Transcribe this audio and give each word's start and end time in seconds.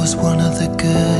was 0.00 0.16
one 0.16 0.40
of 0.40 0.58
the 0.58 0.66
good 0.78 1.19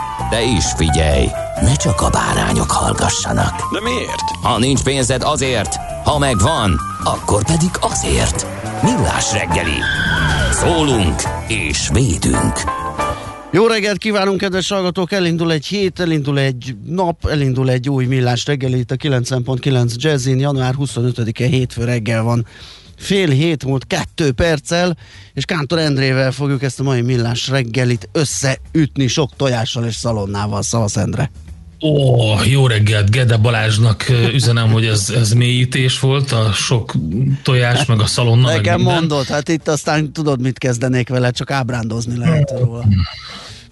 De 0.31 0.41
is 0.41 0.65
figyelj, 0.75 1.25
ne 1.61 1.75
csak 1.75 2.01
a 2.01 2.09
bárányok 2.09 2.71
hallgassanak. 2.71 3.73
De 3.73 3.81
miért? 3.81 4.29
Ha 4.41 4.59
nincs 4.59 4.83
pénzed 4.83 5.23
azért, 5.23 5.75
ha 6.03 6.17
megvan, 6.17 6.79
akkor 7.03 7.43
pedig 7.45 7.69
azért. 7.79 8.47
Millás 8.83 9.33
reggeli. 9.33 9.79
Szólunk 10.51 11.21
és 11.47 11.89
védünk. 11.93 12.61
Jó 13.51 13.67
reggelt 13.67 13.97
kívánunk, 13.97 14.39
kedves 14.39 14.69
hallgatók! 14.69 15.11
Elindul 15.11 15.51
egy 15.51 15.65
hét, 15.65 15.99
elindul 15.99 16.39
egy 16.39 16.75
nap, 16.85 17.25
elindul 17.25 17.69
egy 17.69 17.89
új 17.89 18.05
millás 18.05 18.45
reggel 18.45 18.73
itt 18.73 18.91
a 18.91 18.95
90.9 18.95 19.95
Jazzin. 19.95 20.39
Január 20.39 20.73
25-e 20.79 21.45
hétfő 21.45 21.83
reggel 21.83 22.23
van. 22.23 22.45
Fél 23.01 23.29
hét 23.29 23.65
múlt 23.65 23.87
kettő 23.87 24.31
perccel, 24.31 24.97
és 25.33 25.45
Kántor 25.45 25.79
Endrével 25.79 26.31
fogjuk 26.31 26.63
ezt 26.63 26.79
a 26.79 26.83
mai 26.83 27.01
millás 27.01 27.47
reggelit 27.47 28.09
összeütni 28.11 29.07
sok 29.07 29.35
tojással 29.35 29.85
és 29.85 29.95
szalonnával. 29.95 30.61
Szavasz 30.61 30.97
Endre! 30.97 31.31
Ó, 31.83 32.43
jó 32.43 32.67
reggelt, 32.67 33.09
Gede 33.09 33.37
Balázsnak 33.37 34.05
üzenem, 34.33 34.71
hogy 34.71 34.85
ez, 34.85 35.09
ez 35.09 35.33
mélyítés 35.33 35.99
volt, 35.99 36.31
a 36.31 36.51
sok 36.51 36.93
tojás, 37.43 37.85
meg 37.85 37.99
a 37.99 38.05
szalonna, 38.05 38.47
meg 38.47 38.55
Nekem 38.55 38.75
minden. 38.75 38.95
mondod, 38.95 39.25
hát 39.25 39.49
itt 39.49 39.67
aztán 39.67 40.11
tudod, 40.11 40.41
mit 40.41 40.57
kezdenék 40.57 41.09
vele, 41.09 41.31
csak 41.31 41.51
ábrándozni 41.51 42.17
lehet 42.17 42.53
róla. 42.59 42.85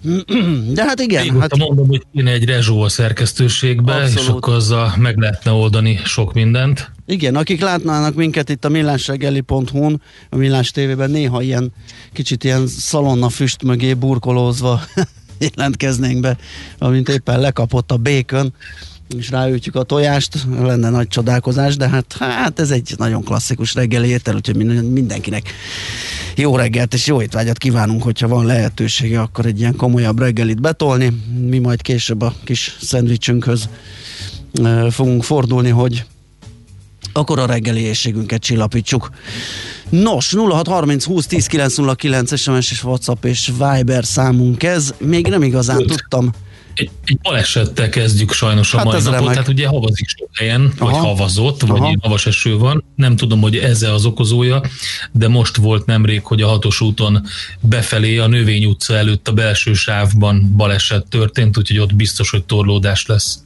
De 0.74 0.84
hát 0.84 1.00
igen, 1.00 1.22
Régóta 1.22 1.40
hát 1.40 1.56
mondom, 1.56 1.88
hogy 1.88 2.02
kéne 2.12 2.30
egy 2.30 2.44
rezsó 2.44 2.80
a 2.82 2.88
szerkesztőségbe, 2.88 3.92
Abszolút. 3.94 4.18
és 4.18 4.28
akkor 4.28 4.54
azzal 4.54 4.94
meg 4.98 5.16
lehetne 5.16 5.50
oldani 5.50 6.00
sok 6.04 6.32
mindent. 6.32 6.90
Igen, 7.06 7.36
akik 7.36 7.60
látnának 7.60 8.14
minket 8.14 8.48
itt 8.48 8.64
a 8.64 8.68
millásregeli.hu-n, 8.68 10.02
a 10.30 10.36
Millás 10.36 10.70
TV-ben 10.70 11.10
néha 11.10 11.42
ilyen 11.42 11.72
kicsit 12.12 12.44
ilyen 12.44 12.66
szalonna 12.66 13.28
füst 13.28 13.62
mögé 13.62 13.94
burkolózva 13.94 14.80
jelentkeznénk 15.54 16.20
be, 16.20 16.36
amint 16.78 17.08
éppen 17.08 17.40
lekapott 17.40 17.90
a 17.90 17.96
békön, 17.96 18.54
és 19.18 19.30
ráütjük 19.30 19.74
a 19.74 19.82
tojást, 19.82 20.46
lenne 20.60 20.90
nagy 20.90 21.08
csodálkozás, 21.08 21.76
de 21.76 21.88
hát, 21.88 22.16
hát 22.18 22.60
ez 22.60 22.70
egy 22.70 22.94
nagyon 22.96 23.22
klasszikus 23.22 23.74
reggeli 23.74 24.08
étel, 24.08 24.34
úgyhogy 24.34 24.56
minden- 24.56 24.84
mindenkinek 24.84 25.52
jó 26.36 26.56
reggelt 26.56 26.94
és 26.94 27.06
jó 27.06 27.22
étvágyat 27.22 27.58
kívánunk, 27.58 28.02
hogyha 28.02 28.28
van 28.28 28.46
lehetősége, 28.46 29.20
akkor 29.20 29.46
egy 29.46 29.58
ilyen 29.58 29.76
komolyabb 29.76 30.18
reggelit 30.18 30.60
betolni. 30.60 31.20
Mi 31.48 31.58
majd 31.58 31.82
később 31.82 32.22
a 32.22 32.34
kis 32.44 32.76
szendvicsünkhöz 32.80 33.68
fogunk 34.90 35.24
fordulni, 35.24 35.70
hogy 35.70 36.04
akkor 37.12 37.38
a 37.38 37.46
reggeli 37.46 37.80
éjségünket 37.80 38.40
csillapítsuk. 38.40 39.10
Nos, 39.88 40.34
0630 40.34 41.04
20 41.04 41.26
10 41.26 41.46
909 41.46 42.38
SMS 42.38 42.70
és 42.70 42.84
WhatsApp 42.84 43.24
és 43.24 43.52
Viber 43.58 44.04
számunk 44.04 44.62
ez. 44.62 44.94
Még 44.98 45.26
nem 45.26 45.42
igazán 45.42 45.86
tudtam. 45.86 46.32
Egy, 46.80 46.90
egy 47.04 47.18
balesettel 47.22 47.88
kezdjük 47.88 48.32
sajnos 48.32 48.74
a 48.74 48.76
Hát 48.76 48.86
mai 48.86 49.00
napot. 49.02 49.12
remek. 49.12 49.36
Hát 49.36 49.48
ugye 49.48 49.66
havazik 49.66 50.08
sok 50.08 50.28
helyen, 50.36 50.72
vagy 50.78 50.92
Aha. 50.94 51.06
havazott, 51.06 51.60
vagy 51.60 51.80
Aha. 51.80 51.94
havas 52.00 52.26
eső 52.26 52.56
van. 52.56 52.84
Nem 52.96 53.16
tudom, 53.16 53.40
hogy 53.40 53.56
ez 53.56 53.82
az 53.82 54.04
okozója, 54.04 54.62
de 55.12 55.28
most 55.28 55.56
volt 55.56 55.86
nemrég, 55.86 56.22
hogy 56.24 56.42
a 56.42 56.48
hatos 56.48 56.80
úton 56.80 57.26
befelé 57.60 58.18
a 58.18 58.26
Növény 58.26 58.64
utca 58.64 58.94
előtt 58.96 59.28
a 59.28 59.32
belső 59.32 59.74
sávban 59.74 60.52
baleset 60.56 61.06
történt, 61.08 61.58
úgyhogy 61.58 61.78
ott 61.78 61.94
biztos, 61.94 62.30
hogy 62.30 62.44
torlódás 62.44 63.06
lesz. 63.06 63.38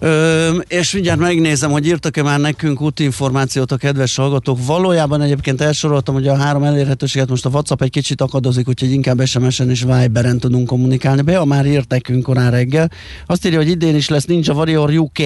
Ö, 0.00 0.56
és 0.68 0.92
mindjárt 0.92 1.18
megnézem, 1.18 1.70
hogy 1.70 1.86
írtak-e 1.86 2.22
már 2.22 2.40
nekünk 2.40 2.80
útinformációt 2.80 3.72
a 3.72 3.76
kedves 3.76 4.16
hallgatók. 4.16 4.66
Valójában 4.66 5.22
egyébként 5.22 5.60
elsoroltam, 5.60 6.14
hogy 6.14 6.28
a 6.28 6.36
három 6.36 6.62
elérhetőséget 6.62 7.28
most 7.28 7.46
a 7.46 7.48
WhatsApp 7.48 7.82
egy 7.82 7.90
kicsit 7.90 8.20
akadozik, 8.20 8.68
úgyhogy 8.68 8.90
inkább 8.90 9.24
SMS-en 9.24 9.70
és 9.70 9.82
Viberen 9.82 10.38
tudunk 10.38 10.66
kommunikálni. 10.66 11.22
Bea 11.22 11.44
már 11.44 11.66
írt 11.66 11.88
nekünk 11.88 12.22
korán 12.22 12.50
reggel. 12.50 12.90
Azt 13.26 13.46
írja, 13.46 13.58
hogy 13.58 13.68
idén 13.68 13.94
is 13.94 14.08
lesz 14.08 14.24
Ninja 14.24 14.52
Warrior 14.52 14.90
UK, 14.90 15.18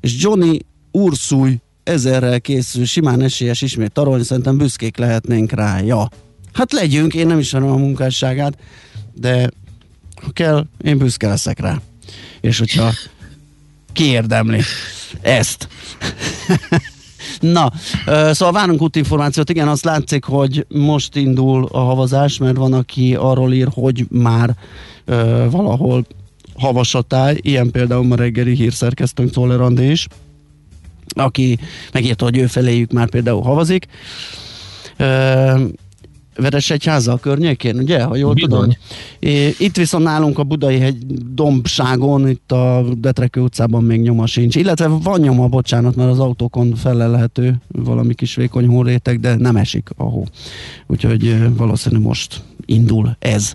és 0.00 0.14
Johnny 0.18 0.58
Ursúly 0.90 1.58
ezerrel 1.82 2.40
készül, 2.40 2.84
simán 2.84 3.20
esélyes 3.20 3.62
ismét 3.62 3.92
tarolni, 3.92 4.24
szerintem 4.24 4.56
büszkék 4.56 4.96
lehetnénk 4.96 5.52
rá. 5.52 5.80
Ja. 5.80 6.08
Hát 6.52 6.72
legyünk, 6.72 7.14
én 7.14 7.26
nem 7.26 7.38
ismerem 7.38 7.70
a 7.70 7.76
munkásságát, 7.76 8.58
de 9.14 9.50
ha 10.22 10.30
kell, 10.30 10.66
én 10.84 10.98
büszke 10.98 11.28
leszek 11.28 11.60
rá. 11.60 11.80
És 12.40 12.58
hogyha 12.58 12.92
kiérdemli 13.92 14.60
ezt. 15.20 15.68
Na, 17.40 17.72
szóval 18.06 18.52
várunk 18.52 18.82
útinformációt, 18.82 19.50
igen, 19.50 19.68
azt 19.68 19.84
látszik, 19.84 20.24
hogy 20.24 20.66
most 20.68 21.16
indul 21.16 21.68
a 21.72 21.78
havazás, 21.78 22.38
mert 22.38 22.56
van, 22.56 22.72
aki 22.72 23.14
arról 23.14 23.52
ír, 23.52 23.68
hogy 23.72 24.06
már 24.10 24.56
ö, 25.04 25.46
valahol 25.50 26.06
havas 26.54 26.94
a 26.94 27.02
táj, 27.02 27.38
ilyen 27.40 27.70
például 27.70 28.04
ma 28.04 28.14
reggeli 28.14 28.54
hírszerkesztőnk 28.54 29.30
Czoller 29.30 29.80
is, 29.80 30.06
aki 31.14 31.58
megírta, 31.92 32.24
hogy 32.24 32.36
ő 32.36 32.46
feléjük 32.46 32.92
már 32.92 33.08
például 33.08 33.42
havazik. 33.42 33.86
Ö, 34.96 35.64
Veresegyháza 36.40 37.12
a 37.12 37.16
környékén, 37.16 37.76
ugye, 37.78 38.02
ha 38.02 38.16
jól 38.16 38.34
Bizony. 38.34 38.50
tudom? 38.50 38.70
É, 39.18 39.54
Itt 39.58 39.76
viszont 39.76 40.04
nálunk 40.04 40.38
a 40.38 40.44
Budai 40.44 40.78
hegy 40.78 40.96
dombságon, 41.34 42.28
itt 42.28 42.52
a 42.52 42.84
Detrekő 42.98 43.40
utcában 43.40 43.84
még 43.84 44.00
nyoma 44.00 44.26
sincs. 44.26 44.56
Illetve 44.56 44.86
van 44.86 45.20
nyoma, 45.20 45.46
bocsánat, 45.48 45.96
mert 45.96 46.10
az 46.10 46.18
autókon 46.18 46.74
felelhető 46.74 47.60
valami 47.68 48.14
kis 48.14 48.34
vékony 48.34 48.66
hóréteg, 48.66 49.20
de 49.20 49.34
nem 49.36 49.56
esik 49.56 49.88
a 49.96 50.02
hó. 50.02 50.24
Úgyhogy 50.86 51.26
ö, 51.26 51.54
valószínűleg 51.56 52.04
most 52.04 52.42
indul 52.66 53.16
ez. 53.18 53.52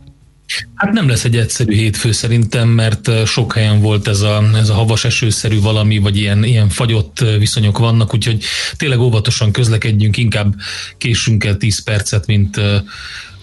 Hát 0.76 0.92
nem 0.92 1.08
lesz 1.08 1.24
egy 1.24 1.38
egyszerű 1.38 1.76
hétfő 1.76 2.12
szerintem, 2.12 2.70
mert 2.70 3.26
sok 3.26 3.54
helyen 3.54 3.82
volt 3.82 4.08
ez 4.08 4.22
a, 4.22 4.44
ez 4.56 4.70
a 4.70 4.74
havas 4.74 5.06
esőszerű 5.06 5.60
valami, 5.60 5.98
vagy 5.98 6.18
ilyen, 6.18 6.44
ilyen 6.44 6.70
fagyott 6.70 7.20
viszonyok 7.20 7.78
vannak, 7.78 8.14
úgyhogy 8.14 8.44
tényleg 8.76 9.00
óvatosan 9.00 9.52
közlekedjünk, 9.52 10.18
inkább 10.18 10.56
késünk 10.98 11.44
el 11.44 11.58
10 11.58 11.84
percet, 11.84 12.26
mint 12.26 12.62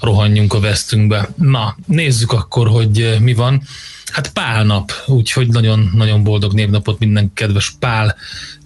rohanjunk 0.01 0.55
a 0.55 0.61
vesztünkbe. 0.61 1.29
Na, 1.37 1.77
nézzük 1.87 2.33
akkor, 2.33 2.69
hogy 2.69 3.17
mi 3.21 3.35
van. 3.35 3.63
Hát 4.13 4.33
Pál 4.33 4.65
nap, 4.65 4.93
úgyhogy 5.07 5.49
nagyon-nagyon 5.49 6.23
boldog 6.23 6.53
névnapot 6.53 6.99
minden 6.99 7.31
kedves 7.35 7.75
Pál 7.79 8.17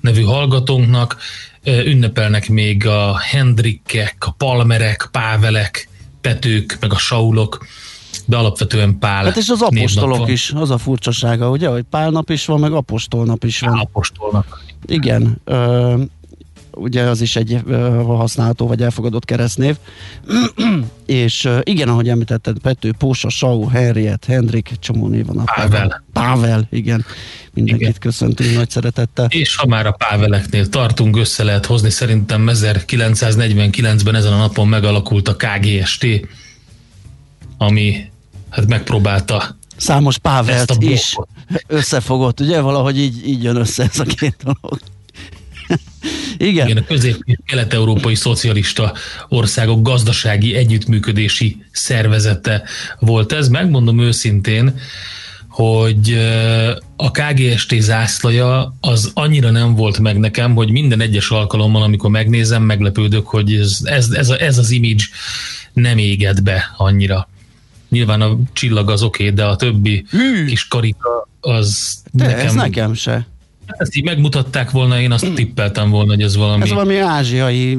nevű 0.01 0.23
hallgatónknak. 0.23 1.17
Ünnepelnek 1.65 2.49
még 2.49 2.87
a 2.87 3.19
Hendrikkek, 3.19 4.17
a 4.19 4.31
Palmerek, 4.31 5.09
Pávelek, 5.13 5.89
Petők, 6.21 6.77
meg 6.81 6.93
a 6.93 6.99
Saulok, 6.99 7.67
de 8.27 8.37
alapvetően 8.37 8.99
Pál 8.99 9.25
Hát 9.25 9.37
és 9.37 9.49
az 9.49 9.63
apostolok 9.63 10.29
is, 10.29 10.51
az 10.55 10.71
a 10.71 10.79
furcsasága, 10.79 11.51
ugye, 11.51 11.69
hogy 11.69 11.83
pálnap 11.91 12.31
is 12.31 12.47
van, 12.47 12.61
meg 12.61 12.73
apostolnap 12.73 13.45
is 13.45 13.61
van. 13.61 13.71
Pál 13.73 13.81
apostolnak. 13.81 14.65
Igen, 14.87 15.41
ö, 15.45 15.95
ugye 16.73 17.03
az 17.03 17.21
is 17.21 17.37
egy 17.37 17.59
ö, 17.67 18.03
használható 18.07 18.67
vagy 18.67 18.83
elfogadott 18.83 19.25
keresztnév. 19.25 19.77
és 21.07 21.45
ö, 21.45 21.59
igen, 21.63 21.89
ahogy 21.89 22.09
említetted, 22.09 22.59
Pető, 22.59 22.93
Pósa, 22.99 23.29
Sau, 23.29 23.69
Henriett, 23.69 24.25
Hendrik, 24.25 24.71
csomó 24.81 25.09
név 25.09 25.27
van. 25.27 25.39
a 25.39 25.45
Pável. 25.55 26.05
Pável, 26.13 26.67
igen. 26.71 27.05
Mindenkit 27.53 27.87
Igen. 27.87 28.01
köszöntünk 28.01 28.55
nagy 28.55 28.71
szeretettel. 28.71 29.27
És 29.31 29.57
ha 29.57 29.67
már 29.67 29.87
a 29.87 29.91
Páveleknél 29.91 30.69
tartunk, 30.69 31.17
össze 31.17 31.45
lehet 31.45 31.67
hozni, 31.67 31.91
szerintem 31.91 32.49
1949-ben 32.53 34.15
ezen 34.15 34.33
a 34.33 34.37
napon 34.37 34.69
megalakult 34.69 35.29
a 35.29 35.37
KGST, 35.37 36.07
ami 37.59 38.11
hát 38.51 38.67
megpróbálta 38.67 39.57
Számos 39.77 40.19
Pávelt 40.19 40.77
is 40.79 41.17
összefogott, 41.67 42.41
ugye? 42.41 42.61
Valahogy 42.61 42.99
így, 42.99 43.29
így 43.29 43.43
jön 43.43 43.57
össze 43.57 43.83
ez 43.83 43.99
a 43.99 44.05
két 44.05 44.37
dolog. 44.43 44.81
igen. 46.39 46.69
igen, 46.69 46.83
a 46.83 46.87
közép- 46.87 47.23
és 47.25 47.37
kelet-európai 47.47 48.15
szocialista 48.15 48.93
országok 49.29 49.83
gazdasági 49.83 50.55
együttműködési 50.55 51.65
szervezete 51.73 52.63
volt 52.99 53.33
ez. 53.33 53.49
Megmondom 53.49 54.01
őszintén, 54.01 54.81
hogy 55.49 56.19
a 56.97 57.11
KGST 57.11 57.75
zászlaja 57.81 58.77
az 58.81 59.11
annyira 59.15 59.51
nem 59.51 59.75
volt 59.75 59.99
meg 59.99 60.19
nekem, 60.19 60.55
hogy 60.55 60.71
minden 60.71 61.01
egyes 61.01 61.31
alkalommal, 61.31 61.83
amikor 61.83 62.11
megnézem, 62.11 62.63
meglepődök, 62.63 63.27
hogy 63.27 63.55
ez, 63.55 63.79
ez, 63.85 64.11
ez, 64.11 64.29
a, 64.29 64.41
ez 64.41 64.59
az 64.59 64.71
image 64.71 65.05
nem 65.73 65.99
éged 65.99 66.43
be 66.43 66.75
annyira. 66.77 67.29
Nyilván 67.97 68.21
a 68.21 68.37
csillag 68.53 68.91
az 68.91 69.03
oké, 69.03 69.31
de 69.31 69.45
a 69.45 69.57
többi 69.57 70.05
kis 70.47 70.69
karika 70.69 71.29
az 71.41 71.97
De 72.13 72.27
nekem, 72.27 72.47
ez 72.47 72.55
nekem 72.55 72.95
se. 72.95 73.27
Ezt 73.67 73.97
így 73.97 74.05
megmutatták 74.05 74.71
volna, 74.71 75.01
én 75.01 75.13
azt 75.13 75.35
tippeltem 75.35 75.91
volna, 75.91 76.13
hogy 76.13 76.23
ez 76.23 76.37
valami, 76.37 76.63
Ez 76.63 76.71
valami 76.71 76.97
ázsiai 76.97 77.79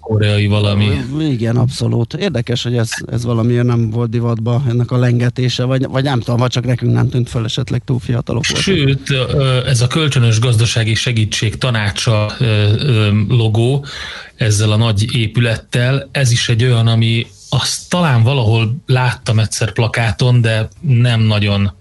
koreai 0.00 0.46
valami. 0.46 1.00
Igen, 1.20 1.56
abszolút. 1.56 2.14
Érdekes, 2.14 2.62
hogy 2.62 2.76
ez, 2.76 2.90
ez 3.10 3.24
valamiért 3.24 3.64
nem 3.64 3.90
volt 3.90 4.10
divatba 4.10 4.62
ennek 4.68 4.90
a 4.90 4.96
lengetése, 4.96 5.64
vagy, 5.64 5.86
vagy 5.86 6.04
nem 6.04 6.20
tudom, 6.20 6.36
vagy 6.36 6.50
csak 6.50 6.64
nekünk 6.64 6.92
nem 6.92 7.08
tűnt 7.08 7.28
föl, 7.28 7.44
esetleg 7.44 7.82
túl 7.84 7.98
fiatalok 7.98 8.46
voltak. 8.46 8.64
Sőt, 8.64 9.10
ez 9.66 9.80
a 9.80 9.86
kölcsönös 9.86 10.40
gazdasági 10.40 10.94
segítség 10.94 11.58
tanácsa 11.58 12.32
logó 13.28 13.84
ezzel 14.36 14.72
a 14.72 14.76
nagy 14.76 15.16
épülettel, 15.16 16.08
ez 16.12 16.30
is 16.30 16.48
egy 16.48 16.64
olyan, 16.64 16.86
ami 16.86 17.26
azt 17.48 17.88
talán 17.88 18.22
valahol 18.22 18.76
láttam 18.86 19.38
egyszer 19.38 19.72
plakáton, 19.72 20.40
de 20.40 20.68
nem 20.80 21.20
nagyon 21.20 21.72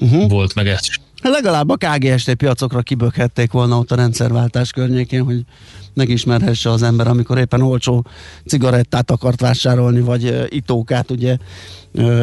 Uh-huh. 0.00 0.30
volt 0.30 0.54
meg 0.54 0.68
ez. 0.68 0.80
Legalább 1.22 1.68
a 1.68 1.76
KGST 1.76 2.34
piacokra 2.34 2.82
kibökhették 2.82 3.52
volna 3.52 3.78
ott 3.78 3.90
a 3.92 3.96
rendszerváltás 3.96 4.70
környékén, 4.70 5.24
hogy 5.24 5.44
megismerhesse 5.94 6.70
az 6.70 6.82
ember, 6.82 7.06
amikor 7.06 7.38
éppen 7.38 7.62
olcsó 7.62 8.06
cigarettát 8.46 9.10
akart 9.10 9.40
vásárolni, 9.40 10.00
vagy 10.00 10.46
itókát, 10.48 11.10
ugye 11.10 11.36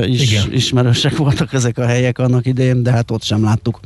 is, 0.05 0.31
Igen. 0.31 0.53
ismerősek 0.53 1.17
voltak 1.17 1.53
ezek 1.53 1.77
a 1.77 1.85
helyek 1.85 2.19
annak 2.19 2.45
idején, 2.45 2.83
de 2.83 2.91
hát 2.91 3.11
ott 3.11 3.23
sem 3.23 3.43
láttuk. 3.43 3.79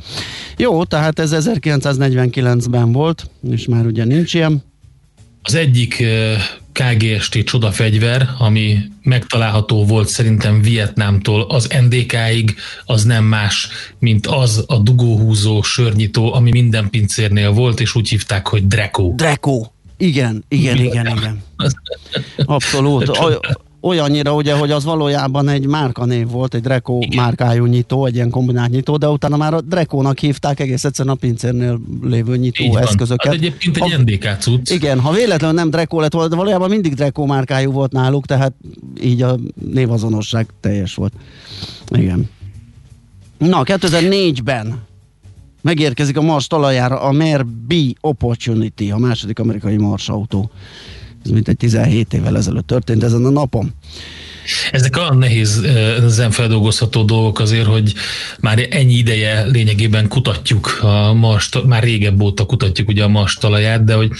Jó, 0.56 0.84
tehát 0.84 1.18
ez 1.18 1.30
1949-ben 1.34 2.92
volt, 2.92 3.30
és 3.50 3.66
már 3.66 3.86
ugye 3.86 4.04
nincs 4.04 4.34
ilyen. 4.34 4.62
Az 5.42 5.54
egyik 5.54 6.04
KGST 6.80 7.44
csodafegyver, 7.44 8.28
ami 8.38 8.78
megtalálható 9.02 9.84
volt 9.84 10.08
szerintem 10.08 10.62
Vietnámtól 10.62 11.42
az 11.42 11.68
NDK-ig, 11.88 12.54
az 12.84 13.04
nem 13.04 13.24
más, 13.24 13.68
mint 13.98 14.26
az 14.26 14.64
a 14.66 14.78
dugóhúzó 14.78 15.62
sörnyitó, 15.62 16.34
ami 16.34 16.50
minden 16.50 16.90
pincérnél 16.90 17.52
volt, 17.52 17.80
és 17.80 17.94
úgy 17.94 18.08
hívták, 18.08 18.46
hogy 18.46 18.66
Dreco. 18.66 19.12
Dreco. 19.14 19.66
Igen, 19.96 20.44
igen, 20.48 20.76
igen, 20.76 21.06
igen. 21.06 21.42
Abszolút. 22.36 23.18
Oly, 23.82 23.98
olyannyira 24.00 24.34
ugye, 24.34 24.54
hogy 24.54 24.70
az 24.70 24.84
valójában 24.84 25.48
egy 25.48 25.66
márkanév 25.66 26.28
volt, 26.30 26.54
egy 26.54 26.60
Dreco 26.60 26.98
Igen. 27.00 27.24
márkájú 27.24 27.64
nyitó, 27.66 28.06
egy 28.06 28.14
ilyen 28.14 28.30
kombinált 28.30 28.70
nyitó, 28.70 28.96
de 28.96 29.08
utána 29.08 29.36
már 29.36 29.54
a 29.54 29.60
Drecónak 29.60 30.18
hívták 30.18 30.60
egész 30.60 30.84
egyszerűen 30.84 31.14
a 31.14 31.18
pincérnél 31.18 31.80
lévő 32.02 32.36
nyitó 32.36 32.64
Így 32.64 32.72
van. 32.72 32.82
eszközöket. 32.82 33.32
Az 33.32 33.38
egyébként 33.38 33.76
egy 33.76 33.82
Ha- 33.92 33.98
NDK 33.98 34.36
cucc. 34.40 34.70
Igen, 34.70 35.00
ha 35.00 35.12
véletlenül 35.12 35.56
nem 35.56 35.70
Dreco 35.70 36.00
lett 36.00 36.12
volna, 36.12 36.28
de 36.28 36.36
valójában 36.36 36.70
mindig 36.70 36.94
Dreco 36.94 37.26
márkájú 37.26 37.72
volt 37.72 37.92
náluk, 37.92 38.26
tehát 38.26 38.52
így 39.02 39.22
a 39.22 39.36
névazonosság 39.72 40.46
teljes 40.60 40.94
volt. 40.94 41.12
Igen. 41.90 42.28
Na, 43.38 43.62
2004-ben 43.64 44.78
megérkezik 45.62 46.16
a 46.16 46.22
Mars 46.22 46.46
talajára 46.46 47.00
a 47.00 47.12
Mer 47.12 47.46
B 47.46 47.74
Opportunity, 48.00 48.90
a 48.90 48.96
második 48.98 49.38
amerikai 49.38 49.76
Mars 49.76 50.08
autó. 50.08 50.50
Ez 51.24 51.30
mintegy 51.30 51.56
17 51.56 52.14
évvel 52.14 52.36
ezelőtt 52.36 52.66
történt 52.66 53.02
ezen 53.02 53.24
a 53.24 53.30
napon. 53.30 53.74
Ezek 54.70 54.96
olyan 54.96 55.18
nehéz 55.18 55.62
ezen 56.04 56.30
feldolgozható 56.30 57.02
dolgok 57.02 57.38
azért, 57.38 57.66
hogy 57.66 57.94
már 58.40 58.66
ennyi 58.70 58.94
ideje 58.94 59.44
lényegében 59.44 60.08
kutatjuk 60.08 60.78
a 60.82 61.12
Mars, 61.12 61.50
már 61.66 61.82
régebb 61.82 62.20
óta 62.20 62.46
kutatjuk 62.46 62.88
ugye 62.88 63.04
a 63.04 63.08
Mars 63.08 63.34
talaját, 63.34 63.84
de 63.84 63.94
hogy 63.94 64.10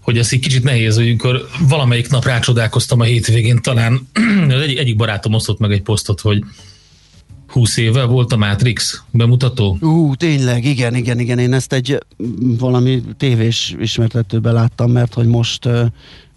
hogy 0.00 0.18
ez 0.18 0.28
egy 0.30 0.40
kicsit 0.40 0.64
nehéz, 0.64 0.96
hogy 0.96 1.06
amikor 1.06 1.48
valamelyik 1.68 2.08
nap 2.10 2.24
rácsodálkoztam 2.24 3.00
a 3.00 3.04
hétvégén, 3.04 3.62
talán 3.62 4.08
egy, 4.62 4.76
egyik 4.76 4.96
barátom 4.96 5.34
osztott 5.34 5.58
meg 5.58 5.72
egy 5.72 5.82
posztot, 5.82 6.20
hogy 6.20 6.44
20 7.52 7.76
éve 7.76 8.04
volt 8.04 8.32
a 8.32 8.36
Matrix 8.36 9.02
bemutató. 9.10 9.78
Ú, 9.80 10.14
tényleg, 10.14 10.64
igen, 10.64 10.94
igen, 10.94 11.18
igen. 11.18 11.38
Én 11.38 11.52
ezt 11.52 11.72
egy 11.72 11.98
mm, 12.22 12.56
valami 12.56 13.02
tévés 13.16 13.74
ismertetőben 13.80 14.52
láttam, 14.52 14.90
mert 14.90 15.14
hogy 15.14 15.26
most 15.26 15.64
uh, 15.64 15.86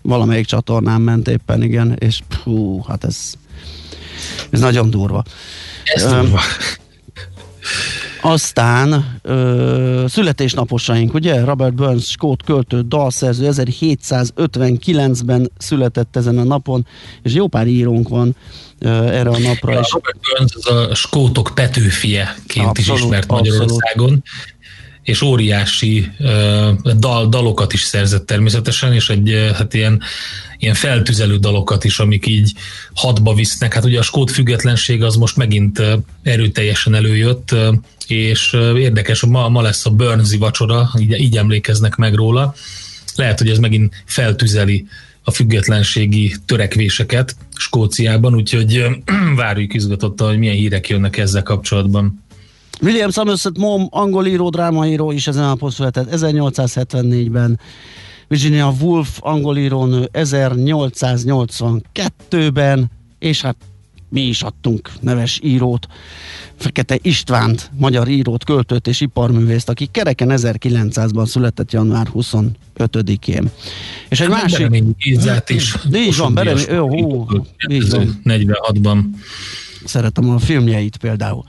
valamelyik 0.01 0.45
csatornán 0.45 1.01
ment 1.01 1.27
éppen, 1.27 1.63
igen, 1.63 1.95
és 1.99 2.19
hú, 2.43 2.83
hát 2.87 3.03
ez, 3.03 3.33
ez 4.49 4.59
nagyon 4.59 4.89
durva. 4.89 5.23
Ez 5.83 6.03
Öm, 6.03 6.21
durva. 6.21 6.39
Aztán 8.27 9.19
ö, 9.21 10.05
születésnaposaink, 10.07 11.13
ugye? 11.13 11.43
Robert 11.43 11.73
Burns, 11.73 12.09
skót 12.09 12.43
költő, 12.43 12.81
dalszerző, 12.81 13.49
1759-ben 13.51 15.51
született 15.57 16.15
ezen 16.15 16.37
a 16.37 16.43
napon, 16.43 16.87
és 17.21 17.33
jó 17.33 17.47
pár 17.47 17.67
írónk 17.67 18.09
van 18.09 18.35
ö, 18.79 18.89
erre 18.89 19.29
a 19.29 19.37
napra. 19.37 19.77
A 19.77 19.79
és 19.79 19.91
Robert 19.91 20.17
Burns 20.19 20.55
az 20.55 20.65
a 20.65 20.95
skótok 20.95 21.51
petőfieként 21.55 22.77
is 22.77 22.87
Abszolút, 22.87 23.03
ismert 23.03 23.31
abszolút. 23.31 23.47
Magyarországon, 23.47 24.23
és 25.05 25.21
óriási 25.21 26.11
uh, 26.19 26.93
dal, 26.97 27.29
dalokat 27.29 27.73
is 27.73 27.81
szerzett 27.81 28.25
természetesen, 28.25 28.93
és 28.93 29.09
egy 29.09 29.33
uh, 29.33 29.49
hát 29.49 29.73
ilyen, 29.73 30.01
ilyen 30.57 30.73
feltüzelő 30.73 31.37
dalokat 31.37 31.83
is, 31.83 31.99
amik 31.99 32.27
így 32.27 32.53
hadba 32.93 33.33
visznek. 33.33 33.73
Hát 33.73 33.85
ugye 33.85 33.99
a 33.99 34.01
skót 34.01 34.31
függetlenség 34.31 35.03
az 35.03 35.15
most 35.15 35.35
megint 35.35 35.79
uh, 35.79 35.93
erőteljesen 36.23 36.93
előjött, 36.93 37.55
és 38.07 38.53
érdekes, 38.75 39.25
ma, 39.25 39.49
ma 39.49 39.61
lesz 39.61 39.85
a 39.85 39.89
Burnsi 39.89 40.37
vacsora, 40.37 40.89
így, 40.99 41.19
így 41.19 41.37
emlékeznek 41.37 41.95
meg 41.95 42.13
róla. 42.13 42.53
Lehet, 43.15 43.39
hogy 43.39 43.49
ez 43.49 43.57
megint 43.57 44.03
feltüzeli 44.05 44.85
a 45.23 45.31
függetlenségi 45.31 46.35
törekvéseket 46.45 47.35
Skóciában, 47.55 48.35
úgyhogy 48.35 48.85
várjuk 49.35 49.73
izgatottan, 49.73 50.27
hogy 50.27 50.37
milyen 50.37 50.55
hírek 50.55 50.89
jönnek 50.89 51.17
ezzel 51.17 51.43
kapcsolatban. 51.43 52.23
William 52.81 53.11
Somerset 53.11 53.57
Maugham, 53.57 53.87
angol 53.89 54.25
író, 54.25 54.49
drámaíró 54.49 55.11
is 55.11 55.27
ezen 55.27 55.43
a 55.43 55.47
napon 55.47 55.69
született 55.69 56.07
1874-ben. 56.11 57.59
Virginia 58.27 58.73
Woolf, 58.81 59.17
angol 59.19 59.57
írónő 59.57 60.09
1882-ben, 60.13 62.91
és 63.19 63.41
hát 63.41 63.55
mi 64.09 64.21
is 64.21 64.41
adtunk 64.41 64.91
neves 65.01 65.39
írót, 65.43 65.87
Fekete 66.55 66.97
Istvánt, 67.01 67.71
magyar 67.77 68.07
írót, 68.07 68.43
költőt 68.43 68.87
és 68.87 69.01
iparművészt, 69.01 69.69
aki 69.69 69.85
kereken 69.85 70.29
1900-ban 70.31 71.25
született 71.25 71.71
január 71.71 72.07
25-én. 72.13 73.49
És 74.09 74.19
egy 74.19 74.29
másik... 74.29 74.57
Bereményi 74.57 74.95
Gézát 74.97 75.49
is. 75.49 75.75
Így 75.93 76.17
van, 76.17 76.33
Bereményi- 76.33 76.71
jó, 76.71 76.87
hú, 76.87 77.27
így 77.69 77.89
van. 77.89 78.21
46-ban. 78.23 78.99
Szeretem 79.85 80.29
a 80.29 80.39
filmjeit 80.39 80.97
például. 80.97 81.43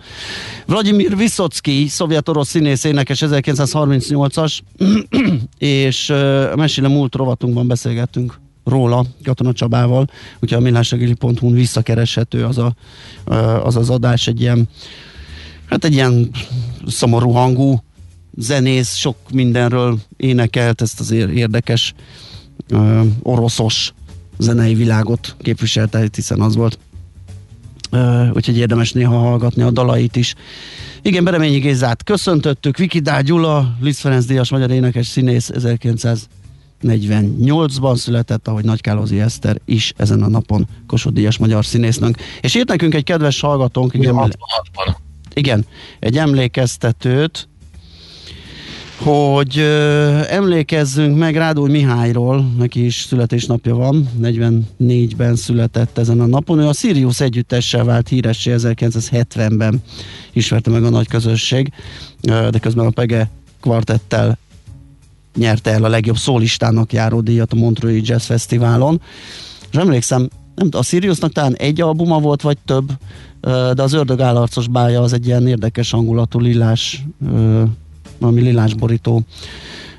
Vladimir 0.66 1.16
Vysotsky, 1.16 1.86
szovjet-orosz 1.88 2.48
színész 2.48 2.84
énekes 2.84 3.22
1938-as, 3.26 4.58
és 5.58 6.12
Mesélem 6.56 6.90
múlt 6.90 7.14
rovatunkban 7.14 7.66
beszélgettünk 7.66 8.38
róla 8.66 9.04
Katona 9.24 9.52
Csabával, 9.52 10.06
úgyhogy 10.34 10.58
a 10.58 10.60
millásregeli.hu-n 10.60 11.52
visszakereshető 11.52 12.44
az, 12.44 12.58
a, 12.58 12.74
az 13.64 13.76
az 13.76 13.90
adás 13.90 14.26
egy 14.26 14.40
ilyen 14.40 14.68
hát 15.66 15.84
egy 15.84 15.92
ilyen 15.92 16.30
szomorú 16.86 17.30
hangú 17.30 17.82
zenész, 18.36 18.94
sok 18.94 19.16
mindenről 19.32 19.98
énekelt, 20.16 20.80
ezt 20.80 21.00
az 21.00 21.10
ér- 21.10 21.30
érdekes 21.30 21.94
uh, 22.70 23.06
oroszos 23.22 23.92
zenei 24.38 24.74
világot 24.74 25.36
képviselte, 25.38 26.08
hiszen 26.14 26.40
az 26.40 26.56
volt 26.56 26.78
Uh, 27.92 28.28
úgyhogy 28.34 28.56
érdemes 28.56 28.92
néha 28.92 29.18
hallgatni 29.18 29.62
a 29.62 29.70
dalait 29.70 30.16
is. 30.16 30.34
Igen, 31.02 31.24
Bereményi 31.24 31.58
Gézát 31.58 32.04
köszöntöttük, 32.04 32.76
Viki 32.76 32.98
Dál 32.98 33.22
Gyula, 33.22 33.76
Liszt 33.80 34.00
Ferenc 34.00 34.24
Díjas, 34.24 34.50
magyar 34.50 34.70
énekes 34.70 35.06
színész 35.06 35.50
1948-ban 36.82 37.96
született, 37.96 38.48
ahogy 38.48 38.64
Nagy 38.64 38.80
Kálozi 38.80 39.20
Eszter 39.20 39.60
is 39.64 39.92
ezen 39.96 40.22
a 40.22 40.28
napon 40.28 40.68
Kossuth 40.86 41.38
magyar 41.38 41.64
színésznünk. 41.64 42.16
És 42.40 42.54
írt 42.54 42.68
nekünk 42.68 42.94
egy 42.94 43.04
kedves 43.04 43.40
hallgatónk, 43.40 43.94
igen, 43.94 44.14
66-ban. 44.14 44.94
igen, 45.34 45.66
egy 46.00 46.18
emlékeztetőt, 46.18 47.48
hogy 48.96 49.58
ö, 49.58 50.20
emlékezzünk 50.28 51.18
meg 51.18 51.36
Rádói 51.36 51.70
Mihályról, 51.70 52.52
neki 52.58 52.84
is 52.84 52.94
születésnapja 52.94 53.74
van, 53.74 54.08
44-ben 54.22 55.36
született 55.36 55.98
ezen 55.98 56.20
a 56.20 56.26
napon. 56.26 56.58
Ő 56.58 56.66
a 56.66 56.72
Sirius 56.72 57.20
együttessel 57.20 57.84
vált 57.84 58.08
híressé 58.08 58.54
1970-ben 58.56 59.82
ismerte 60.32 60.70
meg 60.70 60.84
a 60.84 60.90
nagy 60.90 61.08
közösség, 61.08 61.72
ö, 62.22 62.48
de 62.50 62.58
közben 62.58 62.86
a 62.86 62.90
Pege 62.90 63.30
kvartettel 63.60 64.38
nyerte 65.36 65.70
el 65.70 65.84
a 65.84 65.88
legjobb 65.88 66.16
szólistának 66.16 66.92
járó 66.92 67.20
díjat 67.20 67.52
a 67.52 67.56
Montreux 67.56 68.08
Jazz 68.08 68.24
Fesztiválon. 68.24 69.00
És 69.70 69.78
emlékszem, 69.78 70.28
nem, 70.54 70.68
a 70.72 70.82
Siriusnak 70.82 71.32
talán 71.32 71.56
egy 71.56 71.80
albuma 71.80 72.18
volt, 72.18 72.42
vagy 72.42 72.58
több, 72.64 72.92
de 73.74 73.82
az 73.82 73.92
Ördög 73.92 74.20
állarcos 74.20 74.68
bája 74.68 75.00
az 75.02 75.12
egy 75.12 75.26
ilyen 75.26 75.46
érdekes 75.46 75.90
hangulatú 75.90 76.38
lilás, 76.38 77.04
valami 78.18 78.40
lilás 78.40 78.74
borító 78.74 79.22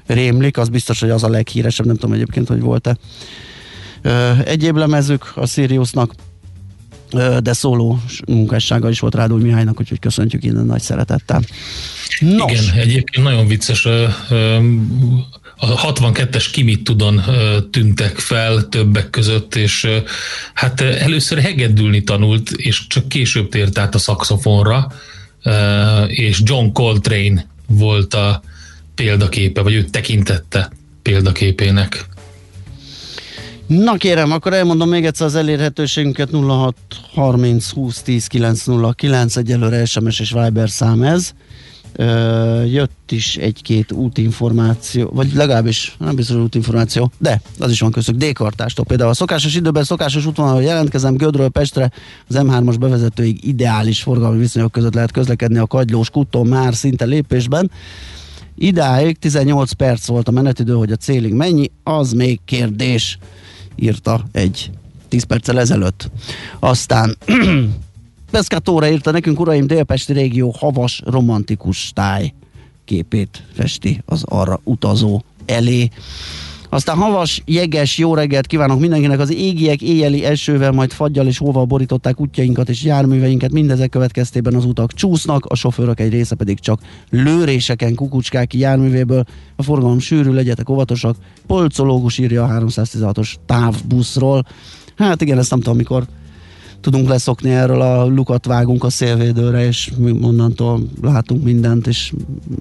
rémlik, 0.05 0.57
az 0.57 0.69
biztos, 0.69 0.99
hogy 0.99 1.09
az 1.09 1.23
a 1.23 1.29
leghíresebb, 1.29 1.85
nem 1.85 1.95
tudom 1.95 2.15
egyébként, 2.15 2.47
hogy 2.47 2.61
volt-e. 2.61 2.97
Egyéb 4.45 4.75
lemezük 4.75 5.31
a 5.35 5.45
Siriusnak, 5.45 6.13
de 7.43 7.53
szóló 7.53 7.99
munkássága 8.27 8.89
is 8.89 8.99
volt 8.99 9.15
Rádúj 9.15 9.41
Mihálynak, 9.41 9.79
úgyhogy 9.79 9.99
köszöntjük 9.99 10.43
innen 10.43 10.65
nagy 10.65 10.81
szeretettel. 10.81 11.41
Nos, 12.19 12.51
Igen, 12.51 12.73
egyébként 12.73 13.25
nagyon 13.25 13.47
vicces. 13.47 13.85
ö, 13.85 14.07
A 15.59 15.93
62-es 15.93 16.45
Kimit 16.51 16.83
Tudon 16.83 17.21
tűntek 17.71 18.17
fel 18.19 18.67
többek 18.69 19.09
között, 19.09 19.55
és 19.55 19.87
hát 20.53 20.81
először 20.81 21.39
hegedülni 21.39 22.03
tanult, 22.03 22.51
és 22.51 22.87
csak 22.87 23.07
később 23.09 23.49
tért 23.49 23.77
át 23.77 23.95
a 23.95 23.97
szaxofonra, 23.97 24.91
és 26.07 26.41
John 26.43 26.71
Coltrane 26.71 27.45
volt 27.67 28.13
a 28.13 28.41
példaképe, 28.95 29.61
vagy 29.61 29.73
őt 29.73 29.91
tekintette 29.91 30.69
példaképének. 31.01 32.05
Na 33.67 33.95
kérem, 33.95 34.31
akkor 34.31 34.53
elmondom 34.53 34.89
még 34.89 35.05
egyszer 35.05 35.27
az 35.27 35.35
elérhetőségünket 35.35 36.29
06 36.31 36.75
30 37.13 37.69
20 37.69 38.01
10 38.01 38.27
909, 38.27 39.35
egyelőre 39.35 39.85
SMS 39.85 40.19
és 40.19 40.31
Viber 40.31 40.69
szám 40.69 41.01
ez. 41.01 41.31
Ö, 41.95 42.63
jött 42.63 43.11
is 43.11 43.35
egy-két 43.35 43.91
útinformáció, 43.91 45.09
vagy 45.13 45.33
legalábbis 45.33 45.95
nem 45.99 46.15
biztos, 46.15 46.35
hogy 46.35 46.45
útinformáció, 46.45 47.11
de 47.17 47.41
az 47.59 47.71
is 47.71 47.79
van 47.79 47.91
köztük 47.91 48.15
D-kartástól. 48.15 48.85
Például 48.85 49.09
a 49.09 49.13
szokásos 49.13 49.55
időben, 49.55 49.83
szokásos 49.83 50.25
útvonalon 50.25 50.61
jelentkezem 50.61 51.15
Gödről 51.15 51.49
Pestre, 51.49 51.91
az 52.27 52.35
M3-as 52.39 52.75
bevezetőig 52.79 53.47
ideális 53.47 54.01
forgalmi 54.01 54.39
viszonyok 54.39 54.71
között 54.71 54.93
lehet 54.93 55.11
közlekedni 55.11 55.57
a 55.57 55.67
kagylós 55.67 56.09
kuton 56.09 56.47
már 56.47 56.75
szinte 56.75 57.05
lépésben. 57.05 57.71
Idáig 58.55 59.17
18 59.17 59.71
perc 59.71 60.07
volt 60.07 60.27
a 60.27 60.31
menetidő, 60.31 60.73
hogy 60.73 60.91
a 60.91 60.95
célig 60.95 61.33
mennyi, 61.33 61.71
az 61.83 62.11
még 62.11 62.39
kérdés, 62.45 63.17
írta 63.77 64.23
egy 64.31 64.71
10 65.07 65.23
perccel 65.23 65.59
ezelőtt. 65.59 66.09
Aztán 66.59 67.17
Pescatóra 68.31 68.87
írta 68.89 69.11
nekünk, 69.11 69.39
uraim, 69.39 69.67
Délpesti 69.67 70.13
régió 70.13 70.55
havas, 70.59 71.01
romantikus 71.05 71.91
táj 71.93 72.33
képét 72.85 73.43
festi 73.53 74.01
az 74.05 74.23
arra 74.25 74.59
utazó 74.63 75.21
elé. 75.45 75.89
Aztán 76.77 76.97
havas, 76.97 77.41
jeges, 77.45 77.97
jó 77.97 78.15
reggelt 78.15 78.47
kívánok 78.47 78.79
mindenkinek. 78.79 79.19
Az 79.19 79.33
égiek 79.33 79.81
éjjeli 79.81 80.25
esővel, 80.25 80.71
majd 80.71 80.91
fagyjal 80.91 81.27
és 81.27 81.37
hóval 81.37 81.65
borították 81.65 82.19
útjainkat 82.19 82.69
és 82.69 82.83
járműveinket. 82.83 83.51
Mindezek 83.51 83.89
következtében 83.89 84.55
az 84.55 84.65
utak 84.65 84.93
csúsznak, 84.93 85.45
a 85.45 85.55
sofőrök 85.55 85.99
egy 85.99 86.11
része 86.11 86.35
pedig 86.35 86.59
csak 86.59 86.79
lőréseken 87.09 87.95
kukucskák 87.95 88.47
ki 88.47 88.57
járművéből. 88.57 89.23
A 89.55 89.63
forgalom 89.63 89.99
sűrű, 89.99 90.31
legyetek 90.31 90.69
óvatosak. 90.69 91.15
Polcológus 91.47 92.17
írja 92.17 92.43
a 92.43 92.47
316-os 92.47 93.33
távbuszról. 93.45 94.45
Hát 94.95 95.21
igen, 95.21 95.37
ezt 95.37 95.49
nem 95.49 95.59
tudom, 95.59 95.77
mikor 95.77 96.05
tudunk 96.81 97.07
leszokni 97.07 97.49
erről 97.49 97.81
a 97.81 98.05
lukat 98.05 98.45
vágunk 98.45 98.83
a 98.83 98.89
szélvédőre, 98.89 99.65
és 99.65 99.91
onnantól 100.21 100.81
látunk 101.01 101.43
mindent, 101.43 101.87
és 101.87 102.13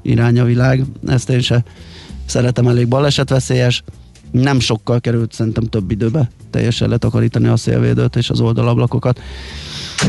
irány 0.02 0.38
a 0.38 0.44
világ. 0.44 0.84
Ezt 1.06 1.30
én 1.30 1.40
se 1.40 1.64
szeretem, 2.26 2.68
elég 2.68 2.88
balesetveszélyes. 2.88 3.82
Nem 4.42 4.60
sokkal 4.60 5.00
került, 5.00 5.32
szerintem 5.32 5.64
több 5.64 5.90
időbe 5.90 6.30
teljesen 6.50 6.88
letakarítani 6.88 7.48
a 7.48 7.56
szélvédőt 7.56 8.16
és 8.16 8.30
az 8.30 8.40
oldalablakokat. 8.40 9.20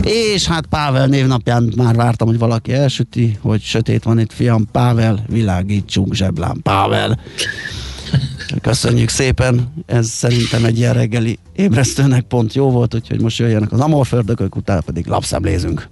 És 0.03 0.45
hát 0.45 0.65
Pável 0.65 1.07
névnapján 1.07 1.73
már 1.75 1.95
vártam, 1.95 2.27
hogy 2.27 2.37
valaki 2.37 2.73
elsüti, 2.73 3.37
hogy 3.41 3.61
sötét 3.61 4.03
van 4.03 4.19
itt, 4.19 4.33
fiam, 4.33 4.67
Pável, 4.71 5.25
világítsunk 5.27 6.13
zseblám, 6.13 6.61
Pável. 6.61 7.19
Köszönjük 8.61 9.09
szépen, 9.09 9.73
ez 9.85 10.07
szerintem 10.07 10.65
egy 10.65 10.77
ilyen 10.77 10.93
reggeli 10.93 11.39
ébresztőnek 11.55 12.23
pont 12.23 12.53
jó 12.53 12.71
volt, 12.71 12.95
úgyhogy 12.95 13.21
most 13.21 13.39
jöjjenek 13.39 13.71
az 13.71 13.79
amorfördökök, 13.79 14.55
utána 14.55 14.81
pedig 14.81 15.07
lapszemlézünk. 15.07 15.89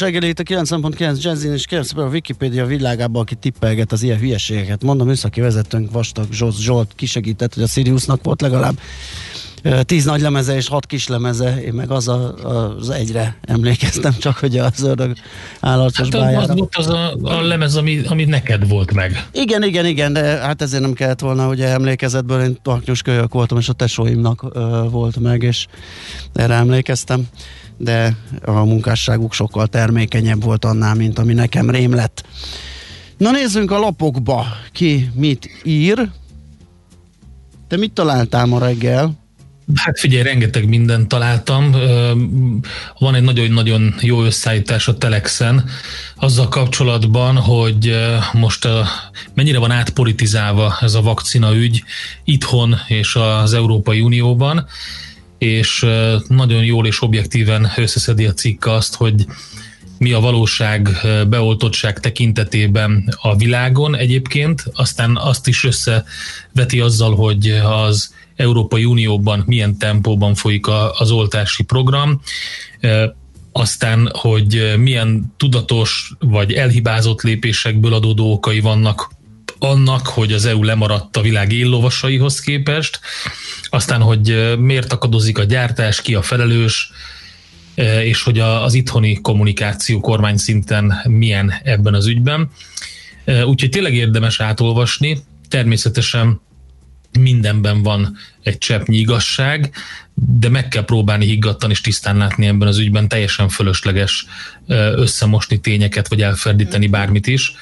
Millás 0.00 0.20
reggeli 0.20 0.28
itt 0.28 0.38
a 0.38 0.62
90.9 0.62 1.22
Jazzin, 1.22 1.52
és 1.52 1.66
kérem 1.66 1.84
szépen 1.84 2.04
a 2.04 2.08
Wikipédia 2.08 2.66
világában, 2.66 3.22
aki 3.22 3.34
tippelget 3.34 3.92
az 3.92 4.02
ilyen 4.02 4.18
hülyeségeket. 4.18 4.82
Mondom, 4.82 5.06
műszaki 5.06 5.40
vezetőnk 5.40 5.90
Vastag 5.90 6.32
Zsolt, 6.32 6.58
Zsolt 6.58 6.92
kisegített, 6.96 7.54
hogy 7.54 7.62
a 7.62 7.66
Siriusnak 7.66 8.24
volt 8.24 8.40
legalább 8.40 8.78
tíz 9.82 10.04
nagy 10.04 10.20
lemeze 10.20 10.56
és 10.56 10.68
hat 10.68 10.86
kis 10.86 11.08
lemeze, 11.08 11.62
én 11.62 11.72
meg 11.72 11.90
az, 11.90 12.08
a, 12.08 12.34
az 12.78 12.90
egyre 12.90 13.38
emlékeztem, 13.40 14.12
csak 14.18 14.36
hogy 14.36 14.58
az 14.58 14.82
ördög 14.82 15.16
állarcos 15.60 16.08
Hát 16.12 16.36
az 16.36 16.56
volt 16.56 16.76
az 16.76 16.88
a, 16.88 17.14
a 17.22 17.42
lemez, 17.42 17.76
ami, 17.76 18.00
ami 18.06 18.24
neked 18.24 18.68
volt 18.68 18.94
meg. 18.94 19.26
Igen, 19.32 19.62
igen, 19.62 19.86
igen, 19.86 20.12
de 20.12 20.20
hát 20.20 20.62
ezért 20.62 20.82
nem 20.82 20.92
kellett 20.92 21.20
volna, 21.20 21.46
hogy 21.46 21.60
emlékezetből 21.60 22.42
én 22.42 22.58
taknyos 22.62 23.02
kölyök 23.02 23.32
voltam, 23.32 23.58
és 23.58 23.68
a 23.68 23.72
tesóimnak 23.72 24.46
ö, 24.52 24.86
volt 24.90 25.18
meg, 25.18 25.42
és 25.42 25.66
erre 26.34 26.54
emlékeztem, 26.54 27.28
de 27.78 28.16
a 28.44 28.50
munkásságuk 28.50 29.32
sokkal 29.32 29.66
termékenyebb 29.66 30.42
volt 30.42 30.64
annál, 30.64 30.94
mint 30.94 31.18
ami 31.18 31.32
nekem 31.32 31.70
rém 31.70 31.94
lett. 31.94 32.24
Na 33.16 33.30
nézzünk 33.30 33.70
a 33.70 33.78
lapokba, 33.78 34.46
ki 34.72 35.10
mit 35.14 35.50
ír. 35.64 36.10
Te 37.68 37.76
mit 37.76 37.92
találtál 37.92 38.46
ma 38.46 38.58
reggel? 38.58 39.26
Hát 39.74 39.98
figyelj, 39.98 40.22
rengeteg 40.22 40.68
mindent 40.68 41.08
találtam. 41.08 41.74
Van 42.98 43.14
egy 43.14 43.22
nagyon-nagyon 43.22 43.94
jó 44.00 44.22
összeállítás 44.24 44.88
a 44.88 44.98
Telexen 44.98 45.64
azzal 46.16 46.48
kapcsolatban, 46.48 47.36
hogy 47.36 47.96
most 48.32 48.64
ö, 48.64 48.80
mennyire 49.34 49.58
van 49.58 49.70
átpolitizálva 49.70 50.76
ez 50.80 50.94
a 50.94 51.02
vakcina 51.02 51.54
ügy 51.54 51.82
itthon 52.24 52.76
és 52.86 53.16
az 53.16 53.52
Európai 53.52 54.00
Unióban, 54.00 54.66
és 55.38 55.86
nagyon 56.28 56.64
jól 56.64 56.86
és 56.86 57.02
objektíven 57.02 57.70
összeszedi 57.76 58.26
a 58.26 58.32
cikk 58.32 58.66
azt, 58.66 58.94
hogy 58.94 59.26
mi 59.98 60.12
a 60.12 60.20
valóság 60.20 60.88
beoltottság 61.28 62.00
tekintetében 62.00 63.14
a 63.20 63.36
világon 63.36 63.96
egyébként, 63.96 64.64
aztán 64.72 65.16
azt 65.16 65.46
is 65.46 65.64
összeveti 65.64 66.80
azzal, 66.80 67.14
hogy 67.14 67.48
az 67.64 68.14
Európai 68.36 68.84
Unióban 68.84 69.42
milyen 69.46 69.78
tempóban 69.78 70.34
folyik 70.34 70.66
az 70.98 71.10
oltási 71.10 71.62
program, 71.62 72.20
aztán, 73.52 74.10
hogy 74.12 74.74
milyen 74.78 75.34
tudatos 75.36 76.12
vagy 76.18 76.52
elhibázott 76.52 77.22
lépésekből 77.22 77.94
adódó 77.94 78.32
okai 78.32 78.60
vannak 78.60 79.10
annak, 79.58 80.06
hogy 80.06 80.32
az 80.32 80.44
EU 80.44 80.62
lemaradt 80.62 81.16
a 81.16 81.20
világ 81.20 81.52
éllovasaihoz 81.52 82.40
képest, 82.40 83.00
aztán, 83.70 84.00
hogy 84.00 84.54
miért 84.58 84.92
akadozik 84.92 85.38
a 85.38 85.44
gyártás, 85.44 86.00
ki 86.00 86.14
a 86.14 86.22
felelős, 86.22 86.90
és 88.02 88.22
hogy 88.22 88.38
az 88.38 88.74
itthoni 88.74 89.20
kommunikáció 89.20 90.00
kormány 90.00 90.36
szinten 90.36 90.94
milyen 91.04 91.54
ebben 91.62 91.94
az 91.94 92.06
ügyben. 92.06 92.50
Úgyhogy 93.44 93.70
tényleg 93.70 93.94
érdemes 93.94 94.40
átolvasni. 94.40 95.18
Természetesen 95.48 96.40
mindenben 97.18 97.82
van 97.82 98.16
egy 98.42 98.58
cseppnyi 98.58 98.96
igazság, 98.96 99.70
de 100.14 100.48
meg 100.48 100.68
kell 100.68 100.84
próbálni 100.84 101.24
higgadtan 101.24 101.70
és 101.70 101.80
tisztán 101.80 102.16
látni 102.16 102.46
ebben 102.46 102.68
az 102.68 102.78
ügyben, 102.78 103.08
teljesen 103.08 103.48
fölösleges 103.48 104.26
összemosni 104.94 105.58
tényeket, 105.58 106.08
vagy 106.08 106.22
elferdíteni 106.22 106.86
bármit 106.86 107.26
is. 107.26 107.52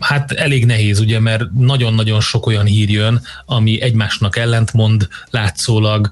Hát 0.00 0.32
elég 0.32 0.66
nehéz, 0.66 1.00
ugye, 1.00 1.20
mert 1.20 1.52
nagyon-nagyon 1.58 2.20
sok 2.20 2.46
olyan 2.46 2.64
hír 2.64 2.90
jön, 2.90 3.20
ami 3.46 3.80
egymásnak 3.80 4.36
ellentmond 4.36 5.08
látszólag. 5.30 6.10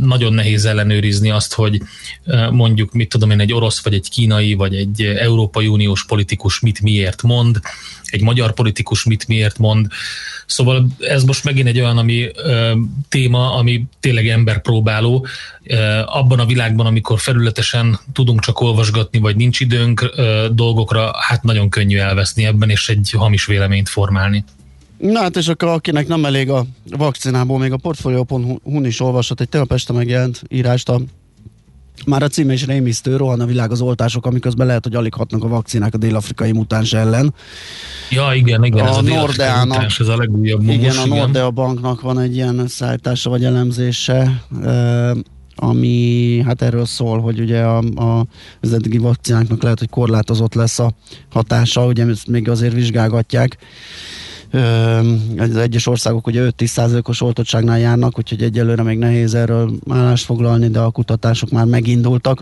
Nagyon 0.00 0.32
nehéz 0.32 0.64
ellenőrizni 0.64 1.30
azt, 1.30 1.54
hogy 1.54 1.82
mondjuk, 2.50 2.92
mit 2.92 3.08
tudom 3.08 3.30
én, 3.30 3.40
egy 3.40 3.52
orosz, 3.52 3.82
vagy 3.82 3.94
egy 3.94 4.10
kínai, 4.10 4.54
vagy 4.54 4.74
egy 4.74 5.02
Európai 5.02 5.66
Uniós 5.66 6.04
politikus 6.04 6.60
mit 6.60 6.80
miért 6.80 7.22
mond, 7.22 7.60
egy 8.12 8.22
magyar 8.22 8.54
politikus 8.54 9.04
mit 9.04 9.28
miért 9.28 9.58
mond. 9.58 9.86
Szóval 10.46 10.86
ez 10.98 11.24
most 11.24 11.44
megint 11.44 11.68
egy 11.68 11.80
olyan 11.80 11.98
ami, 11.98 12.30
ö, 12.34 12.72
téma, 13.08 13.54
ami 13.54 13.84
tényleg 14.00 14.28
emberpróbáló. 14.28 15.26
Ö, 15.64 16.00
abban 16.06 16.38
a 16.38 16.46
világban, 16.46 16.86
amikor 16.86 17.20
felületesen 17.20 17.98
tudunk 18.12 18.40
csak 18.40 18.60
olvasgatni, 18.60 19.18
vagy 19.18 19.36
nincs 19.36 19.60
időnk 19.60 20.12
ö, 20.16 20.46
dolgokra, 20.52 21.10
hát 21.28 21.42
nagyon 21.42 21.68
könnyű 21.68 21.98
elveszni 21.98 22.44
ebben, 22.44 22.70
és 22.70 22.88
egy 22.88 23.14
hamis 23.16 23.46
véleményt 23.46 23.88
formálni. 23.88 24.44
Na 24.98 25.20
hát 25.20 25.36
és 25.36 25.48
akkor 25.48 25.68
akinek 25.68 26.06
nem 26.06 26.24
elég 26.24 26.50
a 26.50 26.66
vakcinából, 26.90 27.58
még 27.58 27.72
a 27.72 27.76
portfolio.hu 27.76 28.84
is 28.84 29.00
olvasott 29.00 29.40
egy 29.40 29.48
tegnap 29.48 29.72
este 29.72 29.92
megjelent 29.92 30.42
írást 30.48 30.88
a 30.88 31.00
már 32.06 32.22
a 32.22 32.28
cím 32.28 32.50
is 32.50 32.66
rémisztő, 32.66 33.16
rohan 33.16 33.40
a 33.40 33.46
világ 33.46 33.70
az 33.70 33.80
oltások, 33.80 34.26
amiközben 34.26 34.66
lehet, 34.66 34.84
hogy 34.84 34.94
alig 34.94 35.14
hatnak 35.14 35.44
a 35.44 35.48
vakcinák 35.48 35.94
a 35.94 35.98
dél-afrikai 35.98 36.52
mutáns 36.52 36.92
ellen. 36.92 37.34
Ja, 38.10 38.32
igen, 38.34 38.64
igen, 38.64 38.86
A 38.86 38.88
ez 38.88 38.96
a 38.96 39.00
Nordeának- 39.02 39.66
mutáns, 39.68 40.00
ez 40.00 40.08
a 40.08 40.16
legújabb 40.16 40.62
Igen, 40.68 40.96
a 40.96 41.06
Nordea 41.06 41.50
banknak 41.50 42.00
van 42.00 42.18
egy 42.18 42.34
ilyen 42.34 42.66
szállítása 42.68 43.30
vagy 43.30 43.44
elemzése, 43.44 44.42
ami 45.56 46.40
hát 46.46 46.62
erről 46.62 46.84
szól, 46.86 47.20
hogy 47.20 47.40
ugye 47.40 47.62
a, 47.62 47.78
a, 47.78 48.26
az 48.60 48.72
eddigi 48.72 48.98
vakcináknak 48.98 49.62
lehet, 49.62 49.78
hogy 49.78 49.90
korlátozott 49.90 50.54
lesz 50.54 50.78
a 50.78 50.92
hatása, 51.30 51.86
ugye 51.86 52.06
ezt 52.06 52.26
még 52.26 52.48
azért 52.48 52.72
vizsgálgatják. 52.74 53.56
Az 55.38 55.56
egyes 55.56 55.86
országok 55.86 56.26
ugye 56.26 56.50
5-10%-os 56.50 57.20
oltottságnál 57.20 57.78
járnak, 57.78 58.18
úgyhogy 58.18 58.42
egyelőre 58.42 58.82
még 58.82 58.98
nehéz 58.98 59.34
erről 59.34 59.72
állást 59.90 60.24
foglalni, 60.24 60.68
de 60.68 60.78
a 60.78 60.90
kutatások 60.90 61.50
már 61.50 61.64
megindultak. 61.64 62.40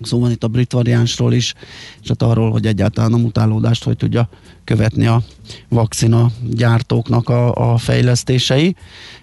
Szó 0.00 0.20
van 0.20 0.30
itt 0.30 0.44
a 0.44 0.48
brit 0.48 0.72
variánsról 0.72 1.32
is, 1.32 1.54
és 2.02 2.08
hát 2.08 2.22
arról, 2.22 2.50
hogy 2.50 2.66
egyáltalán 2.66 3.12
a 3.12 3.16
mutálódást 3.16 3.84
hogy 3.84 3.96
tudja 3.96 4.28
követni 4.64 5.06
a 5.06 5.22
vakcina 5.68 6.30
gyártóknak 6.50 7.28
a, 7.28 7.72
a 7.72 7.76
fejlesztései. 7.76 8.76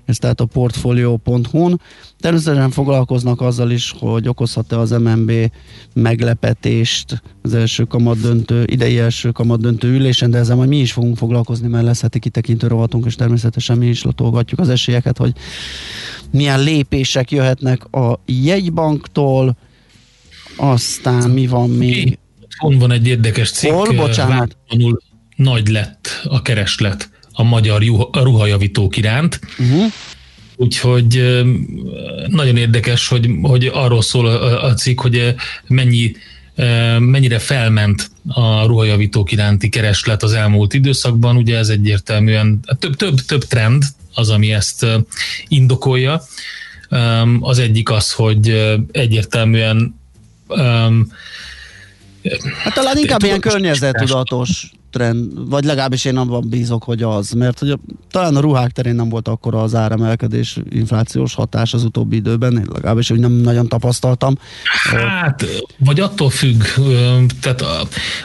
Ez 0.05 0.17
tehát 0.17 0.39
a 0.39 0.45
portfolio.hu-n. 0.45 1.81
Természetesen 2.19 2.71
foglalkoznak 2.71 3.41
azzal 3.41 3.71
is, 3.71 3.95
hogy 3.99 4.27
okozhat-e 4.27 4.77
az 4.79 4.89
MNB 4.89 5.31
meglepetést 5.93 7.21
az 7.41 7.53
első 7.53 7.83
kamadöntő, 7.83 8.63
idei 8.65 8.99
első 8.99 9.31
kamadöntő 9.31 9.93
ülésen, 9.93 10.31
de 10.31 10.37
ezzel 10.37 10.55
majd 10.55 10.69
mi 10.69 10.79
is 10.79 10.91
fogunk 10.91 11.17
foglalkozni, 11.17 11.67
mert 11.67 11.83
lesz 11.83 12.01
heti 12.01 12.19
kitekintő 12.19 12.67
rovatunk, 12.67 13.05
és 13.05 13.15
természetesen 13.15 13.77
mi 13.77 13.87
is 13.87 14.03
latolgatjuk 14.03 14.59
az 14.59 14.69
esélyeket, 14.69 15.17
hogy 15.17 15.33
milyen 16.31 16.63
lépések 16.63 17.31
jöhetnek 17.31 17.93
a 17.93 18.19
jegybanktól, 18.25 19.55
aztán 20.59 21.29
mi 21.29 21.47
van 21.47 21.69
még? 21.69 22.17
Hon 22.57 22.77
van 22.77 22.91
egy 22.91 23.07
érdekes 23.07 23.51
cikk. 23.51 23.71
Hol? 23.71 23.93
Bocsánat. 23.95 24.57
Nagy 25.35 25.67
lett 25.67 26.21
a 26.23 26.41
kereslet 26.41 27.09
a 27.31 27.43
magyar 27.43 27.83
juh- 27.83 28.15
a 28.15 28.23
ruhajavítók 28.23 28.97
iránt. 28.97 29.39
Uh-huh. 29.59 29.91
Úgyhogy 30.55 31.41
nagyon 32.27 32.57
érdekes, 32.57 33.07
hogy, 33.07 33.29
hogy 33.41 33.69
arról 33.73 34.01
szól 34.01 34.27
a, 34.27 34.63
a 34.63 34.73
cikk, 34.73 35.01
hogy 35.01 35.35
mennyi 35.67 36.11
mennyire 36.99 37.39
felment 37.39 38.11
a 38.27 38.65
ruhajavítók 38.65 39.31
iránti 39.31 39.69
kereslet 39.69 40.23
az 40.23 40.33
elmúlt 40.33 40.73
időszakban. 40.73 41.35
Ugye 41.35 41.57
ez 41.57 41.69
egyértelműen 41.69 42.59
több, 42.79 42.95
több, 42.95 43.19
több 43.19 43.43
trend 43.43 43.83
az, 44.13 44.29
ami 44.29 44.53
ezt 44.53 44.85
indokolja. 45.47 46.21
Az 47.39 47.59
egyik 47.59 47.89
az, 47.89 48.11
hogy 48.11 48.75
egyértelműen 48.91 49.98
öm, 50.49 51.11
Hát 52.63 52.73
talán 52.73 52.97
inkább 52.97 53.23
ilyen 53.23 53.39
tudatos 53.39 53.53
környezettudatos 53.53 54.71
trend, 54.91 55.49
vagy 55.49 55.63
legalábbis 55.63 56.05
én 56.05 56.17
abban 56.17 56.49
bízok, 56.49 56.83
hogy 56.83 57.03
az, 57.03 57.31
mert 57.31 57.59
hogy 57.59 57.69
a, 57.69 57.79
talán 58.11 58.35
a 58.35 58.39
ruhák 58.39 58.71
terén 58.71 58.95
nem 58.95 59.09
volt 59.09 59.27
akkora 59.27 59.61
az 59.61 59.75
áremelkedés, 59.75 60.57
inflációs 60.69 61.33
hatás 61.33 61.73
az 61.73 61.83
utóbbi 61.83 62.15
időben, 62.15 62.57
én 62.57 62.67
legalábbis 62.73 63.09
hogy 63.09 63.19
nem 63.19 63.31
nagyon 63.31 63.67
tapasztaltam. 63.67 64.37
Hát, 64.91 65.45
vagy 65.77 65.99
attól 65.99 66.29
függ, 66.29 66.63
tehát 67.41 67.63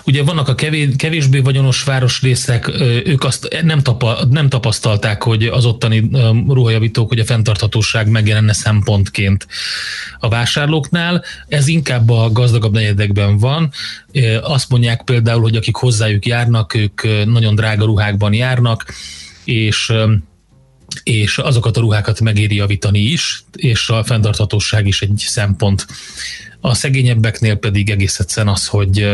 ugye 0.05 0.23
vannak 0.23 0.49
a 0.49 0.55
kevés, 0.55 0.89
kevésbé 0.97 1.39
vagyonos 1.41 1.83
városrészek, 1.83 2.71
ők 3.05 3.25
azt 3.25 3.59
nem, 3.63 3.83
tapa, 3.83 4.19
nem 4.31 4.49
tapasztalták, 4.49 5.23
hogy 5.23 5.45
az 5.45 5.65
ottani 5.65 6.11
ruhajavítók, 6.49 7.09
hogy 7.09 7.19
a 7.19 7.25
fenntarthatóság 7.25 8.09
megjelenne 8.09 8.53
szempontként 8.53 9.47
a 10.19 10.29
vásárlóknál. 10.29 11.23
Ez 11.49 11.67
inkább 11.67 12.11
a 12.11 12.33
gazdagabb 12.33 12.73
negyedekben 12.73 13.39
van. 13.39 13.71
Azt 14.43 14.71
mondják 14.71 15.03
például, 15.03 15.41
hogy 15.41 15.57
akik 15.57 15.75
hozzájuk 15.75 16.27
járnak, 16.27 16.54
ők 16.75 17.03
ö, 17.03 17.25
nagyon 17.25 17.55
drága 17.55 17.85
ruhákban 17.85 18.33
járnak, 18.33 18.85
és 19.45 19.93
és 21.03 21.39
azokat 21.39 21.77
a 21.77 21.81
ruhákat 21.81 22.21
megéri 22.21 22.55
javítani 22.55 22.99
is, 22.99 23.45
és 23.53 23.89
a 23.89 24.05
fenntarthatóság 24.05 24.87
is 24.87 25.03
egy 25.03 25.25
szempont. 25.27 25.87
A 26.61 26.75
szegényebbeknél 26.75 27.57
pedig 27.57 27.91
egész 27.91 28.19
egyszerűen 28.19 28.55
az, 28.55 28.67
hogy 28.67 29.11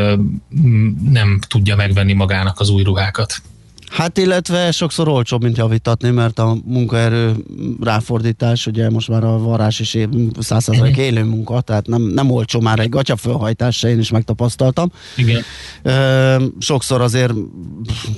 nem 1.11 1.39
tudja 1.49 1.77
megvenni 1.77 2.13
magának 2.13 2.61
az 2.61 2.69
új 2.69 2.83
ruhákat. 2.83 3.43
Hát 3.91 4.19
illetve 4.19 4.71
sokszor 4.71 5.09
olcsóbb, 5.09 5.43
mint 5.43 5.57
javítatni, 5.57 6.11
mert 6.11 6.39
a 6.39 6.57
munkaerő 6.65 7.35
ráfordítás, 7.81 8.67
ugye 8.67 8.91
most 8.91 9.09
már 9.09 9.25
a 9.25 9.39
varrás 9.39 9.81
is 9.81 9.97
százszerzalék 10.39 10.97
élő 10.97 11.25
munka, 11.25 11.61
tehát 11.61 11.87
nem, 11.87 12.03
nem 12.03 12.31
olcsó 12.31 12.61
már 12.61 12.79
egy 12.79 12.89
gatya 12.89 13.17
fölhajtás, 13.17 13.77
se 13.77 13.89
én 13.89 13.99
is 13.99 14.11
megtapasztaltam. 14.11 14.91
Igen. 15.17 15.43
Ö, 15.83 16.45
sokszor 16.59 17.01
azért, 17.01 17.33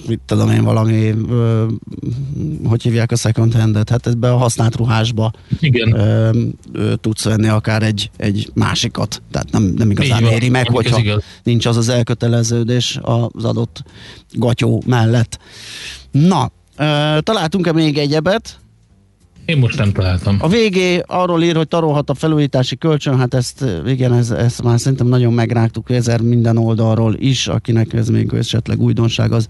mit 0.09 0.21
tudom 0.27 0.51
én, 0.51 0.65
valami, 0.65 1.15
ö, 1.29 1.67
hogy 2.65 2.83
hívják 2.83 3.13
a 3.13 3.17
second 3.17 3.55
handet, 3.55 3.89
hát 3.89 4.07
ebbe 4.07 4.33
a 4.33 4.37
használt 4.37 4.77
ruhásba 4.77 5.33
Igen. 5.61 5.93
ö, 5.95 6.31
ö, 6.73 6.95
tudsz 6.97 7.25
venni 7.25 7.49
akár 7.49 7.83
egy, 7.83 8.11
egy 8.17 8.51
másikat, 8.55 9.23
tehát 9.31 9.51
nem, 9.51 9.63
nem 9.63 9.91
igazán 9.91 10.25
éri 10.25 10.49
meg, 10.49 10.69
hogyha 10.69 11.21
nincs 11.43 11.67
az 11.67 11.77
az 11.77 11.89
elköteleződés 11.89 12.99
az 13.03 13.45
adott 13.45 13.83
gatyó 14.33 14.83
mellett. 14.87 15.39
Na, 16.11 16.51
találtunk-e 17.23 17.73
még 17.73 17.99
egyebet? 17.99 18.57
Én 19.45 19.59
most 19.59 19.79
nem 19.79 19.93
találtam. 19.93 20.37
A 20.41 20.49
végé 20.49 21.03
arról 21.07 21.43
ír, 21.43 21.57
hogy 21.57 21.69
tarolhat 21.69 22.11
a 22.11 22.15
felújítási 22.15 22.77
kölcsön, 22.77 23.19
hát 23.19 23.35
ezt 23.35 23.65
igen, 23.87 24.13
ez, 24.13 24.31
ezt 24.31 24.63
már 24.63 24.81
szerintem 24.81 25.07
nagyon 25.07 25.33
megrágtuk 25.33 25.91
ezer 25.91 26.21
minden 26.21 26.57
oldalról 26.57 27.15
is, 27.19 27.49
akinek 27.49 27.93
ez 27.93 28.09
még 28.09 28.33
esetleg 28.33 28.81
újdonság, 28.81 29.33
az 29.33 29.47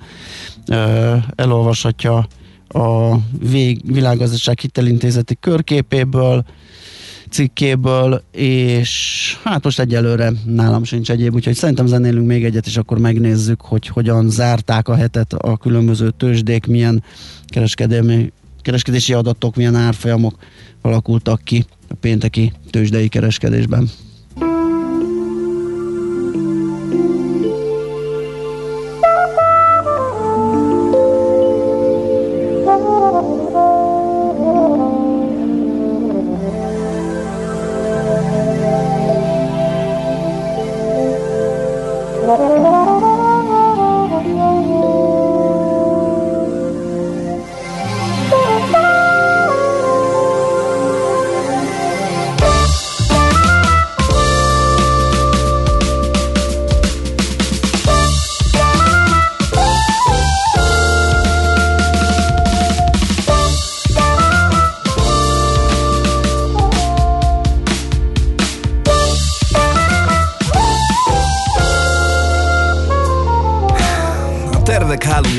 ö, 0.68 1.16
elolvashatja 1.34 2.26
a 2.68 3.16
vég, 3.50 3.92
világgazdaság 3.92 4.58
hitelintézeti 4.58 5.36
körképéből, 5.40 6.44
cikkéből, 7.32 8.22
és 8.32 9.36
hát 9.44 9.64
most 9.64 9.80
egyelőre 9.80 10.32
nálam 10.44 10.84
sincs 10.84 11.10
egyéb, 11.10 11.34
úgyhogy 11.34 11.54
szerintem 11.54 11.86
zenélünk 11.86 12.26
még 12.26 12.44
egyet, 12.44 12.66
és 12.66 12.76
akkor 12.76 12.98
megnézzük, 12.98 13.60
hogy 13.60 13.86
hogyan 13.86 14.30
zárták 14.30 14.88
a 14.88 14.94
hetet 14.94 15.32
a 15.32 15.56
különböző 15.56 16.10
tőzsdék, 16.10 16.66
milyen 16.66 17.02
kereskedelmi, 17.46 18.32
kereskedési 18.62 19.12
adatok, 19.12 19.56
milyen 19.56 19.74
árfolyamok 19.74 20.34
alakultak 20.80 21.42
ki 21.44 21.64
a 21.88 21.94
pénteki 21.94 22.52
tőzsdei 22.70 23.08
kereskedésben. 23.08 23.90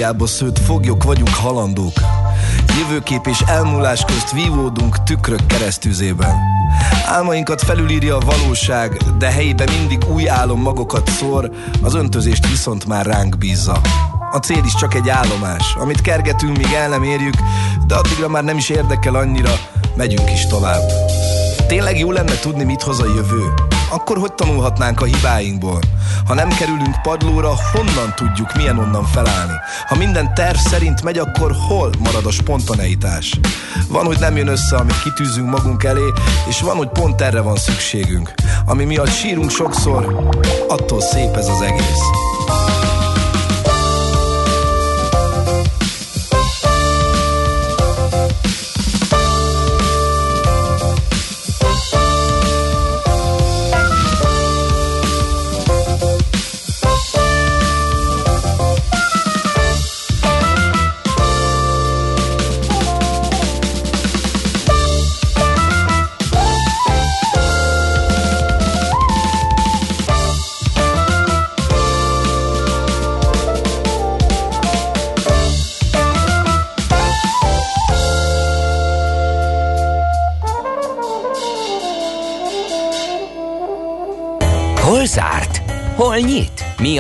Hálójába 0.04 0.28
szőtt 0.28 0.60
foglyok 0.60 1.04
vagyunk 1.04 1.36
halandók. 1.36 1.94
Jövőkép 2.80 3.28
és 3.28 3.40
elmúlás 3.48 4.06
közt 4.06 4.32
vívódunk 4.32 5.04
tükrök 5.04 5.46
keresztüzében. 5.46 6.36
Álmainkat 7.06 7.62
felülírja 7.62 8.18
a 8.18 8.26
valóság, 8.26 8.98
de 9.18 9.32
helyébe 9.32 9.64
mindig 9.78 10.10
új 10.14 10.30
álom 10.30 10.62
magokat 10.62 11.10
szór, 11.10 11.52
az 11.82 11.94
öntözést 11.94 12.50
viszont 12.50 12.86
már 12.86 13.06
ránk 13.06 13.38
bízza. 13.38 13.82
A 14.32 14.38
cél 14.38 14.64
is 14.66 14.76
csak 14.76 14.94
egy 14.94 15.10
állomás, 15.10 15.76
amit 15.76 16.02
kergetünk, 16.02 16.58
míg 16.58 16.74
el 16.74 16.90
nem 16.90 17.04
érjük, 17.04 17.36
de 17.88 17.96
addigra 17.96 18.30
már 18.30 18.44
nem 18.44 18.58
is 18.58 18.70
érdekel 18.70 19.16
annyira, 19.16 19.54
megyünk 19.96 20.32
is 20.32 20.48
tovább. 20.48 20.84
Tényleg 21.68 22.00
jó 22.00 22.12
lenne 22.12 22.40
tudni, 22.40 22.64
mit 22.64 22.82
hoz 22.82 23.00
a 23.00 23.06
jövő? 23.06 23.73
Akkor 23.94 24.18
hogy 24.18 24.34
tanulhatnánk 24.34 25.02
a 25.02 25.06
hibáinkból? 25.06 25.80
Ha 26.28 26.34
nem 26.34 26.50
kerülünk 26.50 27.02
padlóra, 27.02 27.54
honnan 27.72 28.14
tudjuk, 28.16 28.56
milyen 28.56 28.78
onnan 28.78 29.06
felállni? 29.06 29.54
Ha 29.88 29.96
minden 29.96 30.34
terv 30.34 30.58
szerint 30.58 31.04
megy, 31.04 31.18
akkor 31.18 31.56
hol 31.68 31.90
marad 32.00 32.26
a 32.26 32.32
spontaneitás? 32.32 33.40
Van, 33.88 34.06
hogy 34.06 34.20
nem 34.20 34.38
jön 34.38 34.48
össze, 34.48 34.76
amit 34.76 35.02
kitűzünk 35.04 35.50
magunk 35.50 35.84
elé, 35.84 36.14
és 36.50 36.62
van, 36.62 36.76
hogy 36.76 36.90
pont 36.90 37.22
erre 37.22 37.42
van 37.42 37.56
szükségünk. 37.56 38.34
Ami 38.66 38.84
miatt 38.84 39.12
sírunk 39.12 39.50
sokszor, 39.50 40.30
attól 40.68 41.02
szép 41.02 41.36
ez 41.36 41.48
az 41.48 41.62
egész. 41.62 42.33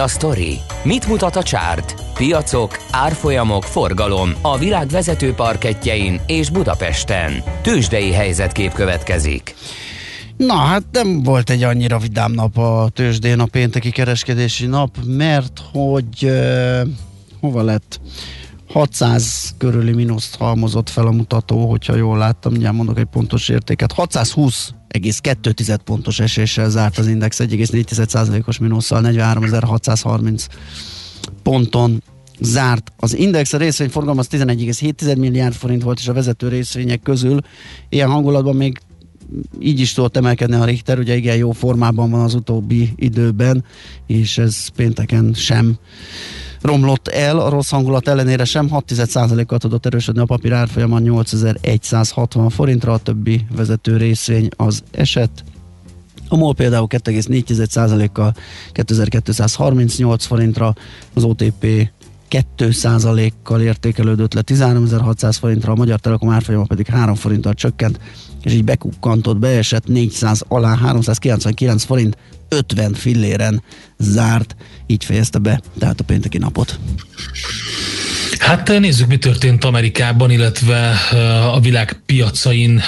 A 0.03 0.07
sztori? 0.07 0.59
Mit 0.83 1.07
mutat 1.07 1.35
a 1.35 1.43
csárt? 1.43 1.95
Piacok, 2.13 2.77
árfolyamok, 2.91 3.63
forgalom 3.63 4.33
a 4.41 4.57
világ 4.57 4.87
vezető 4.87 5.33
parketjein 5.33 6.21
és 6.27 6.49
Budapesten. 6.49 7.43
Tősdei 7.61 8.11
helyzetkép 8.11 8.73
következik. 8.73 9.55
Na, 10.37 10.55
hát 10.55 10.83
nem 10.91 11.23
volt 11.23 11.49
egy 11.49 11.63
annyira 11.63 11.97
vidám 11.97 12.31
nap 12.31 12.57
a 12.57 12.89
tőzsdén 12.93 13.39
a 13.39 13.45
pénteki 13.45 13.91
kereskedési 13.91 14.65
nap, 14.65 14.97
mert 15.05 15.61
hogy 15.71 16.17
uh, 16.21 16.81
hova 17.39 17.61
lett? 17.61 17.99
600 18.73 19.55
körüli 19.57 19.91
mínuszt 19.91 20.35
halmozott 20.35 20.89
fel 20.89 21.07
a 21.07 21.11
mutató, 21.11 21.69
hogyha 21.69 21.95
jól 21.95 22.17
láttam, 22.17 22.51
mindjárt 22.51 22.75
mondok 22.75 22.97
egy 22.99 23.07
pontos 23.11 23.49
értéket. 23.49 23.91
620,2 24.93 25.77
pontos 25.83 26.19
eséssel 26.19 26.69
zárt 26.69 26.97
az 26.97 27.07
index 27.07 27.39
1,4%-os 27.39 28.57
mínusszal 28.57 29.01
43.630 29.05 30.45
ponton 31.43 32.03
zárt. 32.39 32.91
Az 32.97 33.15
index 33.15 33.53
a 33.53 33.57
részvényforgalom 33.57 34.17
az 34.17 34.27
11,7 34.31 35.17
milliárd 35.17 35.53
forint 35.53 35.83
volt, 35.83 35.99
és 35.99 36.07
a 36.07 36.13
vezető 36.13 36.47
részvények 36.47 37.01
közül 37.01 37.39
ilyen 37.89 38.09
hangulatban 38.09 38.55
még 38.55 38.79
így 39.59 39.79
is 39.79 39.93
tudott 39.93 40.17
emelkedni 40.17 40.55
a 40.55 40.65
Richter, 40.65 40.99
ugye 40.99 41.15
igen 41.15 41.35
jó 41.35 41.51
formában 41.51 42.09
van 42.09 42.21
az 42.21 42.33
utóbbi 42.33 42.93
időben, 42.95 43.63
és 44.07 44.37
ez 44.37 44.67
pénteken 44.67 45.33
sem 45.33 45.77
romlott 46.63 47.07
el, 47.07 47.39
a 47.39 47.49
rossz 47.49 47.69
hangulat 47.69 48.07
ellenére 48.07 48.45
sem 48.45 48.69
6,1%-kal 48.71 49.57
tudott 49.57 49.85
erősödni 49.85 50.21
a 50.21 50.25
papír 50.25 50.53
árfolyama 50.53 50.99
8160 50.99 52.49
forintra, 52.49 52.93
a 52.93 52.97
többi 52.97 53.45
vezető 53.55 53.97
részvény 53.97 54.49
az 54.55 54.83
eset. 54.91 55.43
A 56.27 56.35
MOL 56.35 56.55
például 56.55 56.87
2,4%-kal 56.89 58.33
2238 58.71 60.25
forintra, 60.25 60.75
az 61.13 61.23
OTP 61.23 61.65
2%-kal 62.33 63.61
értékelődött 63.61 64.33
le 64.33 64.41
13.600 64.45 65.35
forintra, 65.39 65.71
a 65.71 65.75
Magyar 65.75 65.99
Telekom 65.99 66.29
árfolyama 66.29 66.65
pedig 66.65 66.85
3 66.85 67.15
forinttal 67.15 67.53
csökkent, 67.53 67.99
és 68.41 68.53
így 68.53 68.63
bekukkantott, 68.63 69.37
beesett 69.37 69.87
400 69.87 70.43
alá 70.47 70.75
399 70.75 71.83
forint 71.83 72.17
50 72.49 72.93
filléren 72.93 73.63
zárt, 73.97 74.55
így 74.87 75.03
fejezte 75.03 75.39
be 75.39 75.61
tehát 75.79 75.99
a 75.99 76.03
pénteki 76.03 76.37
napot. 76.37 76.79
Hát 78.43 78.79
nézzük, 78.79 79.07
mi 79.07 79.17
történt 79.17 79.63
Amerikában, 79.63 80.31
illetve 80.31 80.93
a 81.53 81.59
világ 81.59 82.01
piacain. 82.05 82.81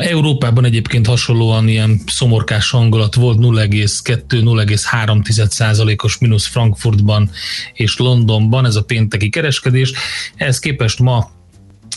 Európában 0.00 0.64
egyébként 0.64 1.06
hasonlóan 1.06 1.68
ilyen 1.68 2.00
szomorkás 2.06 2.70
hangulat 2.70 3.14
volt 3.14 3.38
0,2-0,3%-os 3.40 6.18
mínusz 6.18 6.46
Frankfurtban 6.46 7.30
és 7.72 7.98
Londonban, 7.98 8.66
ez 8.66 8.76
a 8.76 8.82
pénteki 8.82 9.28
kereskedés. 9.28 9.92
Ehhez 10.36 10.58
képest 10.58 10.98
ma 10.98 11.30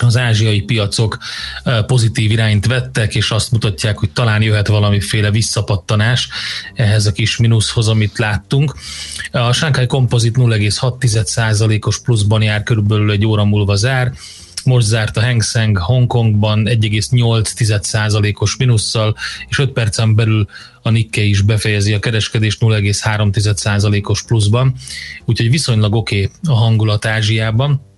az 0.04 0.18
ázsiai 0.18 0.62
piacok 0.62 1.18
pozitív 1.88 2.32
irányt 2.32 2.66
vettek, 2.66 3.16
és 3.16 3.32
azt 3.32 3.52
mutatják, 3.52 3.98
hogy 3.98 4.10
talán 4.10 4.42
jöhet 4.42 4.68
valamiféle 4.68 5.32
visszapattanás 5.32 6.30
ehhez 6.74 7.06
a 7.06 7.12
kis 7.12 7.38
mínuszhoz, 7.38 7.88
amit 7.88 8.18
láttunk. 8.18 8.76
A 9.32 9.52
Shanghai 9.52 9.86
Composite 9.86 10.40
0,6%-os 10.42 12.00
pluszban 12.00 12.42
jár, 12.42 12.64
körülbelül 12.64 13.12
egy 13.12 13.26
óra 13.26 13.44
múlva 13.44 13.76
zár, 13.76 14.12
most 14.64 14.88
zárt 14.88 15.18
a 15.18 15.22
Hang 15.22 15.44
Seng 15.44 15.78
Hongkongban 15.78 16.66
1,8%-os 16.66 18.58
minusszal, 18.58 19.16
és 19.50 19.60
5 19.60 19.72
percen 19.72 20.16
belül 20.16 20.48
a 20.82 20.90
Nikkei 20.90 21.30
is 21.30 21.42
befejezi 21.42 21.94
a 21.94 22.00
kereskedést 22.00 22.60
0,3%-os 22.62 24.24
pluszban, 24.24 24.74
úgyhogy 25.26 25.50
viszonylag 25.50 25.96
oké 25.96 26.24
okay 26.24 26.56
a 26.56 26.58
hangulat 26.58 27.06
Ázsiában 27.06 27.90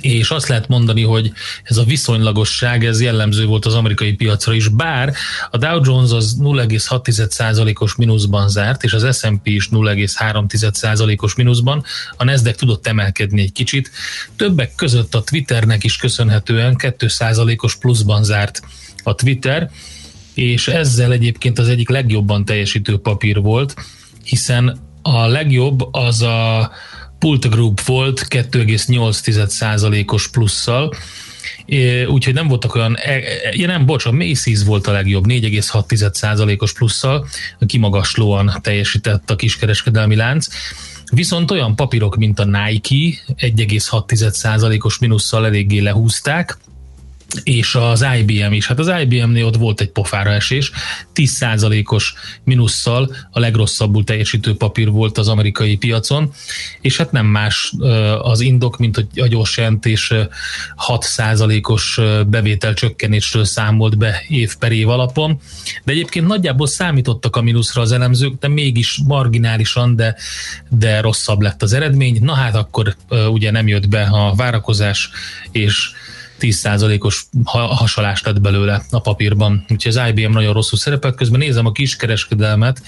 és 0.00 0.30
azt 0.30 0.48
lehet 0.48 0.68
mondani, 0.68 1.02
hogy 1.02 1.32
ez 1.62 1.76
a 1.76 1.84
viszonylagosság, 1.84 2.84
ez 2.84 3.00
jellemző 3.00 3.46
volt 3.46 3.64
az 3.64 3.74
amerikai 3.74 4.12
piacra 4.12 4.52
is, 4.54 4.68
bár 4.68 5.14
a 5.50 5.56
Dow 5.56 5.80
Jones 5.84 6.10
az 6.10 6.36
0,6%-os 6.40 7.94
mínuszban 7.94 8.48
zárt, 8.48 8.84
és 8.84 8.92
az 8.92 9.18
S&P 9.18 9.46
is 9.46 9.68
0,3%-os 9.68 11.34
mínuszban, 11.34 11.84
a 12.16 12.24
Nasdaq 12.24 12.56
tudott 12.56 12.86
emelkedni 12.86 13.40
egy 13.40 13.52
kicsit, 13.52 13.90
többek 14.36 14.74
között 14.74 15.14
a 15.14 15.22
Twitternek 15.22 15.84
is 15.84 15.96
köszönhetően 15.96 16.74
2%-os 16.78 17.76
pluszban 17.76 18.24
zárt 18.24 18.62
a 19.02 19.14
Twitter, 19.14 19.70
és 20.34 20.68
ezzel 20.68 21.12
egyébként 21.12 21.58
az 21.58 21.68
egyik 21.68 21.88
legjobban 21.88 22.44
teljesítő 22.44 22.98
papír 22.98 23.40
volt, 23.40 23.74
hiszen 24.24 24.78
a 25.02 25.26
legjobb 25.26 25.94
az 25.94 26.22
a 26.22 26.70
Pulta 27.22 27.48
Group 27.48 27.80
volt 27.80 28.26
2,8%-os 28.28 30.28
plusszal, 30.28 30.94
úgyhogy 32.06 32.34
nem 32.34 32.48
voltak 32.48 32.74
olyan, 32.74 32.96
e, 32.96 33.10
e, 33.10 33.22
ja 33.52 33.66
nem, 33.66 33.86
bocs, 33.86 34.06
a 34.06 34.10
Macy's 34.10 34.60
volt 34.64 34.86
a 34.86 34.92
legjobb, 34.92 35.24
4,6%-os 35.28 36.72
plusszal, 36.72 37.26
kimagaslóan 37.66 38.58
teljesített 38.62 39.30
a 39.30 39.36
kiskereskedelmi 39.36 40.16
lánc, 40.16 40.46
Viszont 41.14 41.50
olyan 41.50 41.76
papírok, 41.76 42.16
mint 42.16 42.38
a 42.38 42.44
Nike 42.44 43.22
1,6%-os 43.36 44.98
minusszal 44.98 45.46
eléggé 45.46 45.78
lehúzták, 45.78 46.58
és 47.42 47.74
az 47.74 48.04
IBM 48.18 48.52
is. 48.52 48.66
Hát 48.66 48.78
az 48.78 48.92
IBM-nél 49.00 49.44
ott 49.44 49.56
volt 49.56 49.80
egy 49.80 49.90
pofára 49.90 50.30
esés, 50.30 50.70
10%-os 51.14 52.14
minusszal 52.44 53.14
a 53.30 53.40
legrosszabbul 53.40 54.04
teljesítő 54.04 54.56
papír 54.56 54.90
volt 54.90 55.18
az 55.18 55.28
amerikai 55.28 55.76
piacon, 55.76 56.32
és 56.80 56.96
hát 56.96 57.12
nem 57.12 57.26
más 57.26 57.72
az 58.22 58.40
indok, 58.40 58.78
mint 58.78 58.94
hogy 58.94 59.06
a 59.20 59.26
gyors 59.26 59.56
jelentés 59.56 60.12
6%-os 60.88 62.00
bevétel 62.26 62.74
csökkenésről 62.74 63.44
számolt 63.44 63.98
be 63.98 64.22
év 64.28 64.56
per 64.56 64.72
év 64.72 64.88
alapon, 64.88 65.40
de 65.84 65.92
egyébként 65.92 66.26
nagyjából 66.26 66.66
számítottak 66.66 67.36
a 67.36 67.42
mínuszra 67.42 67.82
az 67.82 67.92
elemzők, 67.92 68.38
de 68.38 68.48
mégis 68.48 69.00
marginálisan, 69.06 69.96
de, 69.96 70.16
de 70.68 71.00
rosszabb 71.00 71.40
lett 71.40 71.62
az 71.62 71.72
eredmény. 71.72 72.18
Na 72.20 72.34
hát 72.34 72.54
akkor 72.54 72.96
ugye 73.08 73.50
nem 73.50 73.68
jött 73.68 73.88
be 73.88 74.02
a 74.02 74.34
várakozás, 74.34 75.10
és 75.50 75.90
10%-os 76.42 77.24
ha- 77.44 77.74
hasalás 77.74 78.22
lett 78.22 78.40
belőle 78.40 78.82
a 78.90 79.00
papírban. 79.00 79.64
Úgyhogy 79.68 79.96
az 79.96 80.08
IBM 80.08 80.32
nagyon 80.32 80.52
rosszul 80.52 80.78
szerepelt. 80.78 81.16
Közben 81.16 81.38
nézem 81.38 81.66
a 81.66 81.72
kiskereskedelmet, 81.72 82.82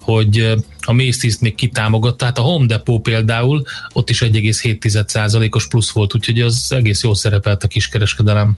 hogy 0.00 0.54
a 0.80 0.92
Macy's-t 0.92 1.40
még 1.40 1.54
kitámogatta, 1.54 2.16
tehát 2.16 2.38
a 2.38 2.42
Home 2.42 2.66
Depot 2.66 3.02
például 3.02 3.62
ott 3.92 4.10
is 4.10 4.20
1,7%-os 4.20 5.68
plusz 5.68 5.90
volt, 5.90 6.14
úgyhogy 6.14 6.40
az 6.40 6.66
egész 6.68 7.02
jól 7.02 7.14
szerepelt 7.14 7.64
a 7.64 7.68
kiskereskedelem. 7.68 8.56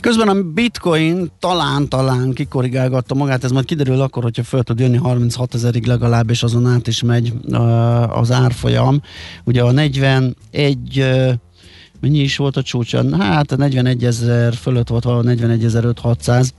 Közben 0.00 0.28
a 0.28 0.42
bitcoin 0.42 1.32
talán-talán 1.38 2.32
kikorrigálgatta 2.32 3.14
magát, 3.14 3.44
ez 3.44 3.50
majd 3.50 3.64
kiderül 3.64 4.00
akkor, 4.00 4.22
hogyha 4.22 4.42
föl 4.42 4.62
tud 4.62 4.78
jönni 4.78 4.96
36 4.96 5.54
ezerig 5.54 5.86
legalább, 5.86 6.30
és 6.30 6.42
azon 6.42 6.66
át 6.66 6.86
is 6.86 7.02
megy 7.02 7.32
az 8.08 8.32
árfolyam. 8.32 9.02
Ugye 9.44 9.62
a 9.62 9.70
41 9.70 10.34
uh, 10.98 11.32
mennyi 12.00 12.18
is 12.18 12.36
volt 12.36 12.56
a 12.56 12.62
csúcsa? 12.62 13.16
Hát 13.18 13.52
a 13.52 13.56
41 13.56 14.04
ezer 14.04 14.54
fölött 14.54 14.88
volt 14.88 15.04
valahol 15.04 15.24
41 15.24 15.64
ezer 15.64 15.84
600 16.00 16.54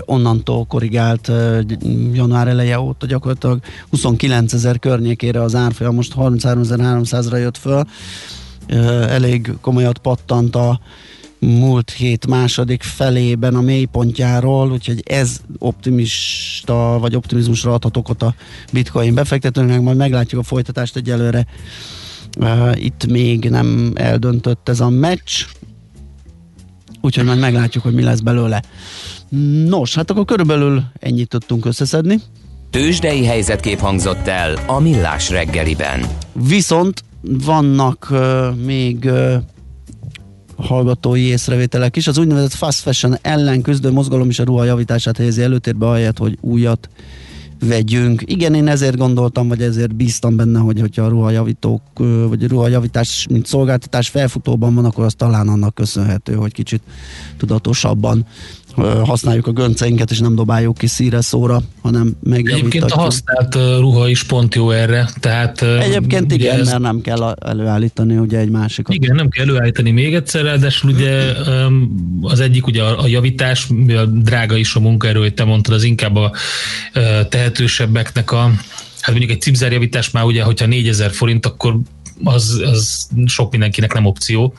onnantól 0.00 0.64
korrigált 0.64 1.32
január 2.12 2.48
eleje 2.48 2.80
óta 2.80 3.06
gyakorlatilag 3.06 3.60
29 3.90 4.52
ezer 4.52 4.78
környékére 4.78 5.42
az 5.42 5.54
árfolyam, 5.54 5.94
most 5.94 6.14
33.300-ra 6.16 7.38
jött 7.38 7.56
föl. 7.56 7.84
Elég 9.08 9.52
komolyat 9.60 9.98
pattant 9.98 10.56
a 10.56 10.80
múlt 11.38 11.90
hét 11.90 12.26
második 12.26 12.82
felében 12.82 13.54
a 13.54 13.60
mélypontjáról, 13.60 14.70
úgyhogy 14.72 15.02
ez 15.06 15.40
optimista, 15.58 16.98
vagy 17.00 17.16
optimizmusra 17.16 17.72
adhat 17.72 17.96
okot 17.96 18.22
a 18.22 18.34
bitcoin 18.72 19.14
befektetőnek, 19.14 19.80
majd 19.80 19.96
meglátjuk 19.96 20.40
a 20.40 20.44
folytatást 20.44 20.96
egyelőre. 20.96 21.46
Uh, 22.40 22.84
itt 22.84 23.06
még 23.06 23.50
nem 23.50 23.92
eldöntött 23.94 24.68
ez 24.68 24.80
a 24.80 24.88
meccs, 24.88 25.44
úgyhogy 27.00 27.24
majd 27.24 27.38
meglátjuk, 27.38 27.84
hogy 27.84 27.94
mi 27.94 28.02
lesz 28.02 28.20
belőle. 28.20 28.62
Nos, 29.66 29.94
hát 29.94 30.10
akkor 30.10 30.24
körülbelül 30.24 30.82
ennyit 31.00 31.28
tudtunk 31.28 31.64
összeszedni. 31.64 32.20
Tőzsdei 32.70 33.24
helyzetkép 33.24 33.78
hangzott 33.78 34.26
el 34.26 34.58
a 34.66 34.78
Millás 34.78 35.30
reggeliben. 35.30 36.06
Viszont 36.32 37.04
vannak 37.22 38.08
uh, 38.10 38.56
még 38.64 39.04
uh, 39.04 39.34
hallgatói 40.56 41.20
észrevételek 41.20 41.96
is. 41.96 42.06
Az 42.06 42.18
úgynevezett 42.18 42.52
fast 42.52 42.78
fashion 42.80 43.16
ellen 43.22 43.62
küzdő 43.62 43.90
mozgalom 43.90 44.28
is 44.28 44.38
a 44.38 44.44
ruha 44.44 44.64
javítását 44.64 45.16
helyezi 45.16 45.42
előtérbe, 45.42 45.86
ahelyett, 45.86 46.18
hogy 46.18 46.38
újat 46.40 46.88
vegyünk. 47.60 48.22
Igen, 48.26 48.54
én 48.54 48.68
ezért 48.68 48.96
gondoltam, 48.96 49.48
vagy 49.48 49.62
ezért 49.62 49.94
bíztam 49.94 50.36
benne, 50.36 50.58
hogy 50.58 50.80
hogyha 50.80 51.02
a 51.02 51.08
ruhajavítók, 51.08 51.82
vagy 52.28 52.44
a 52.44 52.48
ruhajavítás, 52.48 53.26
mint 53.30 53.46
szolgáltatás 53.46 54.08
felfutóban 54.08 54.74
van, 54.74 54.84
akkor 54.84 55.04
az 55.04 55.14
talán 55.14 55.48
annak 55.48 55.74
köszönhető, 55.74 56.34
hogy 56.34 56.52
kicsit 56.52 56.82
tudatosabban 57.36 58.26
használjuk 59.04 59.46
a 59.46 59.52
gönceinket, 59.52 60.10
és 60.10 60.18
nem 60.18 60.34
dobáljuk 60.34 60.78
ki 60.78 60.86
szíre 60.86 61.20
szóra, 61.20 61.60
hanem 61.82 62.02
Egyébként 62.02 62.24
a 62.24 62.28
megjavítatjuk. 62.28 63.00
használt 63.00 63.54
ruha 63.80 64.08
is 64.08 64.22
pont 64.24 64.54
jó 64.54 64.70
erre. 64.70 65.08
Tehát, 65.20 65.62
Egyébként 65.62 66.32
igen, 66.32 66.60
ez- 66.60 66.66
mert 66.68 66.78
nem 66.80 67.00
kell 67.00 67.34
előállítani 67.40 68.16
ugye 68.16 68.38
egy 68.38 68.50
másikat. 68.50 68.94
Igen, 68.94 69.14
nem 69.14 69.28
kell 69.28 69.44
előállítani 69.46 69.90
még 69.90 70.14
egyszer, 70.14 70.44
ráadásul 70.44 70.90
ugye 70.90 71.32
az 72.20 72.40
egyik 72.40 72.66
ugye 72.66 72.82
a 72.82 73.02
a 73.02 73.06
javítás, 73.06 73.66
mivel 73.66 74.06
drága 74.06 74.56
is 74.56 74.74
a 74.74 74.80
munkaerő, 74.80 75.20
hogy 75.20 75.34
te 75.34 75.44
mondtad, 75.44 75.74
az 75.74 75.82
inkább 75.82 76.16
a 76.16 76.32
tehetősebbeknek 77.28 78.32
a, 78.32 78.40
hát 79.00 79.10
mondjuk 79.10 79.30
egy 79.30 79.40
cipzárjavítás 79.40 80.10
már 80.10 80.24
ugye, 80.24 80.42
hogyha 80.42 80.66
4000 80.66 81.10
forint, 81.10 81.46
akkor 81.46 81.76
az, 82.24 82.60
az 82.72 83.08
sok 83.26 83.50
mindenkinek 83.50 83.94
nem 83.94 84.04
opció. 84.06 84.54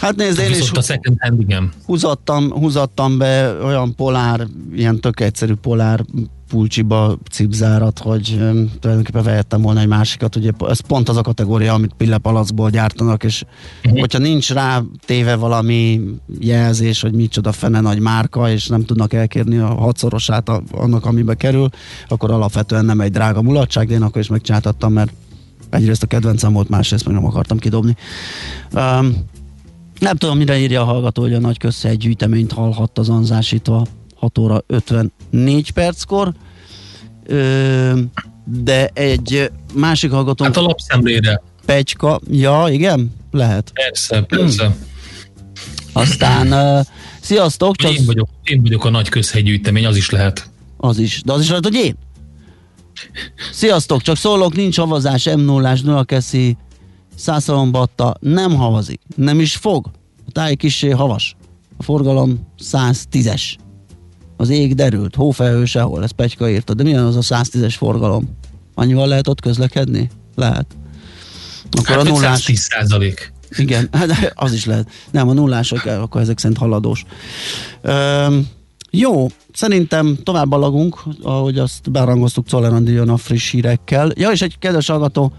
Hát 0.00 0.16
nézd, 0.16 0.38
én 0.38 0.50
is 0.50 0.70
a 0.70 0.80
second 0.80 1.16
hand 1.20 1.40
igen. 1.40 1.72
húzattam, 1.86 2.50
húzattam 2.50 3.18
be 3.18 3.52
olyan 3.64 3.94
polár, 3.94 4.46
ilyen 4.74 5.00
tök 5.00 5.20
egyszerű 5.20 5.54
polár 5.54 6.04
pulcsiba 6.48 7.18
cipzárat, 7.30 7.98
hogy 7.98 8.36
um, 8.40 8.70
tulajdonképpen 8.80 9.22
vehettem 9.22 9.62
volna 9.62 9.80
egy 9.80 9.86
másikat, 9.86 10.36
ugye 10.36 10.50
ez 10.68 10.80
pont 10.80 11.08
az 11.08 11.16
a 11.16 11.22
kategória, 11.22 11.72
amit 11.72 11.92
pillepalacból 11.96 12.70
gyártanak, 12.70 13.24
és 13.24 13.44
uh-huh. 13.84 14.00
hogyha 14.00 14.18
nincs 14.18 14.52
rá 14.52 14.82
téve 15.06 15.36
valami 15.36 16.00
jelzés, 16.40 17.00
hogy 17.00 17.12
micsoda 17.12 17.52
fene 17.52 17.80
nagy 17.80 17.98
márka, 17.98 18.50
és 18.50 18.66
nem 18.66 18.84
tudnak 18.84 19.12
elkérni 19.12 19.58
a 19.58 19.66
hatszorosát 19.66 20.48
a, 20.48 20.62
annak, 20.70 21.04
amibe 21.04 21.34
kerül, 21.34 21.68
akkor 22.08 22.30
alapvetően 22.30 22.84
nem 22.84 23.00
egy 23.00 23.12
drága 23.12 23.42
mulatság, 23.42 23.86
de 23.86 23.94
én 23.94 24.02
akkor 24.02 24.20
is 24.20 24.28
megcsináltattam, 24.28 24.92
mert 24.92 25.12
egyrészt 25.70 26.02
a 26.02 26.06
kedvencem 26.06 26.52
volt, 26.52 26.68
másrészt 26.68 27.04
meg 27.04 27.14
nem 27.14 27.26
akartam 27.26 27.58
kidobni. 27.58 27.96
Um, 28.72 29.14
nem 29.98 30.16
tudom, 30.16 30.36
mire 30.36 30.58
írja 30.58 30.80
a 30.80 30.84
hallgató, 30.84 31.22
hogy 31.22 31.34
a 31.34 31.38
nagy 31.38 31.56
egy 31.82 31.96
gyűjteményt 31.96 32.52
hallhatta 32.52 33.00
az 33.00 33.08
anzásítva 33.08 33.86
6 34.14 34.38
óra 34.38 34.62
54 34.66 35.70
perckor. 35.70 36.32
Ö, 37.26 38.00
de 38.44 38.86
egy 38.86 39.50
másik 39.74 40.10
hallgatónk, 40.10 40.54
Hát 40.54 40.64
a 40.64 40.66
lapszemlére. 40.66 41.42
Pecska, 41.66 42.20
ja, 42.30 42.66
igen, 42.70 43.14
lehet. 43.30 43.70
Persze, 43.74 44.22
persze. 44.22 44.76
Aztán, 45.92 46.52
uh, 46.52 46.86
sziasztok, 47.20 47.76
csak 47.76 47.92
Én 47.92 48.04
vagyok, 48.06 48.28
én 48.42 48.62
vagyok 48.62 48.84
a 48.84 48.90
nagy 48.90 49.08
közhegygyűjtemény, 49.08 49.86
az 49.86 49.96
is 49.96 50.10
lehet. 50.10 50.50
az 50.76 50.98
is, 50.98 51.22
de 51.24 51.32
az 51.32 51.40
is 51.40 51.48
lehet, 51.48 51.64
hogy 51.64 51.74
én. 51.74 51.96
Sziasztok, 53.52 54.02
csak 54.02 54.16
szólok, 54.16 54.54
nincs 54.54 54.78
havazás, 54.78 55.24
m 55.24 55.40
0 55.40 55.74
Dunakeszi, 55.74 56.56
Szászalombatta, 57.18 58.16
nem 58.20 58.54
havazik, 58.54 59.00
nem 59.16 59.40
is 59.40 59.56
fog. 59.56 59.90
A 60.26 60.30
táj 60.32 60.54
kissé 60.54 60.90
havas. 60.90 61.36
A 61.76 61.82
forgalom 61.82 62.46
110-es. 62.62 63.42
Az 64.36 64.48
ég 64.48 64.74
derült, 64.74 65.14
hófelhő 65.14 65.64
sehol, 65.64 66.02
ez 66.02 66.10
Pegyka 66.10 66.50
írta, 66.50 66.74
de 66.74 66.82
milyen 66.82 67.04
az 67.04 67.16
a 67.16 67.36
110-es 67.36 67.74
forgalom? 67.76 68.36
Annyival 68.74 69.06
lehet 69.06 69.28
ott 69.28 69.40
közlekedni? 69.40 70.10
Lehet. 70.34 70.66
Akkor 71.70 71.96
Hát 71.96 72.06
a 72.06 72.08
nullás... 72.08 72.38
110 72.38 72.60
százalék. 72.60 73.32
Igen, 73.56 73.88
hát 73.92 74.32
az 74.34 74.52
is 74.52 74.64
lehet. 74.64 74.90
Nem, 75.10 75.28
a 75.28 75.32
nullások, 75.32 75.84
akkor 75.84 76.20
ezek 76.20 76.38
szerint 76.38 76.58
haladós. 76.58 77.04
Üm, 77.82 78.48
jó, 78.90 79.26
szerintem 79.52 80.18
tovább 80.22 80.52
alagunk, 80.52 81.02
ahogy 81.22 81.58
azt 81.58 81.90
berangoztuk 81.90 82.46
Czoller 82.46 83.08
a 83.08 83.16
friss 83.16 83.50
hírekkel. 83.50 84.10
Ja, 84.14 84.30
és 84.30 84.42
egy 84.42 84.58
kedves 84.58 84.86
hallgató, 84.86 85.32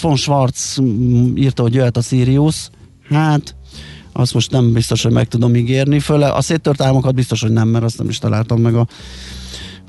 von 0.00 0.16
Schwarz 0.16 0.78
mm, 0.80 1.36
írta, 1.36 1.62
hogy 1.62 1.74
jöhet 1.74 1.96
a 1.96 2.00
Sirius. 2.00 2.70
Hát, 3.08 3.54
azt 4.12 4.34
most 4.34 4.50
nem 4.50 4.72
biztos, 4.72 5.02
hogy 5.02 5.12
meg 5.12 5.28
tudom 5.28 5.54
ígérni. 5.54 5.98
Föle 5.98 6.28
a 6.32 6.40
széttört 6.40 6.80
álmokat 6.82 7.14
biztos, 7.14 7.40
hogy 7.40 7.52
nem, 7.52 7.68
mert 7.68 7.84
azt 7.84 7.98
nem 7.98 8.08
is 8.08 8.18
találtam 8.18 8.60
meg 8.60 8.74
a, 8.74 8.86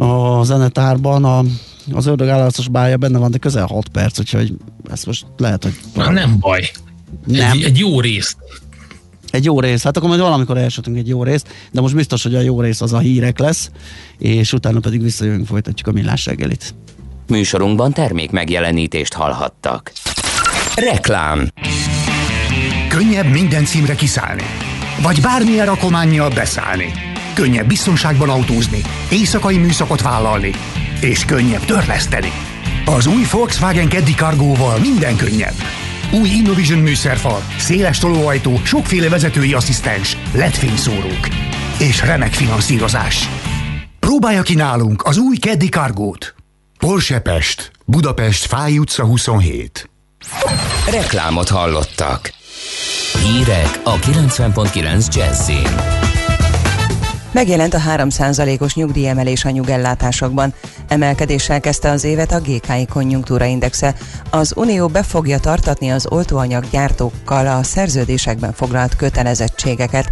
a 0.04 0.44
zenetárban. 0.44 1.26
A, 1.26 1.44
az 1.92 2.06
ördög 2.06 2.28
állarcos 2.28 2.68
bája 2.68 2.98
benne 2.98 3.18
van, 3.18 3.32
de 3.32 3.38
közel 3.38 3.66
6 3.66 3.88
perc, 3.88 4.20
úgyhogy 4.20 4.54
ezt 4.92 5.06
most 5.06 5.26
lehet, 5.38 5.64
hogy 5.64 5.74
Hát 5.96 6.12
nem 6.12 6.40
baj. 6.40 6.70
Nem. 7.26 7.52
Egy, 7.52 7.64
egy 7.64 7.78
jó 7.78 8.02
részt. 8.02 8.38
egy 9.32 9.46
jó 9.46 9.60
rész, 9.60 9.84
hát 9.84 9.98
akkor 9.98 10.10
majd 10.10 10.22
valamikor 10.22 10.58
elsötünk 10.58 10.98
egy 10.98 11.08
jó 11.08 11.24
részt, 11.24 11.48
de 11.72 11.82
most 11.82 11.96
biztos, 11.96 12.24
hogy 12.24 12.36
a 12.36 12.40
jó 12.40 12.62
rész 12.62 12.82
az 12.82 12.94
a 12.94 13.00
hírek 13.00 13.40
lesz, 13.40 13.72
és 14.18 14.54
utána 14.54 14.80
pedig 14.80 15.02
visszajövünk, 15.02 15.46
folytatjuk 15.48 15.88
a 15.88 15.92
millás 15.92 16.26
reggelit. 16.26 16.76
Műsorunkban 17.32 17.94
termék 17.94 18.32
megjelenítést 18.32 19.14
hallhattak. 19.14 19.92
Reklám 20.76 21.48
Könnyebb 22.90 23.32
minden 23.32 23.66
címre 23.66 23.96
kiszállni. 23.96 24.44
Vagy 25.02 25.22
bármilyen 25.22 25.66
rakománnyal 25.66 26.30
beszállni. 26.30 26.92
Könnyebb 27.34 27.68
biztonságban 27.68 28.30
autózni, 28.30 28.82
éjszakai 29.12 29.58
műszakot 29.58 30.02
vállalni, 30.02 30.52
és 31.02 31.26
könnyebb 31.26 31.66
törleszteni. 31.66 32.32
Az 32.86 33.08
új 33.08 33.24
Volkswagen 33.32 33.90
Caddy 33.90 34.14
Cargo-val 34.14 34.80
minden 34.80 35.16
könnyebb. 35.16 35.56
Új 36.12 36.30
Innovision 36.30 36.80
műszerfal, 36.80 37.42
széles 37.58 37.98
tolóajtó, 38.00 38.60
sokféle 38.64 39.10
vezetői 39.10 39.54
asszisztens, 39.54 40.18
LED 40.34 40.54
fényszórók 40.54 41.28
és 41.80 42.02
remek 42.02 42.34
finanszírozás. 42.34 43.30
Próbálja 44.00 44.42
ki 44.42 44.56
nálunk 44.56 45.04
az 45.04 45.18
új 45.18 45.36
Caddy 45.36 45.70
Cargo-t. 45.70 46.41
Porsche 46.82 47.20
Pest, 47.20 47.72
Budapest, 47.86 48.46
Fáj 48.46 48.78
utca 48.78 49.04
27. 49.06 49.90
Reklámot 50.90 51.50
hallottak. 51.50 52.34
Hírek 53.24 53.82
a 53.84 53.96
90.9 53.96 55.16
Jazzin. 55.16 55.68
Megjelent 57.32 57.74
a 57.74 57.80
3%-os 57.80 58.74
nyugdíjemelés 58.74 59.46
a 59.46 59.50
nyugellátásokban. 59.50 60.54
Emelkedéssel 60.88 61.60
kezdte 61.60 61.90
az 61.90 62.04
évet 62.04 62.32
a 62.32 62.40
GKI 62.40 62.86
konjunktúraindexe. 62.90 63.96
Az 64.30 64.54
Unió 64.56 64.88
be 64.88 65.04
fogja 65.04 65.40
tartatni 65.40 65.92
az 65.92 66.08
oltóanyag 66.10 66.70
gyártókkal 66.70 67.48
a 67.48 67.64
szerződésekben 67.64 68.54
foglalt 68.54 68.96
kötelezettségeket. 68.96 70.10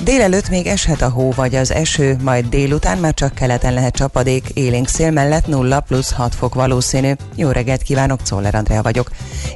Délelőtt 0.00 0.48
még 0.48 0.66
eshet 0.66 1.02
a 1.02 1.08
hó 1.08 1.30
vagy 1.30 1.54
az 1.54 1.72
eső, 1.72 2.16
majd 2.22 2.46
délután 2.48 2.98
már 2.98 3.14
csak 3.14 3.34
keleten 3.34 3.74
lehet 3.74 3.94
csapadék, 3.94 4.48
élénk 4.54 4.88
szél 4.88 5.10
mellett 5.10 5.46
0 5.46 5.80
plusz 5.80 6.12
6 6.12 6.34
fok 6.34 6.54
valószínű. 6.54 7.12
Jó 7.34 7.50
reggelt 7.50 7.82
kívánok, 7.82 8.22
Czoller 8.22 8.54
Andrea 8.54 8.82
vagyok. 8.82 9.10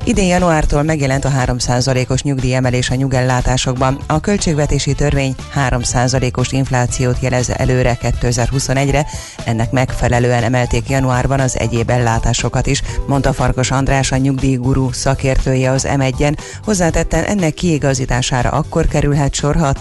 Idén 0.05 0.27
januártól 0.27 0.83
megjelent 0.83 1.25
a 1.25 1.31
3%-os 1.31 2.23
nyugdíjemelés 2.23 2.91
a 2.91 2.95
nyugellátásokban. 2.95 3.99
A 4.07 4.21
költségvetési 4.21 4.95
törvény 4.95 5.35
3%-os 5.69 6.53
inflációt 6.53 7.17
jelez 7.21 7.51
előre 7.51 7.99
2021-re, 8.03 9.07
ennek 9.45 9.71
megfelelően 9.71 10.43
emelték 10.43 10.89
januárban 10.89 11.41
az 11.41 11.59
egyéb 11.59 11.91
ellátásokat 11.91 12.67
is, 12.67 12.83
mondta 13.07 13.33
Farkas 13.33 13.71
András, 13.71 14.13
a 14.13 14.17
nyugdíjguru 14.17 14.93
szakértője 14.93 15.71
az 15.71 15.87
M1-en. 15.89 16.39
Hozzátetten 16.65 17.25
ennek 17.25 17.55
kiigazítására 17.55 18.51
akkor 18.51 18.87
kerülhet 18.87 19.35
sor, 19.35 19.57
ha 19.57 19.67
a 19.67 19.73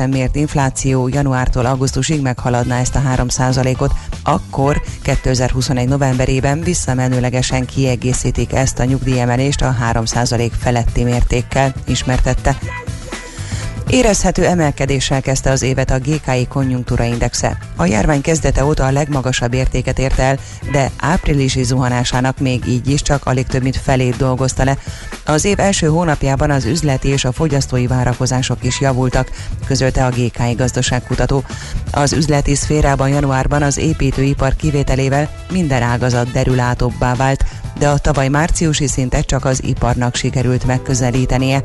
ténylegesen 0.00 0.08
mért 0.08 0.36
infláció 0.36 1.08
januártól 1.08 1.66
augusztusig 1.66 2.20
meghaladná 2.20 2.80
ezt 2.80 2.94
a 2.94 3.00
3%-ot, 3.16 3.92
akkor 4.22 4.82
2021 5.02 5.88
novemberében 5.88 6.60
visszamenőlegesen 6.60 7.66
kiegészítik 7.66 8.52
ezt 8.52 8.78
a 8.78 8.84
nyugdíjemelést 8.84 9.62
a 9.62 9.76
3% 9.92 10.50
feletti 10.58 11.04
mértékkel, 11.04 11.74
ismertette. 11.86 12.58
Érezhető 13.88 14.44
emelkedéssel 14.44 15.20
kezdte 15.20 15.50
az 15.50 15.62
évet 15.62 15.90
a 15.90 15.98
GKI 15.98 16.46
konjunktúra 16.48 17.04
indexe. 17.04 17.58
A 17.76 17.86
járvány 17.86 18.20
kezdete 18.20 18.64
óta 18.64 18.84
a 18.84 18.90
legmagasabb 18.90 19.54
értéket 19.54 19.98
ért 19.98 20.18
el, 20.18 20.38
de 20.72 20.90
áprilisi 20.98 21.62
zuhanásának 21.62 22.38
még 22.38 22.66
így 22.66 22.88
is 22.88 23.02
csak 23.02 23.26
alig 23.26 23.46
több 23.46 23.62
mint 23.62 23.76
felét 23.76 24.16
dolgozta 24.16 24.64
le. 24.64 24.78
Az 25.24 25.44
év 25.44 25.60
első 25.60 25.86
hónapjában 25.86 26.50
az 26.50 26.64
üzleti 26.64 27.08
és 27.08 27.24
a 27.24 27.32
fogyasztói 27.32 27.86
várakozások 27.86 28.64
is 28.64 28.80
javultak, 28.80 29.30
közölte 29.66 30.04
a 30.04 30.10
GKI 30.10 30.52
gazdaságkutató. 30.56 31.44
Az 31.90 32.12
üzleti 32.12 32.54
szférában 32.54 33.08
januárban 33.08 33.62
az 33.62 33.78
építőipar 33.78 34.56
kivételével 34.56 35.30
minden 35.52 35.82
ágazat 35.82 36.30
derülátóbbá 36.32 37.14
vált, 37.14 37.44
de 37.80 37.88
a 37.88 37.98
tavaly 37.98 38.28
márciusi 38.28 38.86
szintet 38.86 39.26
csak 39.26 39.44
az 39.44 39.62
iparnak 39.64 40.14
sikerült 40.14 40.64
megközelítenie. 40.64 41.60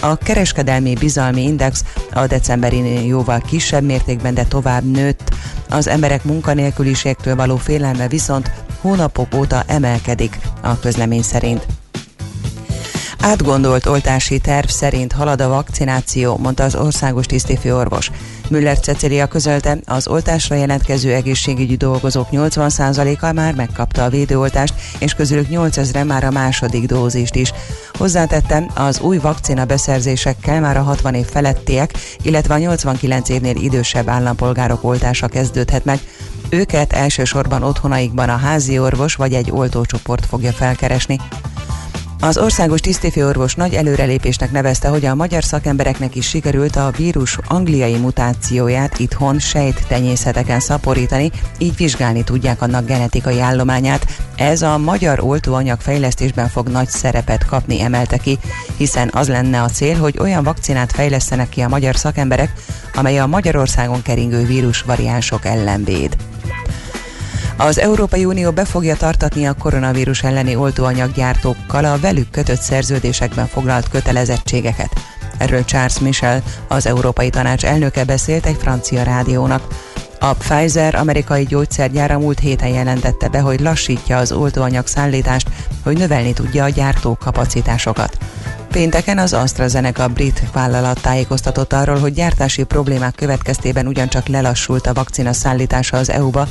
A 0.00 0.16
kereskedelmi 0.16 0.94
bizalmi 0.94 1.42
index 1.42 1.84
a 2.12 2.26
decemberinél 2.26 3.06
jóval 3.06 3.40
kisebb 3.40 3.84
mértékben, 3.84 4.34
de 4.34 4.44
tovább 4.44 4.84
nőtt. 4.84 5.34
Az 5.68 5.88
emberek 5.88 6.24
munkanélküliségtől 6.24 7.36
való 7.36 7.56
félelme 7.56 8.08
viszont 8.08 8.50
hónapok 8.80 9.34
óta 9.34 9.62
emelkedik 9.66 10.38
a 10.60 10.78
közlemény 10.78 11.22
szerint. 11.22 11.66
Átgondolt 13.20 13.86
oltási 13.86 14.38
terv 14.38 14.68
szerint 14.68 15.12
halad 15.12 15.40
a 15.40 15.48
vakcináció, 15.48 16.36
mondta 16.36 16.64
az 16.64 16.74
országos 16.74 17.26
tisztifőorvos. 17.26 18.10
Müller 18.52 18.80
Cecilia 18.80 19.26
közölte, 19.26 19.78
az 19.86 20.08
oltásra 20.08 20.54
jelentkező 20.54 21.12
egészségügyi 21.12 21.76
dolgozók 21.76 22.28
80%-a 22.32 23.32
már 23.32 23.54
megkapta 23.54 24.04
a 24.04 24.08
védőoltást, 24.08 24.74
és 24.98 25.14
közülük 25.14 25.48
8000 25.48 26.04
már 26.04 26.24
a 26.24 26.30
második 26.30 26.86
dózist 26.86 27.34
is. 27.34 27.52
Hozzátette, 27.92 28.66
az 28.74 29.00
új 29.00 29.18
vakcina 29.18 29.64
beszerzésekkel 29.64 30.60
már 30.60 30.76
a 30.76 30.82
60 30.82 31.14
év 31.14 31.26
felettiek, 31.26 31.92
illetve 32.22 32.54
a 32.54 32.58
89 32.58 33.28
évnél 33.28 33.56
idősebb 33.56 34.08
állampolgárok 34.08 34.84
oltása 34.84 35.28
kezdődhet 35.28 35.84
meg. 35.84 35.98
Őket 36.48 36.92
elsősorban 36.92 37.62
otthonaikban 37.62 38.28
a 38.28 38.36
házi 38.36 38.78
orvos 38.78 39.14
vagy 39.14 39.32
egy 39.32 39.50
oltócsoport 39.50 40.26
fogja 40.26 40.52
felkeresni. 40.52 41.18
Az 42.24 42.38
országos 42.38 42.80
tisztifőorvos 42.80 43.54
nagy 43.54 43.74
előrelépésnek 43.74 44.50
nevezte, 44.50 44.88
hogy 44.88 45.04
a 45.04 45.14
magyar 45.14 45.44
szakembereknek 45.44 46.14
is 46.14 46.28
sikerült 46.28 46.76
a 46.76 46.90
vírus 46.96 47.38
angliai 47.46 47.96
mutációját 47.96 48.98
itthon 48.98 49.38
sejttenyészeteken 49.38 50.60
szaporítani, 50.60 51.30
így 51.58 51.76
vizsgálni 51.76 52.24
tudják 52.24 52.62
annak 52.62 52.86
genetikai 52.86 53.40
állományát. 53.40 54.06
Ez 54.36 54.62
a 54.62 54.78
magyar 54.78 55.20
oltóanyag 55.20 55.80
fejlesztésben 55.80 56.48
fog 56.48 56.68
nagy 56.68 56.88
szerepet 56.88 57.46
kapni, 57.46 57.80
emelte 57.80 58.16
ki, 58.16 58.38
hiszen 58.76 59.10
az 59.12 59.28
lenne 59.28 59.62
a 59.62 59.68
cél, 59.68 59.98
hogy 59.98 60.18
olyan 60.18 60.44
vakcinát 60.44 60.92
fejlesztenek 60.92 61.48
ki 61.48 61.60
a 61.60 61.68
magyar 61.68 61.96
szakemberek, 61.96 62.52
amely 62.94 63.18
a 63.18 63.26
Magyarországon 63.26 64.02
keringő 64.02 64.46
vírus 64.46 64.82
variánsok 64.82 65.44
ellen 65.44 65.84
véd. 65.84 66.16
Az 67.66 67.78
Európai 67.78 68.24
Unió 68.24 68.50
be 68.50 68.64
fogja 68.64 68.96
tartatni 68.96 69.46
a 69.46 69.52
koronavírus 69.52 70.22
elleni 70.22 70.56
oltóanyaggyártókkal 70.56 71.84
a 71.84 71.98
velük 71.98 72.30
kötött 72.30 72.60
szerződésekben 72.60 73.46
foglalt 73.46 73.88
kötelezettségeket. 73.88 74.90
Erről 75.38 75.64
Charles 75.64 75.98
Michel, 75.98 76.42
az 76.68 76.86
Európai 76.86 77.30
Tanács 77.30 77.64
elnöke 77.64 78.04
beszélt 78.04 78.46
egy 78.46 78.56
francia 78.60 79.02
rádiónak. 79.02 79.66
A 80.20 80.32
Pfizer 80.34 80.94
amerikai 80.94 81.44
gyógyszergyára 81.44 82.18
múlt 82.18 82.38
héten 82.38 82.68
jelentette 82.68 83.28
be, 83.28 83.40
hogy 83.40 83.60
lassítja 83.60 84.16
az 84.18 84.32
oltóanyag 84.32 84.86
szállítást, 84.86 85.48
hogy 85.82 85.98
növelni 85.98 86.32
tudja 86.32 86.64
a 86.64 86.68
gyártó 86.68 87.16
kapacitásokat. 87.20 88.18
Pénteken 88.70 89.18
az 89.18 89.32
AstraZeneca 89.32 90.08
brit 90.08 90.42
vállalat 90.52 91.00
tájékoztatott 91.00 91.72
arról, 91.72 91.98
hogy 91.98 92.12
gyártási 92.12 92.62
problémák 92.62 93.14
következtében 93.14 93.86
ugyancsak 93.86 94.26
lelassult 94.26 94.86
a 94.86 94.92
vakcina 94.92 95.32
szállítása 95.32 95.96
az 95.96 96.10
EU-ba, 96.10 96.48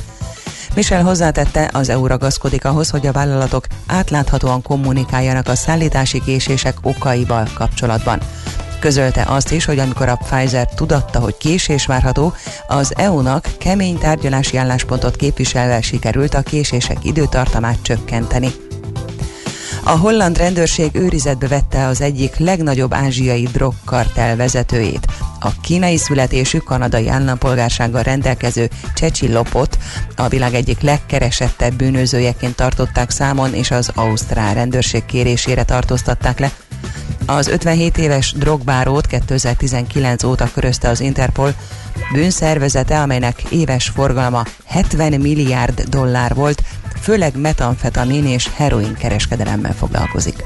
Michel 0.74 1.02
hozzátette, 1.02 1.70
az 1.72 1.88
EU 1.88 2.06
ragaszkodik 2.06 2.64
ahhoz, 2.64 2.90
hogy 2.90 3.06
a 3.06 3.12
vállalatok 3.12 3.66
átláthatóan 3.86 4.62
kommunikáljanak 4.62 5.48
a 5.48 5.54
szállítási 5.54 6.20
késések 6.20 6.76
okaival 6.82 7.48
kapcsolatban. 7.54 8.20
Közölte 8.80 9.24
azt 9.28 9.52
is, 9.52 9.64
hogy 9.64 9.78
amikor 9.78 10.08
a 10.08 10.16
Pfizer 10.16 10.68
tudatta, 10.74 11.18
hogy 11.18 11.36
késés 11.36 11.86
várható, 11.86 12.32
az 12.66 12.92
EU-nak 12.96 13.48
kemény 13.58 13.98
tárgyalási 13.98 14.56
álláspontot 14.56 15.16
képviselve 15.16 15.80
sikerült 15.80 16.34
a 16.34 16.42
késések 16.42 17.04
időtartamát 17.04 17.82
csökkenteni. 17.82 18.52
A 19.84 19.90
holland 19.90 20.36
rendőrség 20.36 20.94
őrizetbe 20.94 21.48
vette 21.48 21.86
az 21.86 22.00
egyik 22.00 22.36
legnagyobb 22.36 22.94
ázsiai 22.94 23.42
drogkartel 23.52 24.36
vezetőjét. 24.36 25.06
A 25.40 25.60
kínai 25.60 25.96
születésű 25.96 26.58
kanadai 26.58 27.08
állampolgársággal 27.08 28.02
rendelkező 28.02 28.70
Csecsi 28.94 29.32
Lopot 29.32 29.78
a 30.16 30.28
világ 30.28 30.54
egyik 30.54 30.80
legkeresettebb 30.80 31.74
bűnözőjeként 31.74 32.54
tartották 32.54 33.10
számon, 33.10 33.54
és 33.54 33.70
az 33.70 33.90
ausztrál 33.94 34.54
rendőrség 34.54 35.04
kérésére 35.04 35.64
tartóztatták 35.64 36.38
le. 36.38 36.52
Az 37.26 37.48
57 37.48 37.98
éves 37.98 38.32
drogbárót 38.32 39.06
2019 39.06 40.24
óta 40.24 40.50
körözte 40.54 40.88
az 40.88 41.00
Interpol, 41.00 41.54
bűnszervezete, 42.12 43.00
amelynek 43.00 43.42
éves 43.42 43.88
forgalma 43.88 44.44
70 44.66 45.20
milliárd 45.20 45.82
dollár 45.88 46.34
volt, 46.34 46.62
főleg 47.02 47.36
metamfetamin 47.36 48.26
és 48.26 48.48
heroin 48.54 48.94
kereskedelemmel 48.94 49.74
foglalkozik. 49.74 50.42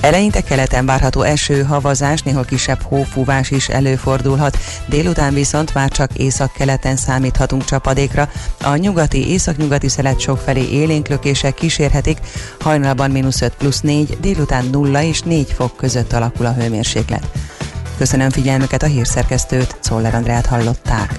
Eleinte 0.00 0.40
keleten 0.40 0.86
várható 0.86 1.22
eső, 1.22 1.62
havazás, 1.62 2.22
néha 2.22 2.42
kisebb 2.42 2.82
hófúvás 2.82 3.50
is 3.50 3.68
előfordulhat, 3.68 4.56
délután 4.86 5.34
viszont 5.34 5.74
már 5.74 5.90
csak 5.90 6.14
észak-keleten 6.14 6.96
számíthatunk 6.96 7.64
csapadékra. 7.64 8.28
A 8.62 8.76
nyugati, 8.76 9.28
északnyugati 9.30 9.88
szelet 9.88 10.20
sokfelé 10.20 10.68
élénklökések 10.70 11.54
kísérhetik, 11.54 12.18
hajnalban 12.60 13.10
mínusz 13.10 13.40
5 13.40 13.54
plusz 13.54 13.80
4, 13.80 14.18
délután 14.20 14.64
0 14.64 15.02
és 15.02 15.20
4 15.20 15.52
fok 15.52 15.76
között 15.76 16.12
alakul 16.12 16.46
a 16.46 16.52
hőmérséklet. 16.52 17.30
Köszönöm 17.98 18.30
figyelmüket 18.30 18.82
a 18.82 18.86
hírszerkesztőt, 18.86 19.76
Czoller 19.80 20.14
Andrát 20.14 20.46
hallották. 20.46 21.18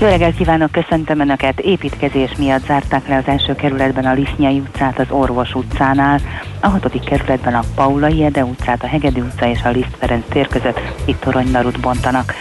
Jó 0.00 0.08
reggelt 0.08 0.36
kívánok, 0.36 0.70
köszöntöm 0.72 1.20
Önöket! 1.20 1.60
Építkezés 1.60 2.30
miatt 2.38 2.64
zárták 2.64 3.08
le 3.08 3.16
az 3.16 3.26
első 3.26 3.54
kerületben 3.54 4.04
a 4.04 4.12
Lisznyai 4.12 4.58
utcát 4.58 4.98
az 4.98 5.10
Orvos 5.10 5.54
utcánál, 5.54 6.20
a 6.60 6.68
hatodik 6.68 7.04
kerületben 7.04 7.54
a 7.54 7.62
Paulai 7.74 8.24
Ede 8.24 8.44
utcát, 8.44 8.82
a 8.82 8.86
Hegedű 8.86 9.20
utca 9.20 9.46
és 9.46 9.62
a 9.64 9.70
Liszt 9.70 9.96
Ferenc 9.98 10.24
tér 10.28 10.48
között 10.48 10.80
itt 11.04 11.20
toronydarut 11.20 11.80
bontanak. 11.80 12.34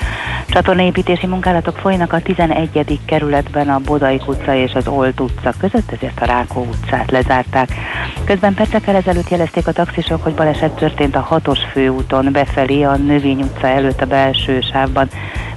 Csatornaépítési 0.47 1.28
munkálatok 1.28 1.78
folynak 1.78 2.14
a 2.14 2.22
11. 2.22 2.99
kerületben 3.06 3.70
a 3.70 3.80
Bodaik 3.80 4.28
utca 4.28 4.56
és 4.56 4.74
az 4.74 4.88
Olt 4.88 5.20
utca 5.20 5.54
között, 5.60 5.91
ezért 5.91 6.22
a 6.22 6.26
Rákó 6.26 6.68
utcát 6.70 7.12
lezárták. 7.12 7.70
Közben 8.26 8.54
percekkel 8.54 8.95
ezelőtt 8.95 9.30
jelezték 9.30 9.68
a 9.68 9.72
taxisok, 9.72 10.24
hogy 10.24 10.34
baleset 10.34 10.72
történt 10.72 11.16
a 11.16 11.20
hatos 11.20 11.60
főúton 11.72 12.32
befelé 12.32 12.84
a 12.84 12.95
Növény 12.95 13.41
utca 13.41 13.68
előtt 13.68 14.01
a 14.01 14.06
belső 14.06 14.62
sávban. 14.62 15.10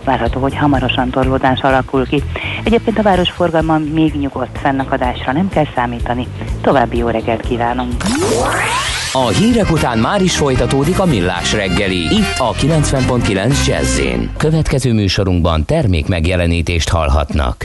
Várható, 0.07 0.41
hogy 0.41 0.57
hamarosan 0.57 1.11
torlódás 1.11 1.61
alakul 1.61 2.07
ki. 2.07 2.23
Egyébként 2.65 2.99
a 2.99 3.03
városforgalma 3.03 3.79
még 3.79 4.15
nyugodt 4.15 4.59
fennakadásra 4.59 5.33
nem 5.33 5.49
kell 5.49 5.67
számítani. 5.75 6.27
További 6.61 6.97
jó 6.97 7.09
reggelt 7.09 7.41
kívánunk! 7.41 7.93
A 9.13 9.29
hírek 9.29 9.71
után 9.71 9.99
már 9.99 10.23
is 10.23 10.37
folytatódik 10.37 10.99
a 10.99 11.05
millás 11.05 11.53
reggeli, 11.53 11.97
itt 11.97 12.39
a 12.39 12.53
90.9 12.53 13.67
jazz 13.67 14.01
Következő 14.37 14.93
műsorunkban 14.93 15.65
termék 15.65 16.09
megjelenítést 16.09 16.89
hallhatnak. 16.89 17.65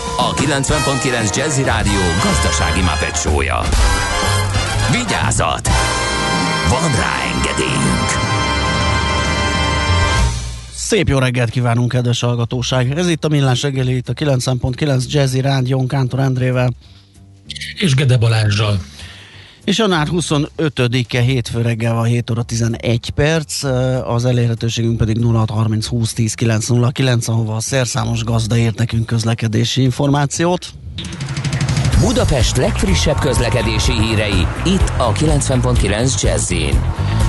a 0.17 0.33
90.9 0.33 1.35
Jazzy 1.35 1.63
Rádió 1.63 1.99
gazdasági 2.23 2.81
mapetsója. 2.81 3.61
Vigyázat! 4.91 5.67
Van 6.69 6.95
rá 6.95 7.15
engedélyünk! 7.35 8.09
Szép 10.73 11.07
jó 11.07 11.17
reggelt 11.17 11.49
kívánunk, 11.49 11.91
kedves 11.91 12.19
hallgatóság! 12.19 12.97
Ez 12.97 13.09
itt 13.09 13.25
a 13.25 13.27
Millás 13.27 13.61
reggeli, 13.61 13.95
itt 13.95 14.09
a 14.09 14.13
9.9 14.13 15.07
Jazzy 15.07 15.41
Rádión 15.41 15.87
Kántor 15.87 16.19
Endrével. 16.19 16.73
És 17.75 17.95
Gede 17.95 18.17
Balázsral. 18.17 18.79
És 19.63 19.77
január 19.77 20.07
25-e 20.11 21.19
hétfő 21.19 21.61
reggel 21.61 21.93
van 21.93 22.03
7 22.03 22.29
óra 22.29 22.43
11 22.43 23.09
perc, 23.09 23.63
az 24.03 24.25
elérhetőségünk 24.25 24.97
pedig 24.97 25.23
0630 25.23 25.85
20 25.85 26.13
10 26.13 26.33
909, 26.33 27.27
ahova 27.27 27.55
a 27.55 27.59
szerszámos 27.59 28.23
gazda 28.23 28.57
ért 28.57 28.77
nekünk 28.77 29.05
közlekedési 29.05 29.81
információt. 29.81 30.67
Budapest 31.99 32.57
legfrissebb 32.57 33.19
közlekedési 33.19 33.91
hírei, 33.91 34.47
itt 34.65 34.91
a 34.97 35.11
90.9 35.11 36.21
jazz 36.21 36.53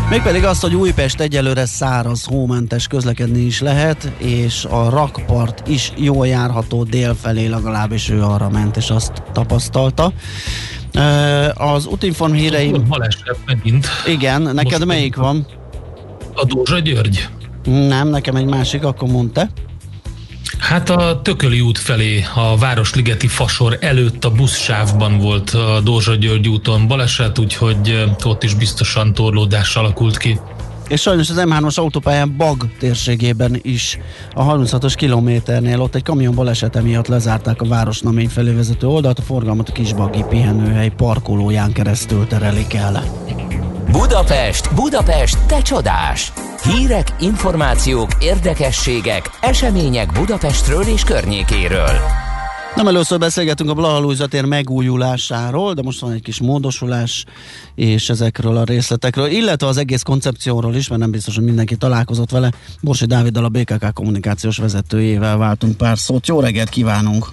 Mégpedig 0.09 0.45
azt, 0.45 0.61
hogy 0.61 0.75
Újpest 0.75 1.21
egyelőre 1.21 1.67
száraz, 1.67 2.25
hómentes 2.25 2.87
közlekedni 2.87 3.41
is 3.41 3.61
lehet, 3.61 4.13
és 4.19 4.65
a 4.65 4.89
rakpart 4.91 5.69
is 5.69 5.93
jól 5.97 6.27
járható 6.27 6.85
délfelé, 6.85 7.47
legalábbis 7.47 8.09
ő 8.09 8.23
arra 8.23 8.49
ment, 8.49 8.77
és 8.77 8.91
azt 8.91 9.13
tapasztalta. 9.33 10.13
Az 11.55 11.87
útinform 11.87 12.33
híreim... 12.33 12.85
Baleset 12.89 13.39
megint. 13.47 13.87
Igen, 14.07 14.43
neked 14.43 14.65
Most 14.65 14.85
melyik 14.85 15.17
van? 15.17 15.47
A 16.35 16.45
Dózsa 16.45 16.79
György. 16.79 17.29
Nem, 17.65 18.09
nekem 18.09 18.37
egy 18.37 18.45
másik, 18.45 18.85
akkor 18.85 19.09
mondd 19.09 19.33
te. 19.33 19.51
Hát 20.59 20.91
a 20.91 21.21
Tököli 21.23 21.61
út 21.61 21.79
felé, 21.79 22.25
a 22.35 22.57
Városligeti 22.57 23.27
Fasor 23.27 23.79
előtt 23.81 24.25
a 24.25 24.31
buszsávban 24.31 25.19
volt 25.19 25.51
a 25.51 25.81
Dózsa 25.81 26.15
György 26.15 26.49
úton 26.49 26.89
baleset, 26.89 27.39
úgyhogy 27.39 28.05
ott 28.25 28.43
is 28.43 28.55
biztosan 28.55 29.13
torlódás 29.13 29.77
alakult 29.77 30.17
ki. 30.17 30.39
És 30.89 31.01
sajnos 31.01 31.31
az 31.31 31.43
M3-as 31.47 31.79
autópályán 31.79 32.37
Bag 32.37 32.69
térségében 32.79 33.59
is 33.63 33.99
a 34.35 34.45
36-os 34.45 34.93
kilométernél 34.97 35.81
ott 35.81 35.95
egy 35.95 36.03
kamion 36.03 36.35
balesete 36.35 36.81
miatt 36.81 37.07
lezárták 37.07 37.63
a 37.63 37.67
Városnamény 37.67 38.29
felé 38.29 38.53
vezető 38.53 38.87
oldalt, 38.87 39.19
a 39.19 39.23
forgalmat 39.23 39.69
a 39.69 39.73
Kisbagi 39.73 40.25
pihenőhely 40.29 40.89
parkolóján 40.89 41.73
keresztül 41.73 42.27
terelik 42.27 42.75
el. 42.75 43.03
Budapest, 43.91 44.75
Budapest, 44.75 45.39
te 45.47 45.63
csodás! 45.63 46.33
Hírek, 46.63 47.15
információk, 47.21 48.11
érdekességek, 48.21 49.31
események 49.41 50.13
Budapestről 50.13 50.83
és 50.83 51.05
környékéről. 51.05 52.22
Nem 52.77 52.87
először 52.87 53.19
beszélgetünk 53.19 53.71
a 53.71 53.75
Blaha 53.75 53.99
Lujza 53.99 54.27
tér 54.27 54.45
megújulásáról, 54.45 55.75
de 55.75 55.83
most 55.83 56.01
van 56.01 56.13
egy 56.13 56.23
kis 56.23 56.41
módosulás, 56.41 57.25
és 57.75 58.09
ezekről 58.09 58.57
a 58.57 58.65
részletekről, 58.65 59.27
illetve 59.27 59.67
az 59.67 59.77
egész 59.77 60.03
koncepcióról 60.03 60.75
is, 60.75 60.89
mert 60.89 61.01
nem 61.01 61.11
biztos, 61.11 61.35
hogy 61.35 61.45
mindenki 61.45 61.77
találkozott 61.77 62.31
vele. 62.31 62.53
Borsi 62.81 63.07
Dáviddal 63.07 63.45
a 63.45 63.49
BKK 63.49 63.93
kommunikációs 63.95 64.57
vezetőjével 64.57 65.37
váltunk 65.37 65.77
pár 65.77 65.99
szót. 65.99 66.27
Jó 66.27 66.41
reggelt 66.41 66.69
kívánunk! 66.69 67.27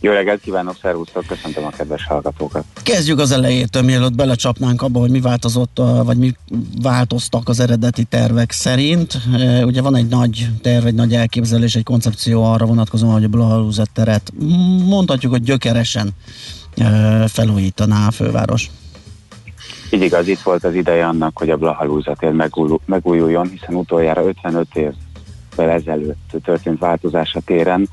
Jó 0.00 0.12
reggelt 0.12 0.40
kívánok, 0.40 0.76
szervusztok, 0.82 1.26
köszöntöm 1.26 1.64
a 1.64 1.70
kedves 1.70 2.06
hallgatókat. 2.06 2.64
Kezdjük 2.82 3.18
az 3.18 3.30
elejétől, 3.30 3.82
mielőtt 3.82 4.14
belecsapnánk 4.14 4.82
abba, 4.82 4.98
hogy 4.98 5.10
mi 5.10 5.20
változott, 5.20 5.80
vagy 6.04 6.16
mi 6.16 6.34
változtak 6.82 7.48
az 7.48 7.60
eredeti 7.60 8.04
tervek 8.04 8.52
szerint. 8.52 9.18
E, 9.38 9.64
Ugye 9.64 9.82
van 9.82 9.96
egy 9.96 10.08
nagy 10.08 10.48
terv, 10.62 10.86
egy 10.86 10.94
nagy 10.94 11.14
elképzelés, 11.14 11.74
egy 11.74 11.82
koncepció 11.82 12.44
arra 12.44 12.66
vonatkozóan, 12.66 13.12
hogy 13.12 13.24
a 13.24 13.28
Blahalúzat 13.28 13.90
teret 13.92 14.32
mondhatjuk, 14.86 15.32
hogy 15.32 15.42
gyökeresen 15.42 16.10
e, 16.76 16.84
felújítaná 17.28 18.06
a 18.06 18.10
főváros. 18.10 18.70
Így 19.90 20.02
igaz, 20.02 20.28
itt 20.28 20.40
volt 20.40 20.64
az 20.64 20.74
ideje 20.74 21.06
annak, 21.06 21.38
hogy 21.38 21.50
a 21.50 21.56
Blahalúza 21.56 22.16
tér 22.18 22.32
megújul- 22.32 22.82
megújuljon, 22.86 23.48
hiszen 23.48 23.74
utoljára 23.74 24.26
55 24.26 24.66
évvel 24.74 25.70
ezelőtt 25.70 26.36
történt 26.44 26.78
változás 26.78 27.34
a 27.34 27.40
téren, 27.40 27.88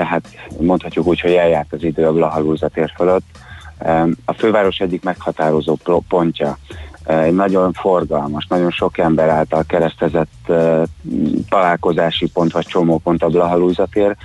tehát 0.00 0.28
mondhatjuk 0.60 1.06
úgy, 1.06 1.20
hogy 1.20 1.32
eljárt 1.32 1.72
az 1.72 1.82
idő 1.82 2.06
a 2.06 2.12
Blahalúza 2.12 2.68
tér 2.68 2.92
fölött. 2.96 3.24
A 4.24 4.32
főváros 4.32 4.78
egyik 4.78 5.02
meghatározó 5.02 5.78
pontja, 6.08 6.58
eh, 7.04 7.22
egy 7.22 7.34
nagyon 7.34 7.72
forgalmas, 7.72 8.46
nagyon 8.46 8.70
sok 8.70 8.98
ember 8.98 9.28
által 9.28 9.64
keresztezett 9.66 10.48
eh, 10.48 10.82
találkozási 11.48 12.30
pont 12.30 12.52
vagy 12.52 12.66
csomópont 12.66 13.22
a 13.22 13.28
Blahalúza 13.28 13.86
tér, 13.86 14.16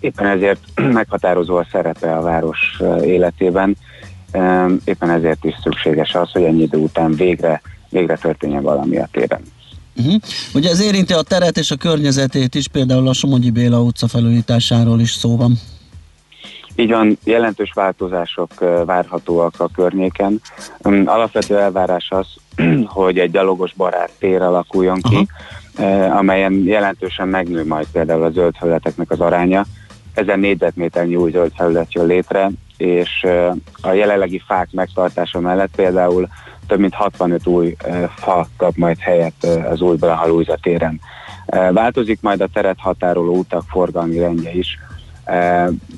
éppen 0.00 0.26
ezért 0.26 0.60
meghatározó 1.00 1.56
a 1.56 1.66
szerepe 1.70 2.16
a 2.16 2.22
város 2.22 2.76
eh, 2.80 3.06
életében, 3.06 3.76
éppen 4.84 5.10
ezért 5.10 5.44
is 5.44 5.54
szükséges 5.62 6.14
az, 6.14 6.32
hogy 6.32 6.42
ennyi 6.42 6.62
idő 6.62 6.78
után 6.78 7.14
végre, 7.14 7.60
végre 7.88 8.16
történjen 8.16 8.62
valami 8.62 8.98
a 8.98 9.08
téren. 9.12 9.40
Uh-huh. 9.98 10.14
Ugye 10.54 10.70
ez 10.70 10.80
érinti 10.80 11.12
a 11.12 11.22
teret 11.22 11.58
és 11.58 11.70
a 11.70 11.76
környezetét 11.76 12.54
is, 12.54 12.68
például 12.68 13.08
a 13.08 13.12
Somogyi 13.12 13.50
Béla 13.50 13.80
utca 13.80 14.08
felújításáról 14.08 15.00
is 15.00 15.10
szó 15.10 15.36
van. 15.36 15.58
Így 16.78 16.90
van, 16.90 17.18
jelentős 17.24 17.72
változások 17.74 18.50
várhatóak 18.84 19.54
a 19.58 19.68
környéken. 19.74 20.40
Üm, 20.84 21.02
Alapvető 21.06 21.58
elvárás 21.58 22.10
az, 22.10 22.26
hogy 22.84 23.18
egy 23.18 23.30
gyalogos 23.30 23.72
barát 23.72 24.10
tér 24.18 24.42
alakuljon 24.42 25.00
ki, 25.00 25.26
ö, 25.78 25.82
amelyen 26.02 26.52
jelentősen 26.52 27.28
megnő 27.28 27.66
majd 27.66 27.86
például 27.92 28.22
a 28.22 28.30
zöld 28.30 28.54
felületeknek 28.58 29.10
az 29.10 29.20
aránya. 29.20 29.64
Ezen 30.14 30.38
négyzetméternyi 30.38 31.16
új 31.16 31.30
zöld 31.30 31.52
felület 31.56 31.94
jön 31.94 32.06
létre, 32.06 32.50
és 32.76 33.26
a 33.80 33.90
jelenlegi 33.90 34.42
fák 34.46 34.68
megtartása 34.72 35.40
mellett 35.40 35.74
például 35.76 36.28
több 36.66 36.78
mint 36.78 36.94
65 36.94 37.46
új 37.46 37.76
ö, 37.84 38.04
fa 38.16 38.48
kap 38.56 38.76
majd 38.76 38.98
helyet 38.98 39.34
ö, 39.42 39.48
az 39.48 39.80
új 39.80 39.96
Blahalújza 39.96 40.56
téren. 40.62 41.00
Ö, 41.46 41.72
Változik 41.72 42.20
majd 42.20 42.40
a 42.40 42.48
teret 42.52 42.78
határoló 42.78 43.36
utak 43.36 43.62
forgalmi 43.68 44.18
rendje 44.18 44.52
is. 44.52 44.78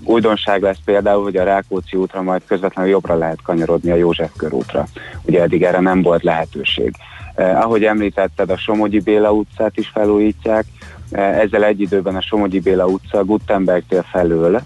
Újdonság 0.05 0.63
lesz 0.63 0.79
például, 0.85 1.23
hogy 1.23 1.37
a 1.37 1.45
Rákóczi 1.45 1.97
útra 1.97 2.23
majd 2.23 2.43
közvetlenül 2.47 2.91
jobbra 2.91 3.15
lehet 3.15 3.43
kanyarodni 3.43 3.91
a 3.91 3.95
József 3.95 4.31
körútra. 4.37 4.87
Ugye 5.23 5.43
eddig 5.43 5.63
erre 5.63 5.81
nem 5.81 6.03
volt 6.03 6.23
lehetőség. 6.23 6.95
Ahogy 7.37 7.85
említetted, 7.85 8.51
a 8.51 8.57
Somogyi 8.57 9.01
Béla 9.01 9.33
utcát 9.33 9.77
is 9.77 9.89
felújítják, 9.89 10.65
ezzel 11.11 11.65
egy 11.65 11.81
időben 11.81 12.17
a 12.17 12.23
Somogyi 12.23 12.61
Béla 12.61 12.87
utca 12.87 13.25
Gutenberg 13.25 13.85
tér 13.89 14.05
felől 14.11 14.63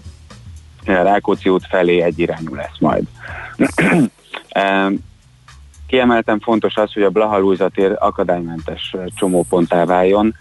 Rákóczi 0.85 1.49
út 1.49 1.65
felé 1.67 2.01
egyirányú 2.01 2.55
lesz 2.55 2.79
majd. 2.79 3.03
Kiemelten 5.93 6.39
fontos 6.39 6.75
az, 6.75 6.93
hogy 6.93 7.03
a 7.03 7.09
Blahalújza 7.09 7.69
tér 7.69 7.95
akadálymentes 7.99 8.95
csomóponttá 9.15 9.85
váljon, 9.85 10.35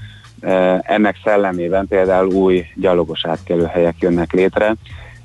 ennek 0.80 1.16
szellemében 1.24 1.86
például 1.86 2.32
új 2.32 2.66
gyalogos 2.74 3.26
átkelőhelyek 3.26 3.94
jönnek 3.98 4.32
létre, 4.32 4.74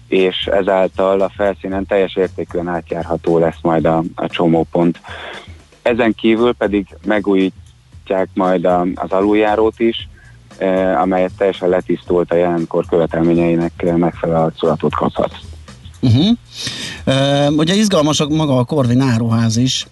és 0.07 0.45
ezáltal 0.45 1.21
a 1.21 1.30
felszínen 1.30 1.86
teljes 1.86 2.15
értékűen 2.15 2.67
átjárható 2.67 3.38
lesz 3.38 3.61
majd 3.61 3.86
a, 3.86 4.03
a 4.15 4.28
csomópont. 4.28 4.99
Ezen 5.82 6.13
kívül 6.13 6.53
pedig 6.53 6.88
megújítják 7.05 8.30
majd 8.34 8.65
a, 8.65 8.86
az 8.95 9.11
aluljárót 9.11 9.80
is, 9.80 10.07
amelyet 11.01 11.32
teljesen 11.38 11.69
letisztult 11.69 12.32
a 12.32 12.36
jelenkor 12.36 12.86
követelményeinek 12.86 13.97
megfelelő 13.97 14.43
arculatot 14.43 14.95
kaphat. 14.95 15.32
Uh-huh. 15.99 16.37
Uh, 17.05 17.57
ugye 17.57 17.75
izgalmas 17.75 18.23
maga 18.29 18.57
a 18.57 18.63
Korvin 18.63 19.01
áruház 19.01 19.57
is, 19.57 19.87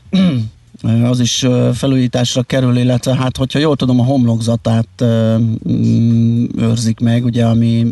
az 1.03 1.19
is 1.19 1.45
felújításra 1.73 2.43
kerül, 2.43 2.77
illetve 2.77 3.15
hát, 3.15 3.37
hogyha 3.37 3.59
jól 3.59 3.75
tudom, 3.75 3.99
a 3.99 4.03
homlokzatát 4.03 5.03
mm, 5.03 6.45
őrzik 6.57 6.99
meg, 6.99 7.25
ugye, 7.25 7.45
ami 7.45 7.87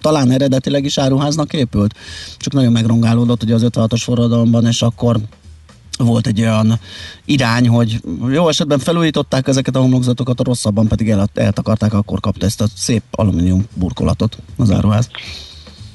talán 0.00 0.30
eredetileg 0.30 0.84
is 0.84 0.98
áruháznak 0.98 1.52
épült, 1.52 1.94
csak 2.36 2.52
nagyon 2.52 2.72
megrongálódott 2.72 3.42
ugye 3.42 3.54
az 3.54 3.66
56-os 3.66 4.00
forradalomban, 4.02 4.66
és 4.66 4.82
akkor 4.82 5.18
volt 5.98 6.26
egy 6.26 6.40
olyan 6.40 6.80
irány, 7.24 7.68
hogy 7.68 8.00
jó 8.32 8.48
esetben 8.48 8.78
felújították 8.78 9.48
ezeket 9.48 9.76
a 9.76 9.80
homlokzatokat, 9.80 10.40
a 10.40 10.44
rosszabban 10.44 10.88
pedig 10.88 11.10
el, 11.10 11.28
eltakarták, 11.34 11.94
akkor 11.94 12.20
kapta 12.20 12.46
ezt 12.46 12.60
a 12.60 12.66
szép 12.76 13.02
alumínium 13.10 13.66
burkolatot 13.74 14.38
az 14.56 14.70
áruház. 14.70 15.08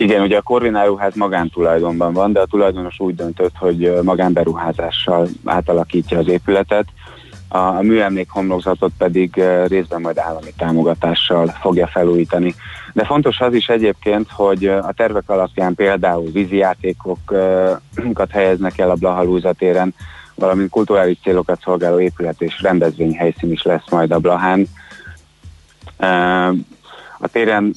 Igen, 0.01 0.21
ugye 0.21 0.37
a 0.37 0.41
Corvináruház 0.41 1.15
magántulajdonban 1.15 2.13
van, 2.13 2.31
de 2.31 2.39
a 2.39 2.45
tulajdonos 2.45 2.99
úgy 2.99 3.15
döntött, 3.15 3.55
hogy 3.57 3.99
magánberuházással 4.03 5.27
átalakítja 5.45 6.17
az 6.17 6.27
épületet, 6.27 6.85
a, 7.47 7.81
műemlék 7.81 8.29
homlokzatot 8.29 8.91
pedig 8.97 9.43
részben 9.67 10.01
majd 10.01 10.17
állami 10.17 10.53
támogatással 10.57 11.47
fogja 11.47 11.87
felújítani. 11.87 12.55
De 12.93 13.05
fontos 13.05 13.39
az 13.39 13.53
is 13.53 13.69
egyébként, 13.69 14.31
hogy 14.31 14.67
a 14.67 14.91
tervek 14.95 15.29
alapján 15.29 15.75
például 15.75 16.31
vízijátékokat 16.31 18.31
helyeznek 18.37 18.77
el 18.77 18.89
a 18.89 18.95
Blahalúza 18.95 19.53
téren, 19.53 19.93
valamint 20.35 20.69
kulturális 20.69 21.17
célokat 21.23 21.61
szolgáló 21.61 21.99
épület 21.99 22.41
és 22.41 22.61
rendezvényhelyszín 22.61 23.51
is 23.51 23.63
lesz 23.63 23.89
majd 23.89 24.11
a 24.11 24.19
Blahán. 24.19 24.67
A 27.19 27.27
téren 27.31 27.73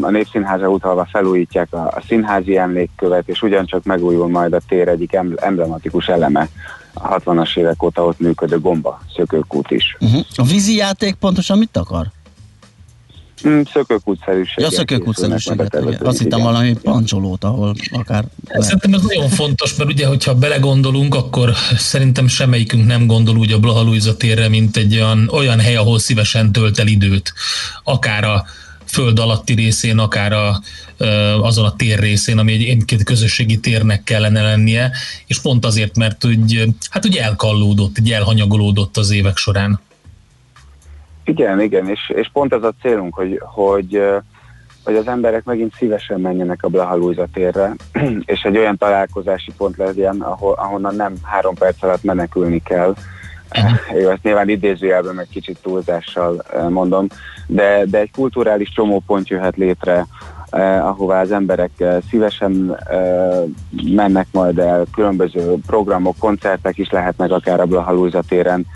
a 0.00 0.10
Népszínházra 0.10 0.68
utalva 0.68 1.08
felújítják 1.10 1.72
a, 1.72 1.86
a 1.86 2.02
színházi 2.06 2.56
emlékkövet, 2.56 3.28
és 3.28 3.42
ugyancsak 3.42 3.84
megújul 3.84 4.28
majd 4.28 4.52
a 4.52 4.60
tér 4.68 4.88
egyik 4.88 5.12
em- 5.12 5.40
emblematikus 5.40 6.06
eleme, 6.06 6.48
a 6.92 7.20
60-as 7.20 7.56
évek 7.56 7.82
óta 7.82 8.04
ott 8.04 8.18
működő 8.18 8.60
gomba 8.60 9.00
szökőkút 9.16 9.70
is. 9.70 9.96
Uh-huh. 10.00 10.20
A 10.36 10.42
vízi 10.42 10.76
játék 10.76 11.14
pontosan 11.14 11.58
mit 11.58 11.76
akar? 11.76 12.06
Mm, 13.48 13.60
szökőkútszerűséget. 13.72 14.70
Ja, 14.70 14.78
szökőkútszerűséget. 14.78 15.74
igen. 15.74 16.00
Azt 16.06 16.18
hittem 16.18 16.40
valami 16.40 16.76
pancsolót, 16.82 17.44
ahol 17.44 17.74
akár 17.92 18.24
lehet. 18.48 18.62
Szerintem 18.62 18.92
ez 18.94 19.02
nagyon 19.02 19.28
fontos, 19.28 19.74
mert 19.74 19.90
ugye, 19.90 20.06
hogyha 20.06 20.34
belegondolunk, 20.34 21.14
akkor 21.14 21.52
szerintem 21.76 22.26
semmelyikünk 22.26 22.86
nem 22.86 23.06
gondol 23.06 23.36
úgy 23.36 23.52
a 23.52 23.58
Blaha 23.58 23.82
Lujza 23.82 24.16
térre, 24.16 24.48
mint 24.48 24.76
egy 24.76 24.94
olyan, 24.94 25.28
olyan 25.32 25.60
hely, 25.60 25.76
ahol 25.76 25.98
szívesen 25.98 26.52
tölt 26.52 26.78
el 26.78 26.86
időt. 26.86 27.32
Akár 27.84 28.24
a 28.24 28.44
föld 28.96 29.18
alatti 29.18 29.54
részén, 29.54 29.98
akár 29.98 30.32
a, 30.32 30.60
azon 31.42 31.64
a 31.64 31.76
tér 31.76 31.98
részén, 31.98 32.38
ami 32.38 32.52
egy 32.52 32.62
egyébként 32.62 33.04
közösségi 33.04 33.60
térnek 33.60 34.02
kellene 34.04 34.42
lennie, 34.42 34.90
és 35.26 35.40
pont 35.40 35.64
azért, 35.64 35.96
mert 35.96 36.24
úgy, 36.24 36.64
hát 36.90 37.06
úgy 37.06 37.16
elkallódott, 37.16 37.98
így 37.98 38.10
elhanyagolódott 38.10 38.96
az 38.96 39.10
évek 39.10 39.36
során. 39.36 39.80
Igen, 41.24 41.60
igen, 41.60 41.88
és, 41.88 42.12
és 42.14 42.30
pont 42.32 42.52
ez 42.52 42.62
a 42.62 42.72
célunk, 42.80 43.14
hogy, 43.14 43.40
hogy, 43.42 44.02
hogy 44.84 44.94
az 44.94 45.08
emberek 45.08 45.44
megint 45.44 45.74
szívesen 45.78 46.20
menjenek 46.20 46.62
a 46.62 46.68
Blahalújza 46.68 47.26
térre, 47.32 47.74
és 48.34 48.42
egy 48.42 48.56
olyan 48.56 48.76
találkozási 48.76 49.52
pont 49.56 49.76
legyen, 49.76 50.20
ahol, 50.20 50.52
ahonnan 50.52 50.94
nem 50.94 51.14
három 51.22 51.54
perc 51.54 51.82
alatt 51.82 52.02
menekülni 52.02 52.62
kell. 52.62 52.94
Jó, 54.00 54.08
ezt 54.08 54.22
nyilván 54.22 54.48
idézőjelben 54.48 55.14
meg 55.14 55.26
kicsit 55.30 55.58
túlzással 55.62 56.44
ö, 56.52 56.68
mondom, 56.68 57.06
de, 57.46 57.84
de 57.84 57.98
egy 57.98 58.10
kulturális 58.10 58.70
csomópont 58.70 59.28
jöhet 59.28 59.56
létre, 59.56 60.06
eh, 60.50 60.86
ahová 60.86 61.20
az 61.20 61.32
emberek 61.32 61.70
eh, 61.76 61.96
szívesen 62.10 62.76
eh, 62.90 63.42
mennek 63.94 64.26
majd 64.30 64.58
el, 64.58 64.84
különböző 64.94 65.54
programok, 65.66 66.16
koncertek 66.18 66.78
is 66.78 66.90
lehetnek 66.90 67.30
akár 67.30 67.60
a 67.60 67.66
Blahalújza 67.66 68.22
téren, 68.28 68.66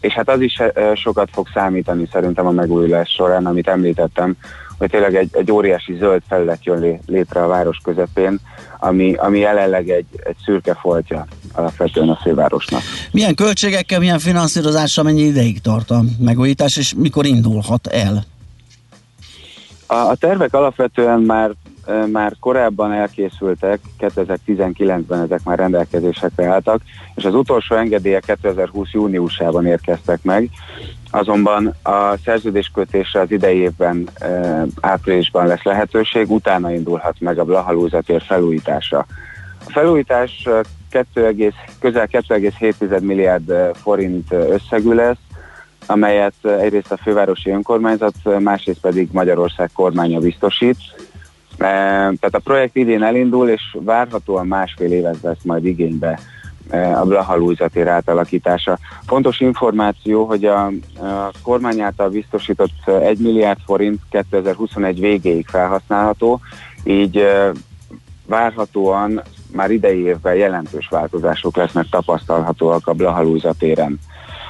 és 0.00 0.12
hát 0.12 0.28
az 0.28 0.40
is 0.40 0.58
eh, 0.58 0.94
sokat 0.94 1.28
fog 1.32 1.48
számítani 1.54 2.08
szerintem 2.12 2.46
a 2.46 2.50
megújulás 2.50 3.10
során, 3.10 3.46
amit 3.46 3.68
említettem, 3.68 4.36
hogy 4.78 4.90
tényleg 4.90 5.14
egy, 5.14 5.28
egy 5.32 5.50
óriási 5.50 5.94
zöld 5.94 6.22
felület 6.28 6.64
jön 6.64 6.80
lé, 6.80 7.00
létre 7.06 7.42
a 7.42 7.46
város 7.46 7.78
közepén, 7.84 8.40
ami, 8.78 9.14
ami 9.14 9.38
jelenleg 9.38 9.88
egy, 9.88 10.06
egy 10.24 10.36
szürke 10.44 10.74
foltja 10.74 11.26
alapvetően 11.52 12.08
a 12.08 12.18
fővárosnak. 12.22 12.80
Milyen 13.12 13.34
költségekkel, 13.34 13.98
milyen 13.98 14.18
finanszírozással, 14.18 15.04
mennyi 15.04 15.22
ideig 15.22 15.60
tart 15.60 15.90
a 15.90 16.02
megújítás, 16.18 16.76
és 16.76 16.94
mikor 16.94 17.26
indulhat 17.26 17.86
el? 17.86 18.24
A, 19.86 19.94
a 19.94 20.14
tervek 20.14 20.54
alapvetően 20.54 21.20
már, 21.20 21.50
már 22.12 22.32
korábban 22.40 22.92
elkészültek, 22.92 23.80
2019-ben 23.98 25.20
ezek 25.20 25.40
már 25.44 25.58
rendelkezésekre 25.58 26.46
álltak, 26.46 26.80
és 27.14 27.24
az 27.24 27.34
utolsó 27.34 27.76
engedélyek 27.76 28.24
2020 28.24 28.92
júniusában 28.92 29.66
érkeztek 29.66 30.22
meg, 30.22 30.50
azonban 31.14 31.74
a 31.82 32.16
szerződéskötésre 32.24 33.20
az 33.20 33.30
idei 33.30 33.58
évben 33.58 34.08
áprilisban 34.80 35.46
lesz 35.46 35.62
lehetőség, 35.62 36.30
utána 36.30 36.72
indulhat 36.72 37.20
meg 37.20 37.38
a 37.38 37.44
Blahalúza 37.44 38.00
tér 38.00 38.22
felújítása. 38.22 39.06
A 39.66 39.70
felújítás 39.70 40.46
e, 40.46 40.60
2, 40.90 41.52
közel 41.80 42.08
2,7 42.12 43.00
milliárd 43.00 43.52
forint 43.82 44.32
összegű 44.32 44.92
lesz, 44.92 45.16
amelyet 45.86 46.34
egyrészt 46.60 46.92
a 46.92 46.96
fővárosi 46.96 47.50
önkormányzat, 47.50 48.14
másrészt 48.38 48.80
pedig 48.80 49.08
Magyarország 49.12 49.70
kormánya 49.74 50.18
biztosít. 50.18 50.78
Tehát 51.56 52.34
a 52.34 52.38
projekt 52.44 52.76
idén 52.76 53.02
elindul, 53.02 53.48
és 53.48 53.76
várhatóan 53.80 54.46
másfél 54.46 54.92
évet 54.92 55.20
vesz 55.20 55.42
majd 55.42 55.64
igénybe 55.64 56.18
a 56.70 57.04
Blaha 57.04 57.68
tér 57.72 57.88
átalakítása. 57.88 58.78
Fontos 59.06 59.40
információ, 59.40 60.24
hogy 60.24 60.44
a, 60.44 60.66
a 60.66 61.32
kormány 61.42 61.80
által 61.80 62.08
biztosított 62.08 62.88
1 63.02 63.18
milliárd 63.18 63.58
forint 63.64 64.00
2021 64.10 65.00
végéig 65.00 65.46
felhasználható, 65.46 66.40
így 66.84 67.16
e, 67.16 67.52
várhatóan 68.26 69.22
már 69.52 69.70
idei 69.70 70.04
évben 70.04 70.34
jelentős 70.34 70.88
változások 70.90 71.56
lesznek 71.56 71.86
tapasztalhatóak 71.90 72.86
a 72.86 72.92
Blaha 72.92 73.52
téren. 73.58 73.98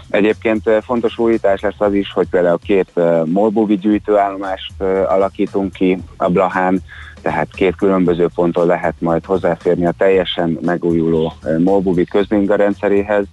Egyébként 0.09 0.69
eh, 0.69 0.81
fontos 0.81 1.19
újítás 1.19 1.61
lesz 1.61 1.75
az 1.79 1.95
is, 1.95 2.13
hogy 2.13 2.29
például 2.29 2.59
két 2.59 2.91
molbuvi 3.25 3.77
gyűjtőállomást 3.77 4.83
alakítunk 5.09 5.73
ki 5.73 5.99
a 6.17 6.29
Blahán, 6.29 6.83
tehát 7.25 7.49
két 7.55 7.77
különböző 7.77 8.29
ponton 8.35 8.67
lehet 8.67 8.95
majd 8.99 9.25
hozzáférni 9.25 9.87
a 9.87 9.95
teljesen 9.99 10.59
megújuló 10.61 11.33
molbuvi 11.59 12.05
közminga 12.05 12.57
rendszeréhez. 12.57 13.25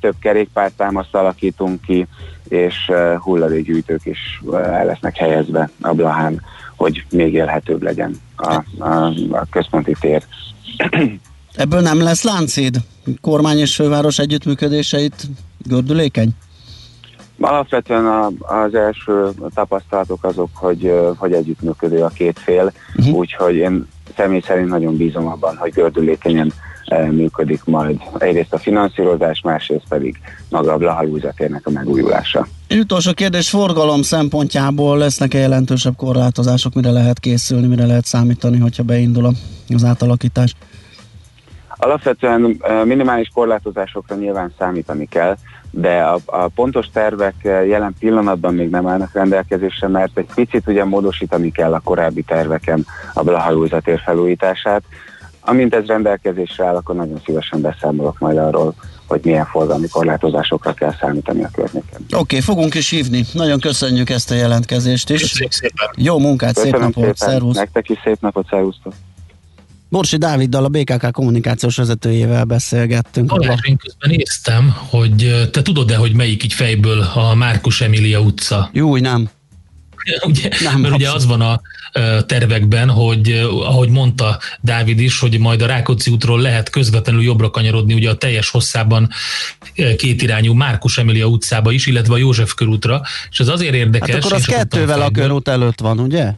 Több 0.00 0.14
kerékpártámaszt 0.20 1.14
alakítunk 1.14 1.80
ki, 1.80 2.06
és 2.48 2.74
hulladékgyűjtők 3.18 4.06
is 4.06 4.42
el 4.52 4.84
lesznek 4.84 5.16
helyezve 5.16 5.70
a 5.80 5.92
Blahán, 5.92 6.42
hogy 6.76 7.04
még 7.10 7.34
élhetőbb 7.34 7.82
legyen 7.82 8.16
a, 8.36 8.62
a, 8.78 9.06
a 9.30 9.46
központi 9.50 9.96
tér. 10.00 10.24
Ebből 11.54 11.80
nem 11.80 12.02
lesz 12.02 12.22
láncid? 12.22 12.76
Kormány 13.20 13.58
és 13.58 13.74
főváros 13.74 14.18
együttműködéseit 14.18 15.26
gördülékeny? 15.58 16.30
Alapvetően 17.40 18.06
a, 18.06 18.30
az 18.38 18.74
első 18.74 19.28
tapasztalatok 19.54 20.24
azok, 20.24 20.48
hogy, 20.52 20.92
hogy 21.16 21.32
együttműködő 21.32 22.02
a 22.02 22.08
két 22.08 22.38
fél, 22.38 22.72
uh-huh. 22.96 23.14
úgyhogy 23.14 23.54
én 23.54 23.88
személy 24.16 24.40
szerint 24.46 24.68
nagyon 24.68 24.96
bízom 24.96 25.26
abban, 25.26 25.56
hogy 25.56 25.72
gördülékenyen 25.72 26.52
működik 27.10 27.64
majd 27.64 28.00
egyrészt 28.18 28.52
a 28.52 28.58
finanszírozás, 28.58 29.40
másrészt 29.40 29.84
pedig 29.88 30.20
maga 30.48 30.72
a 30.72 30.76
Blahalúza 30.76 31.32
térnek 31.36 31.66
a 31.66 31.70
megújulása. 31.70 32.46
Utolsó 32.70 33.12
kérdés 33.12 33.50
forgalom 33.50 34.02
szempontjából 34.02 34.98
lesznek-e 34.98 35.38
jelentősebb 35.38 35.96
korlátozások, 35.96 36.74
mire 36.74 36.90
lehet 36.90 37.18
készülni, 37.18 37.66
mire 37.66 37.86
lehet 37.86 38.04
számítani, 38.04 38.58
hogyha 38.58 38.82
beindul 38.82 39.24
a- 39.24 39.32
az 39.74 39.84
átalakítás? 39.84 40.54
Alapvetően 41.68 42.60
minimális 42.84 43.30
korlátozásokra 43.34 44.16
nyilván 44.16 44.52
számítani 44.58 45.06
kell, 45.06 45.36
de 45.70 46.02
a, 46.02 46.18
a 46.24 46.48
pontos 46.48 46.86
tervek 46.92 47.34
ö, 47.42 47.64
jelen 47.64 47.94
pillanatban 47.98 48.54
még 48.54 48.70
nem 48.70 48.86
állnak 48.86 49.12
rendelkezésre, 49.12 49.88
mert 49.88 50.18
egy 50.18 50.28
picit 50.34 50.66
ugye 50.66 50.84
módosítani 50.84 51.50
kell 51.52 51.74
a 51.74 51.80
korábbi 51.84 52.22
terveken 52.22 52.86
a 53.14 53.22
Blahalúza 53.22 53.80
tér 53.80 54.00
felújítását. 54.04 54.82
Amint 55.40 55.74
ez 55.74 55.86
rendelkezésre 55.86 56.64
áll, 56.64 56.76
akkor 56.76 56.94
nagyon 56.94 57.20
szívesen 57.24 57.60
beszámolok 57.60 58.18
majd 58.18 58.38
arról, 58.38 58.74
hogy 59.06 59.20
milyen 59.24 59.46
forgalmi 59.46 59.88
korlátozásokra 59.88 60.72
kell 60.72 60.94
számítani 61.00 61.44
a 61.44 61.50
környéken. 61.52 62.00
Oké, 62.00 62.16
okay, 62.16 62.40
fogunk 62.40 62.74
is 62.74 62.90
hívni. 62.90 63.24
Nagyon 63.32 63.60
köszönjük 63.60 64.10
ezt 64.10 64.30
a 64.30 64.34
jelentkezést 64.34 65.10
is. 65.10 65.20
Köszönjük 65.20 65.52
szépen. 65.52 65.88
Jó 65.96 66.18
munkát, 66.18 66.54
szép 66.54 66.72
Köszönöm 66.72 66.92
napot, 66.94 67.16
szépen, 67.16 67.30
szervusz! 67.30 67.56
nektek 67.56 67.88
is 67.88 67.98
szép 68.04 68.20
napot, 68.20 68.46
szervusztok! 68.50 68.92
Borsi 69.90 70.16
Dáviddal, 70.16 70.64
a 70.64 70.68
BKK 70.68 71.12
kommunikációs 71.12 71.76
vezetőjével 71.76 72.44
beszélgettünk. 72.44 73.28
Balázs, 73.28 73.58
én 73.62 73.76
közben 73.76 74.10
néztem, 74.10 74.74
hogy 74.76 75.48
te 75.50 75.62
tudod-e, 75.62 75.96
hogy 75.96 76.12
melyik 76.12 76.44
így 76.44 76.52
fejből 76.52 77.00
a 77.14 77.34
Márkus 77.34 77.80
Emília 77.80 78.20
utca? 78.20 78.70
Jó, 78.72 78.96
nem. 78.96 79.30
ugye, 80.28 80.48
Nem, 80.62 80.80
mert 80.80 80.94
ugye 80.94 81.10
az 81.10 81.26
van 81.26 81.40
a 81.40 81.60
tervekben, 82.26 82.90
hogy 82.90 83.30
ahogy 83.50 83.88
mondta 83.88 84.38
Dávid 84.60 85.00
is, 85.00 85.18
hogy 85.18 85.38
majd 85.38 85.62
a 85.62 85.66
Rákóczi 85.66 86.10
útról 86.10 86.40
lehet 86.40 86.70
közvetlenül 86.70 87.22
jobbra 87.22 87.50
kanyarodni, 87.50 87.94
ugye 87.94 88.10
a 88.10 88.14
teljes 88.14 88.50
hosszában 88.50 89.08
kétirányú 89.96 90.52
Márkus 90.52 90.98
Emília 90.98 91.26
utcába 91.26 91.72
is, 91.72 91.86
illetve 91.86 92.14
a 92.14 92.16
József 92.16 92.54
körútra, 92.54 93.02
és 93.30 93.40
ez 93.40 93.48
azért 93.48 93.74
érdekes. 93.74 94.14
Hát 94.14 94.24
akkor 94.24 94.36
az 94.36 94.44
kettővel 94.44 95.00
a 95.00 95.10
körút 95.10 95.48
előtt 95.48 95.80
van, 95.80 95.98
ugye? 95.98 96.32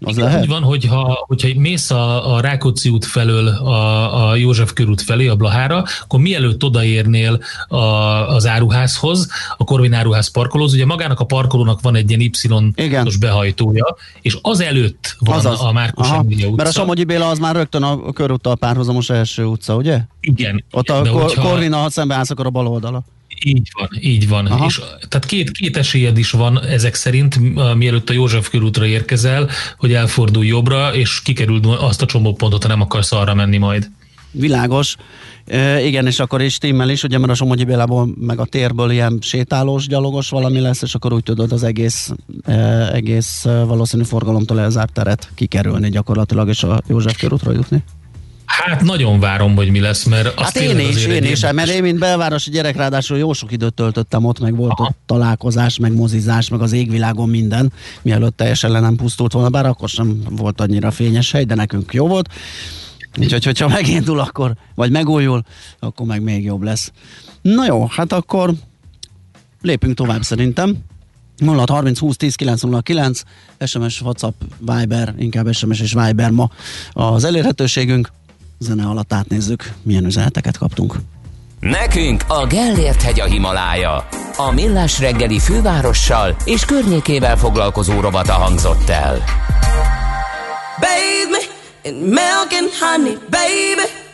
Az 0.00 0.16
Igen, 0.16 0.24
lehet? 0.28 0.42
Úgy 0.42 0.48
van, 0.48 0.62
hogyha, 0.62 1.24
hogyha 1.26 1.48
mész 1.56 1.90
a, 1.90 2.34
a 2.34 2.40
Rákóczi 2.40 2.88
út 2.88 3.04
felől 3.04 3.48
a, 3.48 4.28
a 4.30 4.34
József 4.36 4.72
körút 4.72 5.02
felé, 5.02 5.26
a 5.28 5.34
Blahára, 5.36 5.84
akkor 6.02 6.20
mielőtt 6.20 6.64
odaérnél 6.64 7.40
a, 7.68 7.76
az 7.76 8.46
áruházhoz, 8.46 9.28
a 9.56 9.64
Korvin 9.64 9.92
áruház 9.92 10.28
parkolóz, 10.30 10.72
ugye 10.74 10.86
magának 10.86 11.20
a 11.20 11.24
parkolónak 11.24 11.80
van 11.80 11.94
egy 11.96 12.08
ilyen 12.10 12.20
Y-os 12.20 13.16
behajtója, 13.16 13.96
és 14.22 14.38
az 14.42 14.60
előtt 14.60 15.16
van 15.18 15.36
Azaz. 15.36 15.60
a 15.62 15.72
Márkus 15.72 16.08
Aha, 16.08 16.22
utca. 16.22 16.50
Mert 16.54 16.68
a 16.68 16.72
Somogyi 16.72 17.04
Béla 17.04 17.28
az 17.28 17.38
már 17.38 17.54
rögtön 17.54 17.82
a 17.82 18.12
körúttal 18.12 18.56
párhuzamos 18.56 19.10
első 19.10 19.44
utca, 19.44 19.74
ugye? 19.76 20.00
Igen. 20.20 20.64
Ott 20.70 20.84
igen, 20.88 21.00
a 21.00 21.02
de 21.02 21.10
Kor- 21.10 21.22
hogyha- 21.22 21.42
Korvin, 21.48 21.72
ha 21.72 21.90
szembe 21.90 22.14
állsz, 22.14 22.30
akkor 22.30 22.46
a 22.46 22.50
bal 22.50 22.66
oldala. 22.66 23.02
Így 23.44 23.68
van, 23.78 23.88
így 24.00 24.28
van. 24.28 24.46
Aha. 24.46 24.64
És, 24.64 24.80
tehát 25.08 25.26
két, 25.26 25.50
két 25.50 25.76
esélyed 25.76 26.18
is 26.18 26.30
van 26.30 26.62
ezek 26.62 26.94
szerint, 26.94 27.38
mielőtt 27.74 28.10
a 28.10 28.12
József 28.12 28.50
körútra 28.50 28.86
érkezel, 28.86 29.48
hogy 29.76 29.92
elfordulj 29.92 30.46
jobbra, 30.46 30.94
és 30.94 31.22
kikerüld 31.22 31.64
azt 31.66 32.02
a 32.02 32.06
csomópontot, 32.06 32.62
ha 32.62 32.68
nem 32.68 32.80
akarsz 32.80 33.12
arra 33.12 33.34
menni 33.34 33.56
majd. 33.56 33.90
Világos. 34.30 34.96
E, 35.46 35.82
igen, 35.82 36.06
és 36.06 36.18
akkor 36.18 36.42
is 36.42 36.58
timmel 36.58 36.90
is, 36.90 37.02
ugye, 37.02 37.18
mert 37.18 37.30
a 37.30 37.34
Somogyi 37.34 37.64
Bélából, 37.64 38.08
meg 38.20 38.38
a 38.38 38.44
térből 38.44 38.90
ilyen 38.90 39.18
sétálós, 39.20 39.86
gyalogos 39.86 40.28
valami 40.28 40.60
lesz, 40.60 40.82
és 40.82 40.94
akkor 40.94 41.12
úgy 41.12 41.22
tudod 41.22 41.52
az 41.52 41.62
egész, 41.62 42.10
e, 42.42 42.88
egész 42.92 43.42
valószínű 43.42 44.02
forgalomtól 44.02 44.60
elzárt 44.60 44.92
teret 44.92 45.30
kikerülni 45.34 45.90
gyakorlatilag, 45.90 46.48
és 46.48 46.62
a 46.62 46.80
József 46.88 47.18
körútra 47.18 47.52
jutni. 47.52 47.82
Hát 48.48 48.82
nagyon 48.82 49.20
várom, 49.20 49.54
hogy 49.54 49.70
mi 49.70 49.80
lesz, 49.80 50.04
mert 50.04 50.26
azt 50.26 50.36
Hát 50.38 50.56
én 50.56 50.78
is, 50.78 50.86
én 50.86 50.90
is, 50.92 51.04
érdekes- 51.04 51.52
mert 51.52 51.68
én, 51.70 51.82
mint 51.82 51.98
belvárosi 51.98 52.50
gyerek, 52.50 52.76
ráadásul 52.76 53.18
jó 53.18 53.32
sok 53.32 53.52
időt 53.52 53.74
töltöttem 53.74 54.24
ott, 54.24 54.38
meg 54.40 54.56
volt 54.56 54.80
ott 54.80 54.96
találkozás, 55.06 55.78
meg 55.78 55.92
mozizás, 55.94 56.48
meg 56.48 56.60
az 56.60 56.72
égvilágon 56.72 57.28
minden, 57.28 57.72
mielőtt 58.02 58.36
teljesen 58.36 58.70
le 58.70 58.80
nem 58.80 58.96
pusztult 58.96 59.32
volna, 59.32 59.48
bár 59.48 59.66
akkor 59.66 59.88
sem 59.88 60.22
volt 60.30 60.60
annyira 60.60 60.90
fényes 60.90 61.30
hely, 61.32 61.44
de 61.44 61.54
nekünk 61.54 61.92
jó 61.94 62.06
volt. 62.06 62.28
Úgyhogy, 63.20 63.44
hogyha 63.44 63.68
megindul, 63.68 64.20
akkor, 64.20 64.52
vagy 64.74 64.90
megújul, 64.90 65.42
akkor 65.78 66.06
meg 66.06 66.22
még 66.22 66.44
jobb 66.44 66.62
lesz. 66.62 66.92
Na 67.42 67.64
jó, 67.66 67.86
hát 67.86 68.12
akkor 68.12 68.52
lépünk 69.62 69.94
tovább 69.94 70.22
szerintem. 70.22 70.76
0 71.36 71.64
30 71.68 71.98
20 71.98 72.16
10 72.16 72.34
909, 72.34 73.22
SMS, 73.66 74.00
WhatsApp, 74.00 74.40
Viber, 74.58 75.14
inkább 75.18 75.52
SMS 75.52 75.80
és 75.80 75.92
Viber 75.92 76.30
ma 76.30 76.50
az 76.92 77.24
elérhetőségünk. 77.24 78.10
Zene 78.58 78.86
alatt 78.86 79.12
átnézzük, 79.12 79.72
milyen 79.82 80.04
üzeneteket 80.04 80.58
kaptunk. 80.58 80.94
Nekünk 81.60 82.24
a 82.28 82.46
Gellért 82.46 83.02
hegy 83.02 83.20
a 83.20 83.24
Himalája. 83.24 84.08
A 84.36 84.50
Millás 84.52 84.98
reggeli 85.00 85.38
fővárossal 85.38 86.36
és 86.44 86.64
környékével 86.64 87.36
foglalkozó 87.36 88.00
rovata 88.00 88.32
hangzott 88.32 88.88
el. 88.88 89.22
Me 90.80 90.88
in 91.82 91.94
milk 91.94 92.52
and 92.60 92.70
honey, 92.80 93.16
baby. 93.30 94.07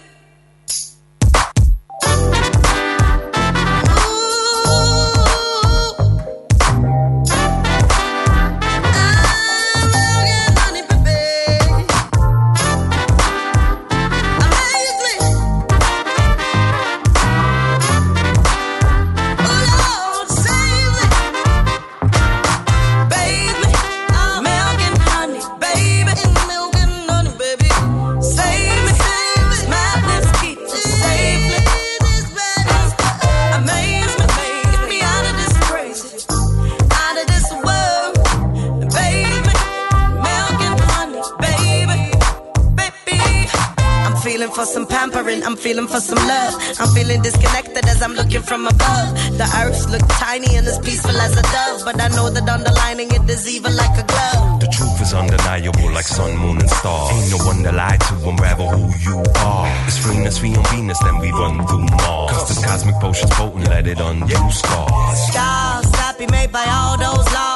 Feeling 45.74 45.88
for 45.88 46.00
some 46.00 46.22
love. 46.28 46.54
I'm 46.78 46.88
feeling 46.94 47.22
disconnected 47.22 47.84
as 47.86 48.00
I'm 48.02 48.14
looking 48.14 48.42
from 48.42 48.66
above. 48.66 49.08
The 49.38 49.46
earth 49.62 49.90
look 49.90 50.06
tiny 50.22 50.56
and 50.56 50.66
as 50.66 50.78
peaceful 50.78 51.16
as 51.16 51.36
a 51.36 51.42
dove, 51.42 51.82
but 51.84 52.00
I 52.00 52.08
know 52.08 52.30
that 52.30 52.48
underlining 52.48 53.10
it 53.10 53.28
is 53.28 53.48
evil 53.48 53.72
like 53.72 53.98
a 53.98 54.06
glove. 54.06 54.60
The 54.60 54.68
truth 54.68 55.00
is 55.00 55.12
undeniable 55.12 55.90
like 55.90 56.04
sun, 56.06 56.36
moon, 56.38 56.60
and 56.60 56.70
stars. 56.70 57.10
Ain't 57.12 57.30
no 57.30 57.46
one 57.46 57.62
to 57.64 57.72
lie 57.72 57.96
to, 57.96 58.14
unravel 58.28 58.68
who 58.68 58.84
you 59.02 59.18
are. 59.38 59.86
It's 59.86 59.98
Venus, 59.98 60.40
we 60.42 60.54
on 60.54 60.64
Venus, 60.70 60.98
then 61.00 61.18
we 61.18 61.30
run 61.32 61.66
through 61.66 61.86
Mars. 61.98 62.30
Cause 62.30 62.48
this 62.48 62.64
cosmic 62.64 62.94
potion's 63.00 63.32
potent, 63.32 63.68
let 63.68 63.86
it 63.86 63.98
undo 63.98 64.40
scars. 64.50 65.18
Stars 65.30 65.90
that 65.98 66.14
be 66.18 66.26
made 66.28 66.52
by 66.52 66.66
all 66.70 66.96
those 66.98 67.26
laws. 67.34 67.53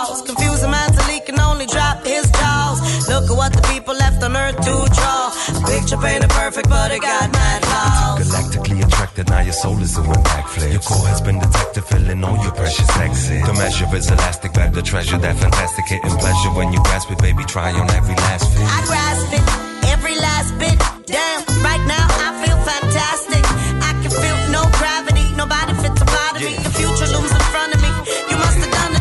A 5.89 5.91
picture 5.91 6.07
painted 6.07 6.31
perfect, 6.31 6.69
but 6.69 6.93
it 6.93 7.01
got 7.01 7.33
mad 7.33 7.65
flaws. 7.65 8.21
Galactically 8.21 8.85
attracted, 8.85 9.31
now 9.31 9.41
your 9.41 9.55
soul 9.55 9.81
is 9.81 9.95
doing 9.95 10.21
backflips. 10.29 10.73
Your 10.73 10.83
core 10.83 11.07
has 11.09 11.23
been 11.23 11.39
detected, 11.39 11.85
filling 11.85 12.23
all 12.25 12.37
your 12.45 12.53
precious 12.53 12.91
exits. 12.99 13.47
The 13.47 13.55
measure 13.55 13.97
is 13.97 14.11
elastic, 14.11 14.53
grab 14.53 14.75
the 14.75 14.83
treasure, 14.83 15.17
that 15.17 15.37
fantastic 15.37 15.87
hitting 15.87 16.19
pleasure. 16.21 16.51
When 16.53 16.75
you 16.75 16.81
grasp 16.83 17.11
it, 17.11 17.19
baby, 17.23 17.43
try 17.45 17.73
on 17.73 17.89
every 17.93 18.15
last 18.17 18.53
fit. 18.53 18.69
I 18.69 18.85
grasp 18.85 19.33
it, 19.33 19.89
every 19.89 20.17
last 20.17 20.53
bit. 20.61 20.77
Damn, 21.09 21.41
right 21.65 21.85
now 21.89 22.05
I 22.05 22.37
feel 22.45 22.59
fantastic. 22.69 23.45
I 23.81 23.93
can 24.05 24.13
feel 24.13 24.39
no 24.53 24.69
gravity, 24.77 25.25
nobody 25.41 25.73
fits 25.81 26.03
a 26.03 26.05
of 26.05 26.43
me. 26.43 26.53
The 26.69 26.73
future 26.77 27.09
looms 27.17 27.33
in 27.33 27.41
front 27.49 27.73
of 27.73 27.78
me. 27.78 27.78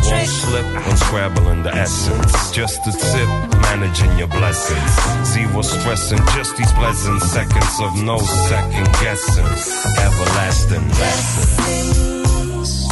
Won't 0.10 0.28
slip, 0.28 0.66
unscrabbling 0.88 1.64
the 1.64 1.74
essence. 1.74 2.52
Just 2.52 2.88
a 2.88 2.92
sip, 2.92 3.28
managing 3.62 4.18
your 4.18 4.28
blessings. 4.28 4.92
Zero 5.26 5.62
stressing, 5.62 6.20
just 6.36 6.56
these 6.58 6.72
pleasant 6.74 7.22
seconds 7.22 7.80
of 7.82 8.04
no 8.04 8.18
second 8.20 8.88
guessing. 9.02 9.46
Everlasting. 10.06 10.88
Lessons, 10.90 12.88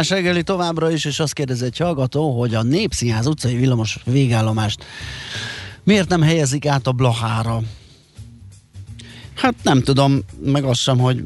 millás 0.00 0.22
reggeli 0.22 0.42
továbbra 0.42 0.90
is, 0.90 1.04
és 1.04 1.20
azt 1.20 1.32
kérdezi 1.32 1.64
egy 1.64 1.76
hallgató, 1.76 2.38
hogy 2.38 2.54
a 2.54 2.62
Népszínház 2.62 3.26
utcai 3.26 3.56
villamos 3.56 3.98
végállomást 4.04 4.84
miért 5.82 6.08
nem 6.08 6.22
helyezik 6.22 6.66
át 6.66 6.86
a 6.86 6.92
Blahára? 6.92 7.60
Hát 9.34 9.54
nem 9.62 9.82
tudom, 9.82 10.20
meg 10.44 10.64
azt 10.64 10.80
sem, 10.80 10.98
hogy 10.98 11.22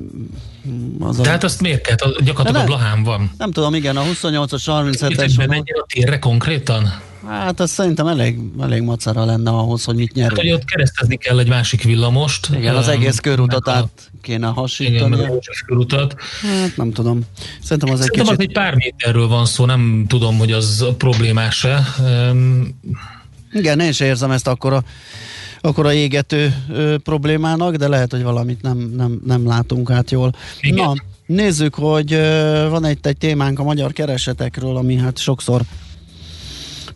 az 0.98 1.16
De 1.16 1.28
hát 1.28 1.44
azt 1.44 1.60
miért 1.60 1.80
kell? 1.80 1.96
Gyakorlatilag 2.24 2.44
De 2.44 2.50
a 2.50 2.52
nem. 2.52 2.66
Blahán 2.66 3.02
van. 3.02 3.30
Nem 3.38 3.52
tudom, 3.52 3.74
igen, 3.74 3.96
a 3.96 4.02
28-as, 4.02 4.62
37-es. 4.66 5.26
Itt 5.28 5.36
bemenjen 5.36 5.78
a 5.82 5.86
térre 5.92 6.18
konkrétan? 6.18 7.00
Hát 7.28 7.60
ez 7.60 7.70
szerintem 7.70 8.06
elég, 8.06 8.38
elég 8.60 8.82
macera 8.82 9.24
lenne 9.24 9.50
ahhoz, 9.50 9.84
hogy 9.84 9.94
mit 9.96 10.18
Hát, 10.20 10.28
hogy 10.30 10.36
nyerünk. 10.44 10.54
ott 10.62 10.64
keresztezni 10.68 11.16
kell 11.16 11.38
egy 11.38 11.48
másik 11.48 11.82
villamost. 11.82 12.48
Igen, 12.56 12.76
az 12.76 12.88
egész 12.88 13.18
körutat 13.18 13.68
át 13.68 14.10
kéne 14.20 14.38
Igen, 14.38 14.52
hasítani. 14.52 15.16
meg 15.16 15.24
a 15.24 15.32
Lócsos 15.32 15.60
körutat. 15.66 16.14
Hát 16.42 16.76
nem 16.76 16.92
tudom. 16.92 17.20
Szerintem 17.62 17.92
az 17.94 18.00
egy 18.00 18.06
Szerintem 18.06 18.32
az 18.32 18.36
kicsit... 18.38 18.50
egy 18.56 18.62
pár 18.62 18.74
méterről 18.74 19.28
van 19.28 19.46
szó, 19.46 19.64
nem 19.64 20.04
tudom, 20.08 20.38
hogy 20.38 20.52
az 20.52 20.84
problémás-e. 20.98 21.82
Igen, 23.52 23.80
én 23.80 23.92
sem 23.92 24.06
érzem 24.06 24.30
ezt 24.30 24.46
akkor 24.48 24.72
a, 24.72 24.82
akkor 25.60 25.86
a 25.86 25.92
égető 25.92 26.54
ö, 26.70 26.96
problémának, 26.98 27.74
de 27.76 27.88
lehet, 27.88 28.10
hogy 28.10 28.22
valamit 28.22 28.62
nem, 28.62 28.92
nem, 28.96 29.20
nem 29.26 29.46
látunk 29.46 29.90
át 29.90 30.10
jól. 30.10 30.34
Igen. 30.60 30.84
Na, 30.84 30.92
nézzük, 31.26 31.74
hogy 31.74 32.12
ö, 32.12 32.66
van 32.70 32.84
egy, 32.84 32.98
egy 33.02 33.16
témánk 33.16 33.58
a 33.58 33.62
magyar 33.62 33.92
keresetekről, 33.92 34.76
ami 34.76 34.96
hát 34.96 35.18
sokszor 35.18 35.60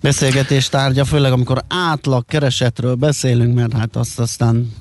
beszélgetés 0.01 0.69
tárgya, 0.69 1.05
főleg 1.05 1.33
amikor 1.33 1.65
átlag 1.69 2.25
keresetről 2.27 2.95
beszélünk, 2.95 3.55
mert 3.55 3.73
hát 3.73 3.97
azt 3.97 4.19
aztán 4.19 4.73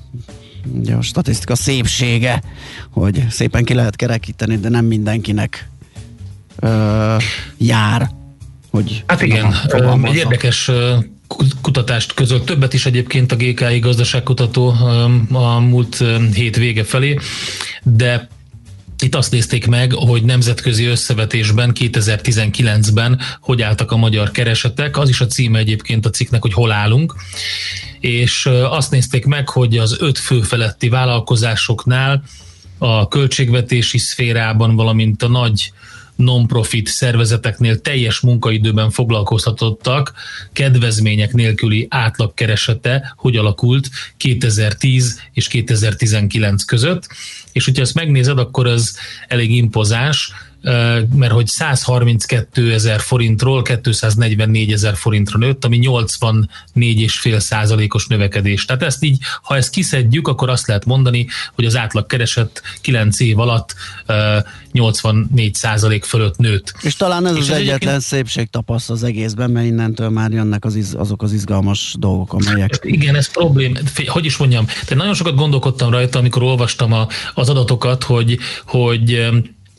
ugye 0.74 0.94
a 0.94 1.02
statisztika 1.02 1.54
szépsége, 1.54 2.42
hogy 2.90 3.24
szépen 3.30 3.64
ki 3.64 3.74
lehet 3.74 3.96
kerekíteni, 3.96 4.56
de 4.56 4.68
nem 4.68 4.84
mindenkinek 4.84 5.68
ö, 6.58 7.16
jár, 7.56 8.10
hogy 8.70 9.04
Hát 9.06 9.22
igen, 9.22 9.54
egy 10.02 10.14
érdekes 10.14 10.70
kutatást 11.60 12.14
közölt, 12.14 12.44
többet 12.44 12.72
is 12.72 12.86
egyébként 12.86 13.32
a 13.32 13.36
GKI 13.36 13.78
gazdaságkutató 13.78 14.74
a 15.32 15.58
múlt 15.58 16.04
hét 16.34 16.56
vége 16.56 16.84
felé, 16.84 17.18
de 17.82 18.28
itt 19.02 19.14
azt 19.14 19.30
nézték 19.30 19.66
meg, 19.66 19.92
hogy 19.92 20.22
nemzetközi 20.22 20.84
összevetésben 20.84 21.72
2019-ben 21.74 23.20
hogy 23.40 23.62
álltak 23.62 23.92
a 23.92 23.96
magyar 23.96 24.30
keresetek, 24.30 24.96
az 24.96 25.08
is 25.08 25.20
a 25.20 25.26
címe 25.26 25.58
egyébként 25.58 26.06
a 26.06 26.10
cikknek, 26.10 26.42
hogy 26.42 26.52
hol 26.52 26.72
állunk, 26.72 27.14
és 28.00 28.46
azt 28.70 28.90
nézték 28.90 29.24
meg, 29.24 29.48
hogy 29.48 29.78
az 29.78 29.96
öt 30.00 30.18
fő 30.18 30.40
feletti 30.40 30.88
vállalkozásoknál 30.88 32.22
a 32.78 33.08
költségvetési 33.08 33.98
szférában, 33.98 34.76
valamint 34.76 35.22
a 35.22 35.28
nagy 35.28 35.72
non-profit 36.18 36.88
szervezeteknél 36.88 37.80
teljes 37.80 38.20
munkaidőben 38.20 38.90
foglalkoztatottak, 38.90 40.12
kedvezmények 40.52 41.32
nélküli 41.32 41.86
átlagkeresete 41.90 43.14
hogy 43.16 43.36
alakult 43.36 43.88
2010 44.16 45.20
és 45.32 45.48
2019 45.48 46.64
között. 46.64 47.08
És 47.52 47.64
hogyha 47.64 47.82
ezt 47.82 47.94
megnézed, 47.94 48.38
akkor 48.38 48.66
ez 48.66 48.96
elég 49.28 49.56
impozáns, 49.56 50.32
mert 51.14 51.32
hogy 51.32 51.46
132 51.46 52.72
ezer 52.72 53.00
forintról 53.00 53.62
244 53.62 54.72
ezer 54.72 54.96
forintra 54.96 55.38
nőtt, 55.38 55.64
ami 55.64 55.78
84,5 55.82 57.38
százalékos 57.38 58.06
növekedés. 58.06 58.64
Tehát 58.64 58.82
ezt 58.82 59.04
így, 59.04 59.18
ha 59.42 59.56
ezt 59.56 59.70
kiszedjük, 59.70 60.28
akkor 60.28 60.48
azt 60.48 60.66
lehet 60.66 60.84
mondani, 60.84 61.26
hogy 61.54 61.64
az 61.64 61.76
átlag 61.76 62.06
keresett 62.06 62.62
9 62.80 63.20
év 63.20 63.38
alatt 63.38 63.74
ö, 64.06 64.38
84 64.72 65.54
százalék 65.54 66.04
fölött 66.04 66.36
nőtt. 66.36 66.74
És 66.82 66.96
talán 66.96 67.26
ez 67.26 67.34
És 67.36 67.40
az 67.40 67.48
ez 67.50 67.54
egyetlen 67.56 67.74
egyébként- 67.74 68.00
szépség 68.02 68.50
tapaszt 68.50 68.90
az 68.90 69.02
egészben, 69.02 69.50
mert 69.50 69.66
innentől 69.66 70.08
már 70.08 70.30
jönnek 70.30 70.64
az 70.64 70.74
iz, 70.74 70.94
azok 70.94 71.22
az 71.22 71.32
izgalmas 71.32 71.94
dolgok, 71.98 72.32
amelyek... 72.32 72.78
Igen, 72.82 73.14
ez 73.14 73.30
problém. 73.30 73.76
Hogy 74.06 74.24
is 74.24 74.36
mondjam, 74.36 74.66
de 74.88 74.94
nagyon 74.94 75.14
sokat 75.14 75.34
gondolkodtam 75.34 75.90
rajta, 75.90 76.18
amikor 76.18 76.42
olvastam 76.42 76.92
a, 76.92 77.06
az 77.34 77.48
adatokat, 77.48 78.02
hogy, 78.02 78.38
hogy 78.66 79.28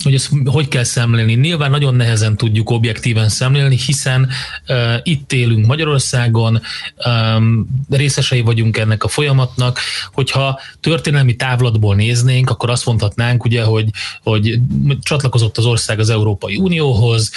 hogy 0.04 0.14
ezt 0.14 0.30
hogy 0.46 0.68
kell 0.68 0.84
szemlélni. 0.84 1.34
Nyilván 1.34 1.72
nagyon 1.72 1.96
nehezen 1.96 2.38
tudjuk 2.38 2.70
objektíven 2.70 3.30
szemlélni, 3.30 3.78
hiszen 3.86 4.30
uh, 4.68 4.94
itt 5.04 5.34
élünk 5.34 5.66
Magyarországon, 5.66 6.62
um, 7.06 7.68
részesei 7.90 8.42
vagyunk 8.42 8.78
ennek 8.78 9.04
a 9.04 9.08
folyamatnak. 9.08 9.80
Hogyha 10.14 10.60
történelmi 10.80 11.36
távlatból 11.36 11.96
néznénk, 11.96 12.50
akkor 12.50 12.70
azt 12.70 12.86
mondhatnánk, 12.86 13.44
ugye, 13.44 13.64
hogy, 13.64 13.90
hogy 14.24 14.60
csatlakozott 15.02 15.58
az 15.58 15.66
ország 15.66 16.00
az 16.00 16.10
Európai 16.10 16.56
Unióhoz, 16.56 17.32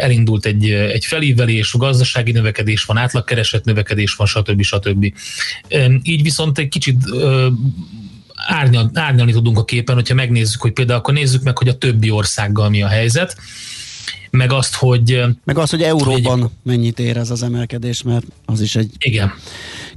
elindult 0.00 0.46
egy, 0.46 0.70
egy 0.70 1.04
felívelés, 1.04 1.72
gazdasági 1.72 2.32
növekedés 2.32 2.84
van, 2.84 2.96
átlagkeresett 2.96 3.64
növekedés 3.64 4.14
van, 4.14 4.26
stb. 4.26 4.62
stb. 4.62 5.12
Így 6.02 6.22
viszont 6.22 6.58
egy 6.58 6.68
kicsit 6.68 6.98
árnyal, 8.46 8.90
árnyalni 8.94 9.32
tudunk 9.32 9.58
a 9.58 9.64
képen, 9.64 9.94
hogyha 9.94 10.14
megnézzük, 10.14 10.60
hogy 10.60 10.72
például 10.72 10.98
akkor 10.98 11.14
nézzük 11.14 11.42
meg, 11.42 11.58
hogy 11.58 11.68
a 11.68 11.78
többi 11.78 12.10
országgal 12.10 12.68
mi 12.68 12.82
a 12.82 12.88
helyzet, 12.88 13.36
meg 14.30 14.52
azt, 14.52 14.74
hogy... 14.74 15.22
Meg 15.44 15.58
az, 15.58 15.70
hogy 15.70 15.82
euróban 15.82 16.50
mennyit 16.62 16.98
ér 16.98 17.16
ez 17.16 17.30
az 17.30 17.42
emelkedés, 17.42 18.02
mert 18.02 18.26
az 18.44 18.60
is 18.60 18.76
egy 18.76 18.90
Igen. 18.98 19.32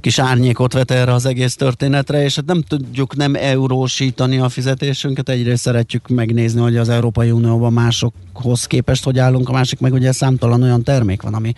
kis 0.00 0.18
árnyékot 0.18 0.72
vet 0.72 0.90
erre 0.90 1.12
az 1.12 1.26
egész 1.26 1.54
történetre, 1.54 2.24
és 2.24 2.34
hát 2.34 2.44
nem 2.44 2.62
tudjuk 2.62 3.16
nem 3.16 3.34
eurósítani 3.34 4.38
a 4.38 4.48
fizetésünket. 4.48 5.28
Egyrészt 5.28 5.62
szeretjük 5.62 6.08
megnézni, 6.08 6.60
hogy 6.60 6.76
az 6.76 6.88
Európai 6.88 7.30
Unióban 7.30 7.72
másokhoz 7.72 8.66
képest 8.66 9.04
hogy 9.04 9.18
állunk, 9.18 9.48
a 9.48 9.52
másik 9.52 9.78
meg 9.78 9.92
ugye 9.92 10.12
számtalan 10.12 10.62
olyan 10.62 10.82
termék 10.82 11.22
van, 11.22 11.34
ami 11.34 11.54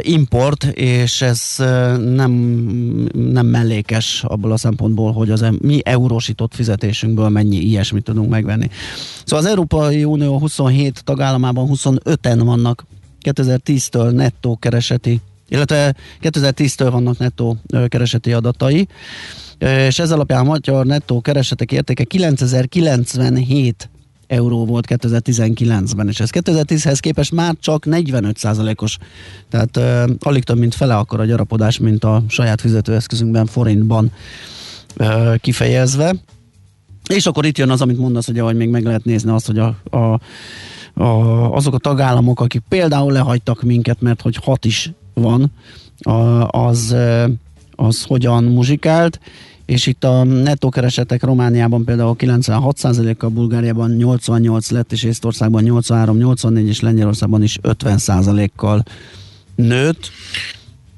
import, 0.00 0.64
és 0.64 1.22
ez 1.22 1.54
nem, 1.98 2.30
nem 3.12 3.46
mellékes 3.46 4.24
abból 4.24 4.52
a 4.52 4.56
szempontból, 4.56 5.12
hogy 5.12 5.30
az 5.30 5.44
mi 5.60 5.80
eurósított 5.84 6.54
fizetésünkből 6.54 7.28
mennyi 7.28 7.56
ilyesmit 7.56 8.04
tudunk 8.04 8.30
megvenni. 8.30 8.70
Szóval 9.24 9.44
az 9.44 9.50
Európai 9.50 10.04
Unió 10.04 10.38
27 10.38 11.04
tagállamában 11.04 11.68
25-en 11.72 12.40
vannak 12.44 12.86
2010-től 13.22 14.10
nettó 14.10 14.56
kereseti, 14.56 15.20
illetve 15.48 15.94
2010-től 16.22 16.88
vannak 16.90 17.18
nettó 17.18 17.56
kereseti 17.88 18.32
adatai, 18.32 18.88
és 19.58 19.98
ez 19.98 20.10
alapján 20.10 20.40
a 20.40 20.48
magyar 20.48 20.86
nettó 20.86 21.20
keresetek 21.20 21.72
értéke 21.72 22.04
9097 22.04 23.88
euró 24.26 24.64
volt 24.64 24.86
2019-ben, 24.88 26.08
és 26.08 26.20
ez 26.20 26.30
2010-hez 26.32 26.98
képest 27.00 27.32
már 27.32 27.54
csak 27.60 27.84
45%-os, 27.86 28.98
tehát 29.48 29.76
uh, 29.76 30.14
alig 30.20 30.44
több, 30.44 30.58
mint 30.58 30.74
fele 30.74 30.96
akkor 30.96 31.20
a 31.20 31.24
gyarapodás, 31.24 31.78
mint 31.78 32.04
a 32.04 32.22
saját 32.28 32.60
fizetőeszközünkben 32.60 33.46
forintban 33.46 34.12
uh, 34.98 35.36
kifejezve. 35.36 36.14
És 37.08 37.26
akkor 37.26 37.44
itt 37.44 37.58
jön 37.58 37.70
az, 37.70 37.80
amit 37.80 37.98
mondasz, 37.98 38.26
hogy 38.26 38.56
még 38.56 38.68
meg 38.68 38.84
lehet 38.84 39.04
nézni 39.04 39.30
azt, 39.30 39.46
hogy 39.46 39.58
a, 39.58 39.76
a, 39.90 40.20
a, 41.02 41.52
azok 41.54 41.74
a 41.74 41.78
tagállamok, 41.78 42.40
akik 42.40 42.62
például 42.68 43.12
lehagytak 43.12 43.62
minket, 43.62 44.00
mert 44.00 44.20
hogy 44.20 44.36
hat 44.36 44.64
is 44.64 44.92
van, 45.14 45.52
az, 46.50 46.96
az 47.74 48.02
hogyan 48.02 48.44
muzsikált, 48.44 49.20
és 49.66 49.86
itt 49.86 50.04
a 50.04 50.24
nettó 50.24 50.68
keresetek 50.68 51.22
Romániában 51.22 51.84
például 51.84 52.16
96%-kal, 52.18 53.30
Bulgáriában 53.30 53.90
88 53.90 54.70
lett, 54.70 54.92
és 54.92 55.02
Észtországban 55.02 55.62
83, 55.62 56.16
84, 56.16 56.66
és 56.66 56.80
Lengyelországban 56.80 57.42
is 57.42 57.58
50%-kal 57.62 58.82
nőtt. 59.54 60.10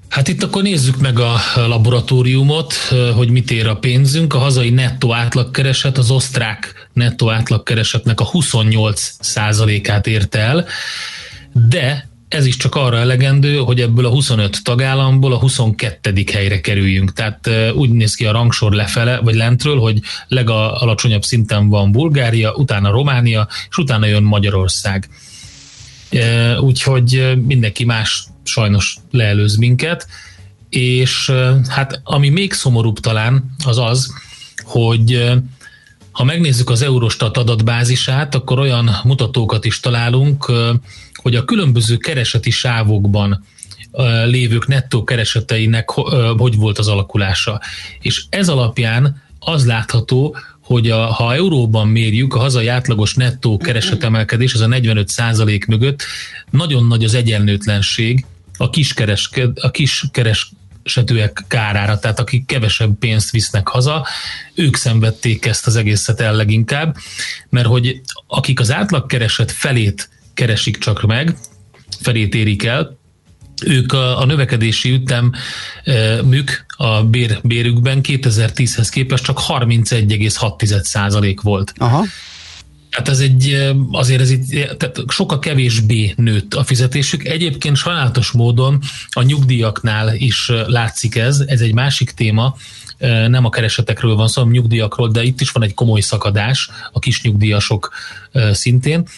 Hát 0.09 0.29
itt 0.29 0.43
akkor 0.43 0.62
nézzük 0.62 1.01
meg 1.01 1.19
a 1.19 1.37
laboratóriumot, 1.55 2.75
hogy 3.16 3.31
mit 3.31 3.51
ér 3.51 3.66
a 3.66 3.77
pénzünk. 3.77 4.35
A 4.35 4.39
hazai 4.39 4.71
nettó 4.71 5.14
átlagkereset 5.14 5.99
az 5.99 6.11
osztrák 6.11 6.89
nettó 6.93 7.31
átlagkeresetnek 7.31 8.21
a 8.21 8.25
28 8.25 9.16
százalékát 9.21 10.07
érte 10.07 10.39
el, 10.39 10.64
de 11.69 12.07
ez 12.29 12.47
is 12.47 12.57
csak 12.57 12.74
arra 12.74 12.97
elegendő, 12.97 13.57
hogy 13.57 13.81
ebből 13.81 14.07
a 14.07 14.11
25 14.11 14.59
tagállamból 14.62 15.33
a 15.33 15.39
22. 15.39 16.24
helyre 16.33 16.61
kerüljünk. 16.61 17.12
Tehát 17.12 17.51
úgy 17.74 17.91
néz 17.91 18.14
ki 18.14 18.26
a 18.26 18.33
rangsor 18.33 18.72
lefele, 18.72 19.20
vagy 19.20 19.35
lentről, 19.35 19.79
hogy 19.79 20.01
legalacsonyabb 20.29 21.24
szinten 21.24 21.68
van 21.68 21.93
Bulgária, 21.93 22.53
utána 22.53 22.91
Románia, 22.91 23.49
és 23.70 23.79
utána 23.79 24.07
jön 24.07 24.22
Magyarország. 24.22 25.09
Úgyhogy 26.61 27.39
mindenki 27.47 27.85
más 27.85 28.26
sajnos 28.43 28.97
leelőz 29.11 29.57
minket, 29.57 30.07
és 30.68 31.33
hát 31.68 32.01
ami 32.05 32.29
még 32.29 32.53
szomorúbb 32.53 32.99
talán 32.99 33.55
az 33.64 33.79
az, 33.79 34.14
hogy 34.62 35.33
ha 36.11 36.24
megnézzük 36.24 36.70
az 36.70 36.83
Eurostat 36.83 37.37
adatbázisát, 37.37 38.35
akkor 38.35 38.59
olyan 38.59 38.91
mutatókat 39.05 39.64
is 39.64 39.81
találunk, 39.81 40.53
hogy 41.23 41.35
a 41.35 41.45
különböző 41.45 41.97
kereseti 41.97 42.51
sávokban 42.51 43.45
lévők 44.25 44.66
nettó 44.66 45.05
kereseteinek 45.05 45.91
hogy 46.37 46.57
volt 46.57 46.79
az 46.79 46.89
alakulása. 46.89 47.61
És 48.01 48.25
ez 48.31 48.49
alapján 48.49 49.23
az 49.39 49.66
látható, 49.66 50.37
hogy 50.61 50.91
a, 50.91 51.07
ha 51.07 51.35
euróban 51.35 51.89
mérjük, 51.89 52.35
a 52.35 52.39
hazai 52.39 52.66
átlagos 52.66 53.14
nettó 53.14 53.57
keresetemelkedés, 53.57 54.55
az 54.55 54.61
a 54.61 54.66
45 54.66 55.09
százalék 55.09 55.66
mögött 55.66 56.03
nagyon 56.51 56.87
nagy 56.87 57.05
az 57.05 57.14
egyenlőtlenség 57.14 58.27
a 58.57 58.71
kiskereske, 58.71 59.49
a 59.61 59.71
kiskeresetőek 59.71 61.45
kárára, 61.49 61.99
tehát 61.99 62.19
akik 62.21 62.47
kevesebb 62.47 62.99
pénzt 62.99 63.31
visznek 63.31 63.69
haza, 63.69 64.07
ők 64.55 64.77
szenvedték 64.77 65.47
ezt 65.47 65.66
az 65.66 65.77
egészet 65.77 66.21
el 66.21 66.35
leginkább, 66.35 66.97
mert 67.49 67.66
hogy 67.66 68.01
akik 68.27 68.61
az 68.61 68.73
átlagkereset 68.73 69.53
felét 69.53 70.09
keresik 70.39 70.78
csak 70.78 71.03
meg, 71.03 71.36
felét 72.01 72.34
érik 72.34 72.64
el, 72.64 72.97
ők 73.64 73.93
a, 73.93 74.20
a 74.20 74.24
növekedési 74.24 74.91
ütem 74.91 75.32
e, 75.84 76.22
mük 76.22 76.66
a 76.76 77.03
bér, 77.03 77.41
bérükben 77.43 78.01
2010-hez 78.03 78.89
képest 78.91 79.24
csak 79.24 79.41
31,6% 79.49 81.36
volt. 81.43 81.72
Aha. 81.76 82.05
Hát 82.99 83.09
ez 83.09 83.18
egy, 83.18 83.72
azért 83.90 84.20
ez 84.20 84.30
itt, 84.30 84.49
tehát 84.76 85.01
sokkal 85.09 85.38
kevésbé 85.38 86.12
nőtt 86.16 86.55
a 86.55 86.64
fizetésük. 86.64 87.24
Egyébként 87.24 87.76
sajnálatos 87.76 88.30
módon 88.30 88.82
a 89.11 89.22
nyugdíjaknál 89.22 90.14
is 90.14 90.51
látszik 90.66 91.16
ez, 91.16 91.40
ez 91.46 91.61
egy 91.61 91.74
másik 91.74 92.11
téma, 92.11 92.57
nem 93.28 93.44
a 93.44 93.51
keresetekről 93.51 94.14
van 94.14 94.28
szó, 94.28 94.40
hanem 94.40 94.57
nyugdíjakról, 94.57 95.09
de 95.09 95.22
itt 95.22 95.40
is 95.40 95.51
van 95.51 95.62
egy 95.62 95.74
komoly 95.74 96.01
szakadás 96.01 96.70
a 96.92 96.99
kis 96.99 97.22
nyugdíjasok 97.22 97.92
szintén, 98.53 99.09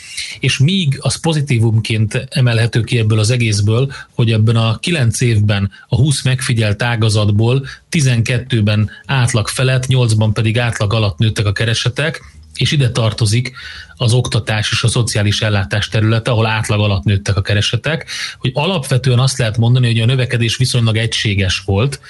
és 0.40 0.58
míg 0.58 0.98
az 1.00 1.20
pozitívumként 1.20 2.26
emelhető 2.30 2.80
ki 2.80 2.98
ebből 2.98 3.18
az 3.18 3.30
egészből, 3.30 3.92
hogy 4.14 4.32
ebben 4.32 4.56
a 4.56 4.78
9 4.78 5.20
évben 5.20 5.70
a 5.88 5.96
20 5.96 6.22
megfigyelt 6.22 6.82
ágazatból 6.82 7.66
12-ben 7.90 8.90
átlag 9.06 9.48
felett, 9.48 9.84
8-ban 9.88 10.30
pedig 10.32 10.58
átlag 10.58 10.92
alatt 10.92 11.18
nőttek 11.18 11.46
a 11.46 11.52
keresetek, 11.52 12.38
és 12.60 12.72
ide 12.72 12.90
tartozik 12.90 13.52
az 13.96 14.12
oktatás 14.12 14.70
és 14.70 14.82
a 14.82 14.88
szociális 14.88 15.42
ellátás 15.42 15.88
területe, 15.88 16.30
ahol 16.30 16.46
átlag 16.46 16.80
alatt 16.80 17.04
nőttek 17.04 17.36
a 17.36 17.42
keresetek, 17.42 18.10
hogy 18.38 18.50
alapvetően 18.54 19.18
azt 19.18 19.38
lehet 19.38 19.56
mondani, 19.56 19.86
hogy 19.86 20.00
a 20.00 20.06
növekedés 20.06 20.56
viszonylag 20.56 20.96
egységes 20.96 21.62
volt, 21.66 22.00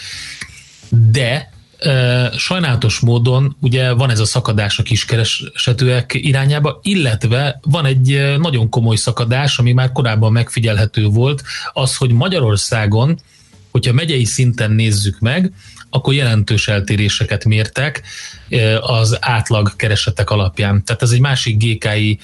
de 0.89 1.53
e, 1.79 2.31
sajnálatos 2.37 2.99
módon 2.99 3.57
ugye 3.61 3.93
van 3.93 4.11
ez 4.11 4.21
a 4.21 4.25
szakadás 4.25 4.79
a 4.79 4.83
kiskeresetőek 4.83 6.15
irányába, 6.15 6.79
illetve 6.83 7.59
van 7.63 7.85
egy 7.85 8.37
nagyon 8.39 8.69
komoly 8.69 8.97
szakadás, 8.97 9.59
ami 9.59 9.73
már 9.73 9.93
korábban 9.93 10.33
megfigyelhető 10.33 11.07
volt, 11.07 11.43
az, 11.73 11.97
hogy 11.97 12.11
Magyarországon, 12.13 13.21
hogyha 13.71 13.93
megyei 13.93 14.25
szinten 14.25 14.71
nézzük 14.71 15.19
meg, 15.19 15.53
akkor 15.91 16.15
jelentős 16.15 16.69
eltéréseket 16.69 17.45
mértek 17.45 18.03
az 18.81 19.17
átlag 19.21 19.77
keresetek 19.77 20.31
alapján. 20.31 20.85
Tehát 20.85 21.03
ez 21.03 21.11
egy 21.11 21.21
másik 21.21 21.65
GKI 21.65 22.19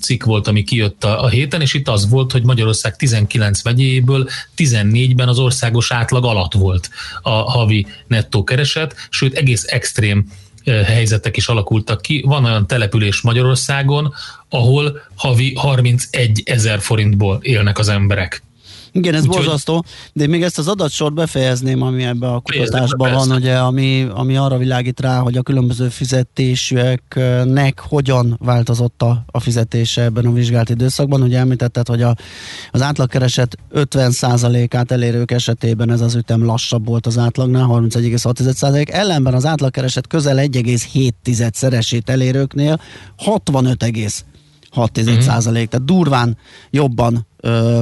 cikk 0.00 0.24
volt, 0.24 0.48
ami 0.48 0.62
kijött 0.62 1.04
a, 1.04 1.28
héten, 1.28 1.60
és 1.60 1.74
itt 1.74 1.88
az 1.88 2.08
volt, 2.08 2.32
hogy 2.32 2.44
Magyarország 2.44 2.96
19 2.96 3.62
megyéből 3.62 4.28
14-ben 4.56 5.28
az 5.28 5.38
országos 5.38 5.92
átlag 5.92 6.24
alatt 6.24 6.52
volt 6.52 6.90
a 7.22 7.30
havi 7.30 7.86
nettó 8.06 8.44
kereset, 8.44 8.94
sőt 9.10 9.34
egész 9.34 9.64
extrém 9.68 10.26
helyzetek 10.64 11.36
is 11.36 11.48
alakultak 11.48 12.02
ki. 12.02 12.22
Van 12.26 12.44
olyan 12.44 12.66
település 12.66 13.20
Magyarországon, 13.20 14.14
ahol 14.48 15.00
havi 15.14 15.54
31 15.54 16.42
ezer 16.44 16.80
forintból 16.80 17.38
élnek 17.42 17.78
az 17.78 17.88
emberek. 17.88 18.42
Igen, 18.94 19.14
ez 19.14 19.20
Úgyhogy- 19.22 19.36
borzasztó, 19.36 19.84
de 20.12 20.26
még 20.26 20.42
ezt 20.42 20.58
az 20.58 20.68
adatsort 20.68 21.14
befejezném, 21.14 21.82
ami 21.82 22.02
ebben 22.04 22.30
a 22.30 22.40
kutatásban 22.40 23.10
persze. 23.10 23.26
van, 23.26 23.36
ugye, 23.36 23.56
ami, 23.58 24.06
ami 24.14 24.36
arra 24.36 24.56
világít 24.58 25.00
rá, 25.00 25.18
hogy 25.18 25.36
a 25.36 25.42
különböző 25.42 25.88
fizetésűeknek 25.88 27.80
hogyan 27.80 28.36
változott 28.40 29.02
a, 29.02 29.24
a 29.26 29.40
fizetése 29.40 30.02
ebben 30.02 30.26
a 30.26 30.32
vizsgált 30.32 30.70
időszakban. 30.70 31.22
Ugye 31.22 31.38
említetted, 31.38 31.88
hogy 31.88 32.02
a, 32.02 32.14
az 32.70 32.82
átlagkereset 32.82 33.56
50%-át 33.74 34.90
elérők 34.90 35.30
esetében 35.30 35.90
ez 35.90 36.00
az 36.00 36.14
ütem 36.14 36.44
lassabb 36.44 36.86
volt 36.86 37.06
az 37.06 37.18
átlagnál, 37.18 37.66
31,6%, 37.70 38.88
ellenben 38.88 39.34
az 39.34 39.46
átlagkereset 39.46 40.06
közel 40.06 40.36
1,7-szeresét 40.36 42.08
elérőknél 42.08 42.80
65, 43.16 43.84
6 44.70 44.98
Mhm. 45.04 45.18
tehát 45.18 45.84
durván 45.84 46.36
jobban 46.70 47.26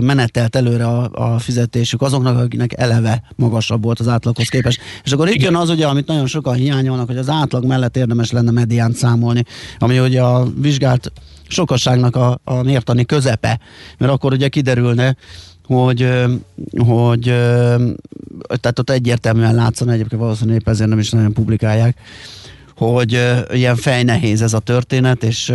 menetelt 0.00 0.56
előre 0.56 0.86
a, 0.86 1.10
a 1.12 1.38
fizetésük 1.38 2.02
azoknak, 2.02 2.38
akiknek 2.38 2.78
eleve 2.78 3.22
magasabb 3.36 3.82
volt 3.82 4.00
az 4.00 4.08
átlaghoz 4.08 4.48
képest. 4.48 4.80
És 5.04 5.12
akkor 5.12 5.28
itt 5.28 5.42
jön 5.42 5.56
az 5.56 5.68
ugye, 5.68 5.86
amit 5.86 6.06
nagyon 6.06 6.26
sokan 6.26 6.54
hiányolnak, 6.54 7.06
hogy 7.06 7.16
az 7.16 7.28
átlag 7.28 7.64
mellett 7.64 7.96
érdemes 7.96 8.30
lenne 8.30 8.50
mediánt 8.50 8.96
számolni, 8.96 9.44
ami 9.78 9.98
ugye 9.98 10.22
a 10.22 10.46
vizsgált 10.60 11.12
sokasságnak 11.48 12.16
a, 12.16 12.40
a 12.44 12.62
mértani 12.62 13.04
közepe, 13.04 13.60
mert 13.98 14.12
akkor 14.12 14.32
ugye 14.32 14.48
kiderülne, 14.48 15.16
hogy, 15.64 16.08
hogy 16.76 17.22
tehát 18.60 18.78
ott 18.78 18.90
egyértelműen 18.90 19.54
látszana, 19.54 19.92
egyébként 19.92 20.20
valószínűleg 20.20 20.60
épp 20.60 20.68
ezért 20.68 20.88
nem 20.88 20.98
is 20.98 21.10
nagyon 21.10 21.32
publikálják, 21.32 21.98
hogy 22.76 23.20
ilyen 23.52 23.76
fejnehéz 23.76 24.42
ez 24.42 24.52
a 24.52 24.58
történet, 24.58 25.22
és 25.22 25.52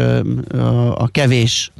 a 0.96 1.08
kevés 1.08 1.72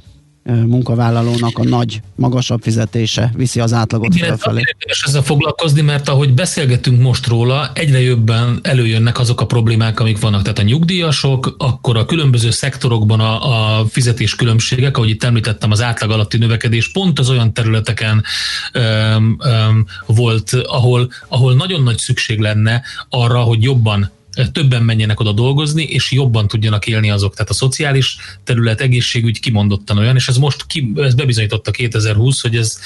munkavállalónak 0.52 1.58
a 1.58 1.64
nagy, 1.64 2.02
magasabb 2.16 2.62
fizetése 2.62 3.32
viszi 3.36 3.60
az 3.60 3.74
átlagot 3.74 4.16
Igen, 4.16 4.28
felfelé. 4.28 4.62
érdemes 4.68 5.04
ezzel 5.08 5.22
foglalkozni, 5.22 5.82
mert 5.82 6.10
ahogy 6.10 6.34
beszélgetünk 6.34 7.02
most 7.02 7.28
róla, 7.28 7.72
egyre 7.74 8.02
jobban 8.02 8.60
előjönnek 8.62 9.20
azok 9.20 9.42
a 9.42 9.46
problémák, 9.46 10.00
amik 10.00 10.20
vannak. 10.20 10.42
Tehát 10.42 10.60
a 10.60 10.62
nyugdíjasok, 10.62 11.56
akkor 11.58 11.98
a 11.98 12.06
különböző 12.06 12.50
szektorokban 12.50 13.20
a, 13.20 13.80
a 13.80 13.86
fizetés 13.86 14.36
különbségek, 14.36 14.98
ahogy 14.98 15.10
itt 15.10 15.24
említettem, 15.24 15.72
az 15.72 15.82
átlag 15.82 16.12
alatti 16.12 16.38
növekedés 16.38 16.92
pont 16.92 17.20
az 17.20 17.30
olyan 17.30 17.54
területeken 17.54 18.24
öm, 18.72 19.38
öm, 19.40 19.86
volt, 20.06 20.54
ahol, 20.54 21.12
ahol 21.28 21.54
nagyon 21.54 21.84
nagy 21.84 21.98
szükség 21.98 22.40
lenne 22.40 22.82
arra, 23.10 23.40
hogy 23.40 23.64
jobban 23.64 24.12
többen 24.52 24.84
menjenek 24.84 25.20
oda 25.20 25.32
dolgozni, 25.32 25.84
és 25.84 26.12
jobban 26.12 26.48
tudjanak 26.48 26.88
élni 26.88 27.10
azok. 27.10 27.34
Tehát 27.34 27.50
a 27.50 27.54
szociális 27.54 28.18
terület, 28.44 28.82
egészségügy 28.82 29.40
kimondottan 29.40 29.98
olyan, 29.98 30.16
és 30.16 30.28
ez 30.28 30.38
most 30.38 30.66
ki, 30.68 30.92
ez 30.96 31.16
bebizonyította 31.16 31.72
2020, 31.72 32.42
hogy 32.42 32.56
ez, 32.56 32.80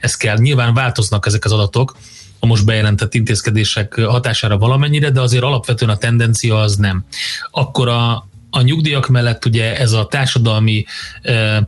ez 0.00 0.14
kell. 0.14 0.38
Nyilván 0.38 0.74
változnak 0.74 1.26
ezek 1.26 1.44
az 1.44 1.52
adatok, 1.52 1.96
a 2.38 2.46
most 2.46 2.64
bejelentett 2.64 3.14
intézkedések 3.14 3.94
hatására 3.94 4.58
valamennyire, 4.58 5.10
de 5.10 5.20
azért 5.20 5.42
alapvetően 5.42 5.90
a 5.90 5.96
tendencia 5.96 6.60
az 6.60 6.76
nem. 6.76 7.04
Akkor 7.50 7.88
a, 7.88 8.28
a 8.50 8.60
nyugdíjak 8.60 9.08
mellett 9.08 9.44
ugye 9.44 9.78
ez 9.78 9.92
a 9.92 10.06
társadalmi 10.06 10.84
eh, 11.22 11.58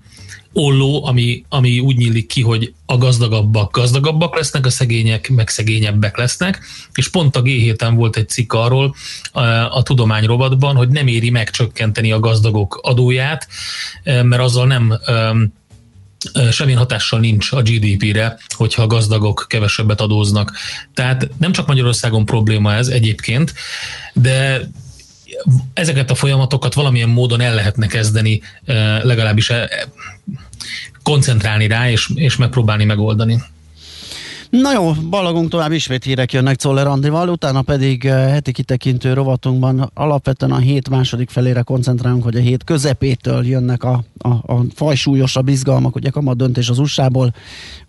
olló, 0.52 1.06
ami, 1.06 1.44
ami 1.48 1.78
úgy 1.78 1.96
nyílik 1.96 2.26
ki, 2.26 2.42
hogy 2.42 2.72
a 2.86 2.98
gazdagabbak 2.98 3.72
gazdagabbak 3.72 4.36
lesznek, 4.36 4.66
a 4.66 4.70
szegények 4.70 5.28
meg 5.28 5.48
szegényebbek 5.48 6.16
lesznek, 6.16 6.64
és 6.94 7.08
pont 7.08 7.36
a 7.36 7.42
G7-en 7.42 7.92
volt 7.94 8.16
egy 8.16 8.28
cikk 8.28 8.52
arról 8.52 8.94
a, 9.32 9.40
a 9.76 9.82
tudomány 9.82 10.24
rovatban, 10.24 10.76
hogy 10.76 10.88
nem 10.88 11.06
éri 11.06 11.30
megcsökkenteni 11.30 12.12
a 12.12 12.20
gazdagok 12.20 12.78
adóját, 12.82 13.48
eh, 14.02 14.22
mert 14.22 14.42
azzal 14.42 14.66
nem 14.66 14.98
em, 15.06 15.52
eh, 16.32 16.50
semmilyen 16.52 16.78
hatással 16.78 17.20
nincs 17.20 17.52
a 17.52 17.62
GDP-re, 17.62 18.38
hogyha 18.48 18.82
a 18.82 18.86
gazdagok 18.86 19.46
kevesebbet 19.48 20.00
adóznak. 20.00 20.52
Tehát 20.94 21.28
nem 21.38 21.52
csak 21.52 21.66
Magyarországon 21.66 22.24
probléma 22.24 22.74
ez 22.74 22.88
egyébként, 22.88 23.54
de 24.14 24.68
ezeket 25.74 26.10
a 26.10 26.14
folyamatokat 26.14 26.74
valamilyen 26.74 27.08
módon 27.08 27.40
el 27.40 27.54
lehetne 27.54 27.86
kezdeni, 27.86 28.40
legalábbis 29.02 29.52
koncentrálni 31.02 31.66
rá, 31.66 31.90
és, 31.90 32.10
és 32.14 32.36
megpróbálni 32.36 32.84
megoldani. 32.84 33.42
Na 34.50 34.72
jó, 34.72 34.92
ballagunk 34.92 35.50
tovább, 35.50 35.72
ismét 35.72 36.04
hírek 36.04 36.32
jönnek 36.32 36.56
Czoller 36.56 36.86
Andrival, 36.86 37.28
utána 37.28 37.62
pedig 37.62 38.02
heti 38.04 38.52
kitekintő 38.52 39.12
rovatunkban 39.12 39.90
alapvetően 39.94 40.52
a 40.52 40.58
hét 40.58 40.88
második 40.88 41.30
felére 41.30 41.62
koncentrálunk, 41.62 42.22
hogy 42.22 42.36
a 42.36 42.40
hét 42.40 42.64
közepétől 42.64 43.46
jönnek 43.46 43.84
a, 43.84 44.04
a, 44.18 44.28
a 44.28 44.64
fajsúlyosabb 44.74 45.48
izgalmak, 45.48 45.94
ugye 45.94 46.10
kamat 46.10 46.36
döntés 46.36 46.68
az 46.68 46.78
USA-ból, 46.78 47.34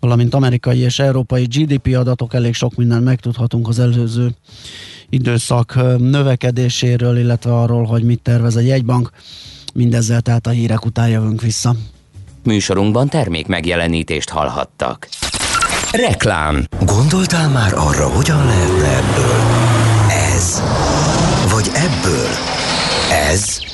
valamint 0.00 0.34
amerikai 0.34 0.78
és 0.78 0.98
európai 0.98 1.44
GDP 1.44 1.96
adatok, 1.96 2.34
elég 2.34 2.54
sok 2.54 2.74
mindent 2.74 3.04
megtudhatunk 3.04 3.68
az 3.68 3.78
előző 3.78 4.30
időszak 5.14 5.74
növekedéséről, 5.98 7.18
illetve 7.18 7.54
arról, 7.54 7.84
hogy 7.84 8.02
mit 8.02 8.20
tervez 8.22 8.56
a 8.56 8.60
jegybank. 8.60 9.10
Mindezzel 9.74 10.20
tehát 10.20 10.46
a 10.46 10.50
hírek 10.50 10.84
után 10.84 11.08
jövünk 11.08 11.40
vissza. 11.40 11.74
Műsorunkban 12.42 13.08
termék 13.08 13.46
megjelenítést 13.46 14.28
hallhattak. 14.28 15.08
Reklám. 15.90 16.66
Gondoltál 16.80 17.48
már 17.48 17.72
arra, 17.74 18.08
hogyan 18.08 18.46
lehetne 18.46 18.96
ebből 18.96 19.40
ez, 20.34 20.62
vagy 21.50 21.70
ebből 21.74 22.28
ez? 23.30 23.73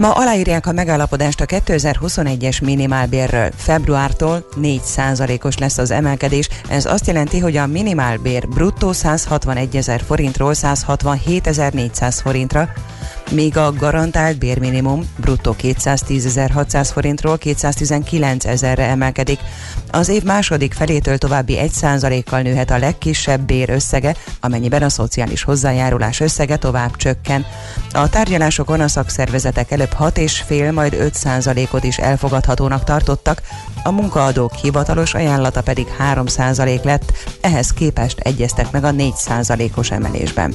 Ma 0.00 0.10
aláírják 0.10 0.66
a 0.66 0.72
megállapodást 0.72 1.40
a 1.40 1.46
2021-es 1.46 2.64
minimálbérről. 2.64 3.50
Februártól 3.56 4.46
4%-os 4.62 5.58
lesz 5.58 5.78
az 5.78 5.90
emelkedés. 5.90 6.48
Ez 6.68 6.86
azt 6.86 7.06
jelenti, 7.06 7.38
hogy 7.38 7.56
a 7.56 7.66
minimálbér 7.66 8.48
bruttó 8.48 8.92
161 8.92 9.76
ezer 9.76 10.00
forintról 10.06 10.52
167.400 10.54 12.18
forintra, 12.22 12.68
míg 13.30 13.56
a 13.56 13.72
garantált 13.72 14.38
bérminimum 14.38 15.08
bruttó 15.16 15.56
210.600 15.62 16.88
forintról 16.92 17.38
219 17.38 18.44
ezerre 18.44 18.84
emelkedik. 18.84 19.38
Az 19.90 20.08
év 20.08 20.22
második 20.22 20.72
felétől 20.72 21.18
további 21.18 21.58
1%-kal 21.60 22.40
nőhet 22.40 22.70
a 22.70 22.78
legkisebb 22.78 23.40
bér 23.40 23.70
összege, 23.70 24.16
amennyiben 24.40 24.82
a 24.82 24.88
szociális 24.88 25.42
hozzájárulás 25.42 26.20
összege 26.20 26.56
tovább 26.56 26.96
csökken. 26.96 27.46
A 27.92 28.08
tárgyalásokon 28.08 28.80
a 28.80 28.88
szakszervezetek 28.88 29.70
előbb 29.70 29.94
6,5, 29.98 30.74
majd 30.74 30.96
5%-ot 30.98 31.84
is 31.84 31.98
elfogadhatónak 31.98 32.84
tartottak, 32.84 33.42
a 33.82 33.90
munkaadók 33.90 34.54
hivatalos 34.54 35.14
ajánlata 35.14 35.62
pedig 35.62 35.86
3% 36.14 36.82
lett, 36.82 37.12
ehhez 37.40 37.72
képest 37.72 38.18
egyeztek 38.18 38.70
meg 38.70 38.84
a 38.84 38.90
4%-os 38.90 39.90
emelésben. 39.90 40.54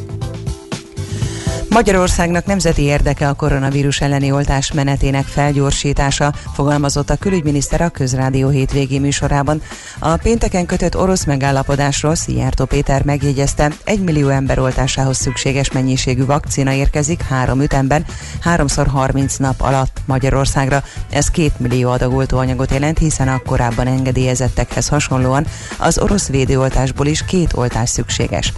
Magyarországnak 1.76 2.46
nemzeti 2.46 2.82
érdeke 2.82 3.28
a 3.28 3.34
koronavírus 3.34 4.02
elleni 4.02 4.32
oltás 4.32 4.72
menetének 4.72 5.26
felgyorsítása, 5.26 6.34
fogalmazott 6.54 7.10
a 7.10 7.16
külügyminiszter 7.16 7.82
a 7.82 7.90
Közrádió 7.90 8.50
hétvégi 8.50 9.00
műsorában. 9.00 9.62
A 10.00 10.18
pénteken 10.18 10.66
kötött 10.66 10.98
orosz 10.98 11.26
megállapodásról 11.26 12.16
Szijjártó 12.16 12.66
Péter 12.66 13.04
megjegyezte, 13.04 13.72
egy 13.84 14.04
millió 14.04 14.28
ember 14.28 14.60
oltásához 14.60 15.18
szükséges 15.18 15.72
mennyiségű 15.72 16.26
vakcina 16.26 16.72
érkezik 16.72 17.22
három 17.22 17.62
ütemben, 17.62 18.06
háromszor 18.42 18.88
30 18.88 19.36
nap 19.36 19.62
alatt 19.62 20.02
Magyarországra. 20.06 20.84
Ez 21.10 21.28
két 21.28 21.60
millió 21.60 21.90
adag 21.90 22.14
oltóanyagot 22.14 22.72
jelent, 22.72 22.98
hiszen 22.98 23.28
a 23.28 23.42
korábban 23.46 23.88
engedélyezettekhez 23.88 24.88
hasonlóan 24.88 25.46
az 25.78 25.98
orosz 25.98 26.28
védőoltásból 26.28 27.06
is 27.06 27.26
két 27.26 27.54
oltás 27.54 27.90
szükséges. 27.90 28.54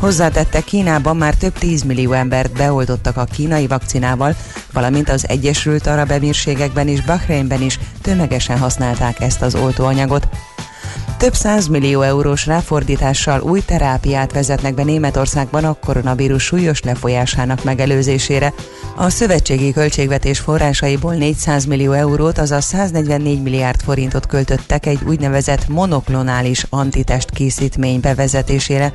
Hozzátette, 0.00 0.60
Kínában 0.60 1.16
már 1.16 1.34
több 1.34 1.52
10 1.58 1.82
millió 1.82 2.12
embert 2.12 2.52
beoltottak 2.52 3.16
a 3.16 3.24
kínai 3.24 3.66
vakcinával, 3.66 4.34
valamint 4.72 5.08
az 5.08 5.28
Egyesült 5.28 5.86
Arab 5.86 6.10
Emírségekben 6.10 6.88
és 6.88 7.02
Bahreinben 7.02 7.62
is 7.62 7.78
tömegesen 8.02 8.58
használták 8.58 9.20
ezt 9.20 9.42
az 9.42 9.54
oltóanyagot. 9.54 10.28
Több 11.16 11.34
millió 11.70 12.02
eurós 12.02 12.46
ráfordítással 12.46 13.40
új 13.40 13.60
terápiát 13.60 14.32
vezetnek 14.32 14.74
be 14.74 14.84
Németországban 14.84 15.64
a 15.64 15.72
koronavírus 15.72 16.42
súlyos 16.42 16.82
lefolyásának 16.82 17.64
megelőzésére. 17.64 18.52
A 18.96 19.10
szövetségi 19.10 19.72
költségvetés 19.72 20.38
forrásaiból 20.38 21.14
400 21.14 21.64
millió 21.64 21.92
eurót, 21.92 22.38
azaz 22.38 22.64
144 22.64 23.42
milliárd 23.42 23.80
forintot 23.80 24.26
költöttek 24.26 24.86
egy 24.86 25.00
úgynevezett 25.06 25.68
monoklonális 25.68 26.66
antitest 26.70 27.30
készítmény 27.30 28.00
bevezetésére. 28.00 28.92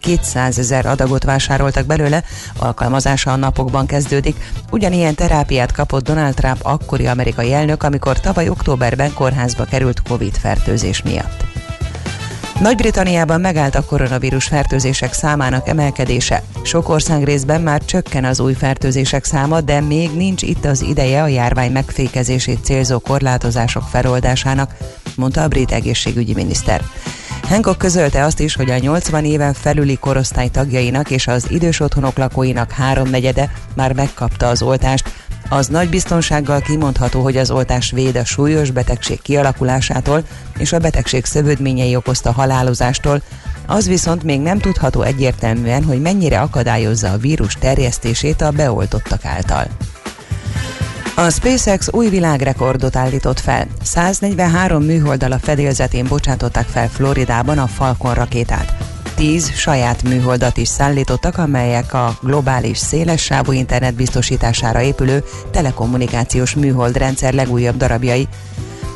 200 0.00 0.58
ezer 0.58 0.86
adagot 0.86 1.24
vásároltak 1.24 1.86
belőle, 1.86 2.22
alkalmazása 2.58 3.32
a 3.32 3.36
napokban 3.36 3.86
kezdődik. 3.86 4.36
Ugyanilyen 4.70 5.14
terápiát 5.14 5.72
kapott 5.72 6.04
Donald 6.04 6.34
Trump 6.34 6.58
akkori 6.62 7.06
amerikai 7.06 7.52
elnök, 7.52 7.82
amikor 7.82 8.20
tavaly 8.20 8.48
októberben 8.48 9.14
kórházba 9.14 9.64
került 9.64 10.02
Covid 10.02 10.36
fertőzés 10.36 11.02
miatt. 11.02 11.44
Nagy-Britanniában 12.60 13.40
megállt 13.40 13.74
a 13.74 13.84
koronavírus 13.84 14.44
fertőzések 14.44 15.12
számának 15.12 15.68
emelkedése. 15.68 16.42
Sok 16.62 16.88
ország 16.88 17.24
részben 17.24 17.60
már 17.60 17.84
csökken 17.84 18.24
az 18.24 18.40
új 18.40 18.52
fertőzések 18.52 19.24
száma, 19.24 19.60
de 19.60 19.80
még 19.80 20.10
nincs 20.10 20.42
itt 20.42 20.64
az 20.64 20.82
ideje 20.82 21.22
a 21.22 21.26
járvány 21.26 21.72
megfékezését 21.72 22.64
célzó 22.64 22.98
korlátozások 22.98 23.82
feloldásának, 23.82 24.74
mondta 25.16 25.42
a 25.42 25.48
brit 25.48 25.72
egészségügyi 25.72 26.34
miniszter. 26.34 26.82
Hancock 27.48 27.78
közölte 27.78 28.24
azt 28.24 28.40
is, 28.40 28.54
hogy 28.54 28.70
a 28.70 28.78
80 28.78 29.24
éven 29.24 29.52
felüli 29.52 29.96
korosztály 29.96 30.48
tagjainak 30.48 31.10
és 31.10 31.26
az 31.26 31.50
idős 31.50 31.80
otthonok 31.80 32.16
lakóinak 32.16 32.70
háromnegyede 32.70 33.52
már 33.74 33.92
megkapta 33.92 34.48
az 34.48 34.62
oltást. 34.62 35.10
Az 35.48 35.66
nagy 35.66 35.88
biztonsággal 35.88 36.60
kimondható, 36.60 37.22
hogy 37.22 37.36
az 37.36 37.50
oltás 37.50 37.90
véd 37.90 38.16
a 38.16 38.24
súlyos 38.24 38.70
betegség 38.70 39.22
kialakulásától 39.22 40.22
és 40.58 40.72
a 40.72 40.78
betegség 40.78 41.24
szövődményei 41.24 41.96
okozta 41.96 42.32
halálozástól, 42.32 43.22
az 43.66 43.88
viszont 43.88 44.22
még 44.22 44.40
nem 44.40 44.58
tudható 44.58 45.02
egyértelműen, 45.02 45.84
hogy 45.84 46.00
mennyire 46.00 46.40
akadályozza 46.40 47.10
a 47.10 47.16
vírus 47.16 47.54
terjesztését 47.54 48.40
a 48.40 48.50
beoltottak 48.50 49.24
által. 49.24 49.66
A 51.18 51.30
SpaceX 51.30 51.88
új 51.92 52.08
világrekordot 52.08 52.96
állított 52.96 53.40
fel. 53.40 53.66
143 53.82 54.82
műholddal 54.82 55.32
a 55.32 55.38
fedélzetén 55.38 56.06
bocsátották 56.08 56.66
fel 56.66 56.88
Floridában 56.88 57.58
a 57.58 57.66
Falcon 57.66 58.14
rakétát. 58.14 58.76
10 59.14 59.52
saját 59.54 60.02
műholdat 60.02 60.56
is 60.56 60.68
szállítottak, 60.68 61.38
amelyek 61.38 61.94
a 61.94 62.18
globális 62.22 62.78
szélessávú 62.78 63.52
internet 63.52 63.94
biztosítására 63.94 64.80
épülő 64.80 65.24
telekommunikációs 65.50 66.54
műholdrendszer 66.54 67.34
legújabb 67.34 67.76
darabjai. 67.76 68.28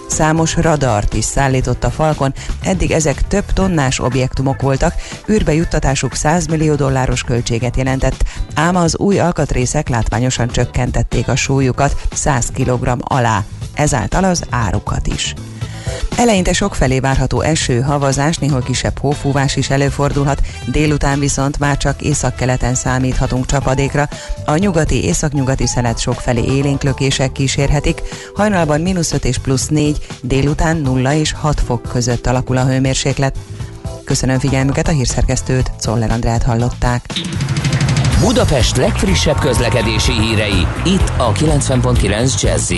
Számos 0.09 0.57
radart 0.57 1.15
is 1.15 1.25
szállított 1.25 1.85
a 1.85 1.91
Falcon, 1.91 2.35
eddig 2.63 2.91
ezek 2.91 3.27
több 3.29 3.45
tonnás 3.45 3.99
objektumok 3.99 4.63
voltak, 4.63 4.95
űrbe 5.31 5.55
juttatásuk 5.55 6.15
100 6.15 6.47
millió 6.47 6.75
dolláros 6.75 7.23
költséget 7.23 7.77
jelentett, 7.77 8.25
ám 8.55 8.77
az 8.77 8.99
új 8.99 9.19
alkatrészek 9.19 9.89
látványosan 9.89 10.49
csökkentették 10.49 11.29
a 11.29 11.37
súlyukat 11.37 12.01
100 12.13 12.51
kg 12.55 12.97
alá, 12.99 13.45
ezáltal 13.75 14.25
az 14.25 14.45
árukat 14.51 15.07
is. 15.07 15.35
Eleinte 16.17 16.53
sok 16.53 16.75
felé 16.75 17.01
várható 17.01 17.41
eső, 17.41 17.81
havazás, 17.81 18.37
néhol 18.37 18.63
kisebb 18.63 18.99
hófúvás 18.99 19.57
is 19.57 19.71
előfordulhat, 19.71 20.41
délután 20.67 21.19
viszont 21.19 21.59
már 21.59 21.77
csak 21.77 22.03
északkeleten 22.03 22.75
számíthatunk 22.75 23.47
csapadékra. 23.47 24.09
A 24.45 24.57
nyugati, 24.57 25.05
északnyugati 25.05 25.67
szelet 25.67 25.99
sok 25.99 26.15
felé 26.15 26.45
élénklökések 26.45 27.33
kísérhetik, 27.33 28.03
hajnalban 28.35 28.81
mínusz 28.81 29.13
5 29.13 29.25
és 29.25 29.39
plusz 29.39 29.67
4, 29.69 30.07
délután 30.23 30.77
0 30.77 31.15
és 31.15 31.33
6 31.33 31.61
fok 31.61 31.83
között 31.83 32.27
alakul 32.27 32.57
a 32.57 32.65
hőmérséklet. 32.65 33.37
Köszönöm 34.05 34.39
figyelmüket, 34.39 34.89
a 34.89 34.93
hírszerkesztőt, 34.93 35.71
Czoller 35.79 36.11
Andrát 36.11 36.43
hallották. 36.43 37.05
Budapest 38.21 38.77
legfrissebb 38.77 39.39
közlekedési 39.39 40.13
hírei, 40.13 40.67
itt 40.85 41.13
a 41.17 41.33
90.9 41.33 42.43
jazz 42.43 42.73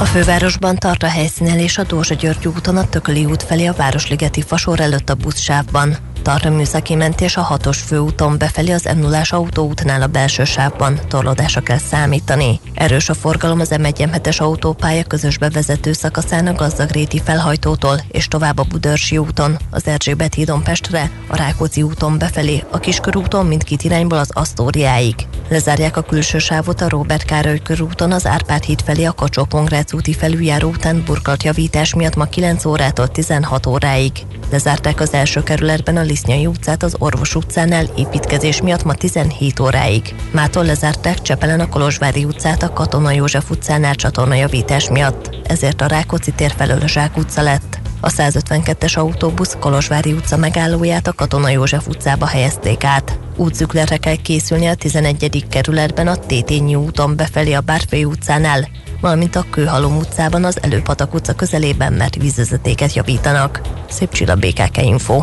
A 0.00 0.04
fővárosban 0.04 0.76
tart 0.76 1.02
a 1.02 1.08
helyszínelés 1.08 1.78
a 1.78 1.82
Dózsa 1.82 2.14
György 2.14 2.48
úton 2.48 2.76
a 2.76 2.88
Tököli 2.88 3.24
út 3.24 3.42
felé 3.42 3.66
a 3.66 3.72
Városligeti 3.72 4.42
fasor 4.42 4.80
előtt 4.80 5.10
a 5.10 5.14
buszsávban. 5.14 5.96
Tart 6.28 6.44
a 6.44 6.50
műszaki 6.50 6.94
mentés 6.94 7.36
a 7.36 7.40
hatos 7.40 7.78
főúton 7.78 8.38
befelé 8.38 8.72
az 8.72 8.88
m 8.96 8.98
0 8.98 9.22
autóútnál 9.28 10.02
a 10.02 10.06
belső 10.06 10.44
sávban. 10.44 11.00
Torlódásra 11.08 11.60
kell 11.60 11.78
számítani. 11.78 12.60
Erős 12.74 13.08
a 13.08 13.14
forgalom 13.14 13.60
az 13.60 13.68
M1 13.72 14.26
es 14.26 14.40
autópálya 14.40 15.04
közös 15.04 15.38
bevezető 15.38 15.92
szakaszán 15.92 16.46
a 16.46 16.52
Gazdagréti 16.52 17.20
felhajtótól 17.24 18.00
és 18.10 18.28
tovább 18.28 18.58
a 18.58 18.66
Budörsi 18.68 19.18
úton, 19.18 19.56
az 19.70 19.86
Erzsébet 19.86 20.34
hídon 20.34 20.62
Pestre, 20.62 21.10
a 21.28 21.36
Rákóczi 21.36 21.82
úton 21.82 22.18
befelé, 22.18 22.64
a 22.70 22.78
Kiskörúton 22.78 23.46
mindkét 23.46 23.82
irányból 23.82 24.18
az 24.18 24.30
Asztóriáig. 24.32 25.14
Lezárják 25.48 25.96
a 25.96 26.02
külső 26.02 26.38
sávot 26.38 26.80
a 26.80 26.88
Robert 26.88 27.24
Károly 27.24 27.58
körúton 27.62 28.12
az 28.12 28.26
Árpád 28.26 28.62
híd 28.62 28.80
felé 28.84 29.04
a 29.04 29.12
kacsó 29.12 29.46
úti 29.92 30.12
felüljáró 30.12 30.68
után 30.68 31.02
burkolt 31.06 31.42
javítás 31.42 31.94
miatt 31.94 32.16
ma 32.16 32.24
9 32.24 32.64
órától 32.64 33.08
16 33.08 33.66
óráig. 33.66 34.12
Lezárták 34.50 35.00
az 35.00 35.12
első 35.12 35.42
kerületben 35.42 35.96
a 35.96 36.02
Lisznyai 36.18 36.46
utcát 36.46 36.82
az 36.82 36.94
Orvos 36.98 37.34
utcánál 37.34 37.86
építkezés 37.96 38.62
miatt 38.62 38.84
ma 38.84 38.94
17 38.94 39.60
óráig. 39.60 40.14
Mától 40.30 40.64
lezárták 40.64 41.22
Csepelen 41.22 41.60
a 41.60 41.68
Kolozsvári 41.68 42.24
utcát 42.24 42.62
a 42.62 42.72
Katona 42.72 43.10
József 43.10 43.50
utcánál 43.50 43.94
csatornajavítás 43.94 44.90
miatt, 44.90 45.36
ezért 45.44 45.80
a 45.80 45.86
Rákóczi 45.86 46.30
tér 46.30 46.52
felől 46.56 46.80
a 46.82 46.86
Zsák 46.86 47.16
utca 47.16 47.42
lett. 47.42 47.78
A 48.00 48.08
152-es 48.08 48.98
autóbusz 48.98 49.56
Kolozsvári 49.60 50.12
utca 50.12 50.36
megállóját 50.36 51.06
a 51.06 51.12
Katona 51.12 51.48
József 51.48 51.86
utcába 51.86 52.26
helyezték 52.26 52.84
át. 52.84 53.18
Útszükletre 53.36 53.96
kell 53.96 54.16
készülni 54.16 54.66
a 54.66 54.74
11. 54.74 55.46
kerületben 55.50 56.06
a 56.06 56.16
Tétényi 56.16 56.74
úton 56.74 57.16
befelé 57.16 57.52
a 57.52 57.60
Bárfai 57.60 58.04
utcánál, 58.04 58.68
valamint 59.00 59.36
a 59.36 59.44
Kőhalom 59.50 59.96
utcában 59.96 60.44
az 60.44 60.62
Előpatak 60.62 61.14
utca 61.14 61.32
közelében, 61.32 61.92
mert 61.92 62.14
vízvezetéket 62.14 62.94
javítanak. 62.94 63.60
Szép 63.88 64.12
csilla 64.12 64.34
BKK 64.34 64.82
Info. 64.82 65.22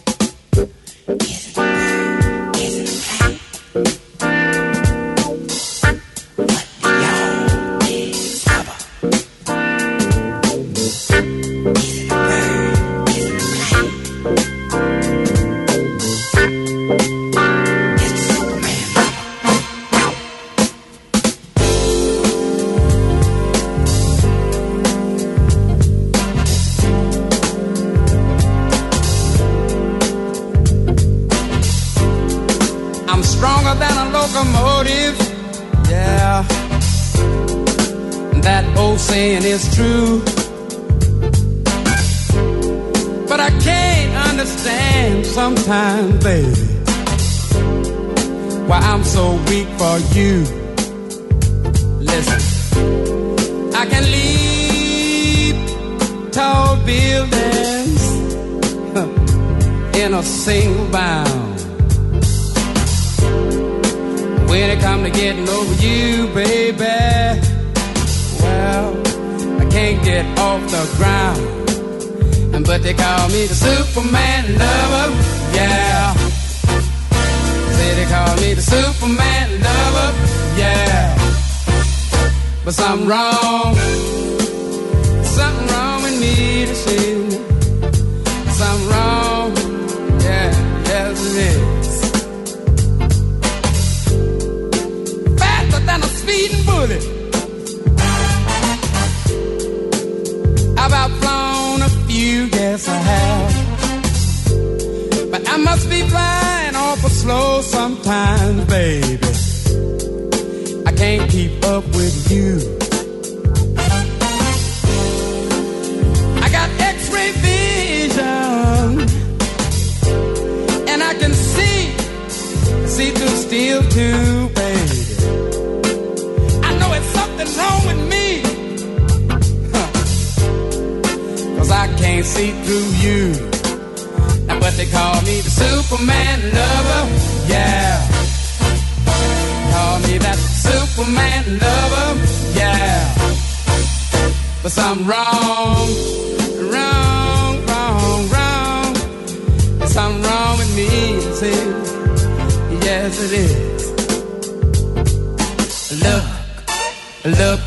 Look 157.25 157.59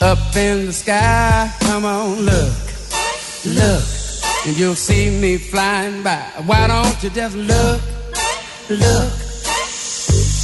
up 0.00 0.36
in 0.36 0.66
the 0.66 0.72
sky. 0.72 1.52
Come 1.60 1.84
on, 1.84 2.20
look, 2.20 2.54
look, 3.44 3.84
and 4.46 4.56
you'll 4.56 4.74
see 4.74 5.10
me 5.10 5.36
flying 5.36 6.02
by. 6.02 6.20
Why 6.46 6.66
don't 6.66 7.02
you 7.02 7.10
just 7.10 7.36
look, 7.36 7.80
look? 8.70 9.12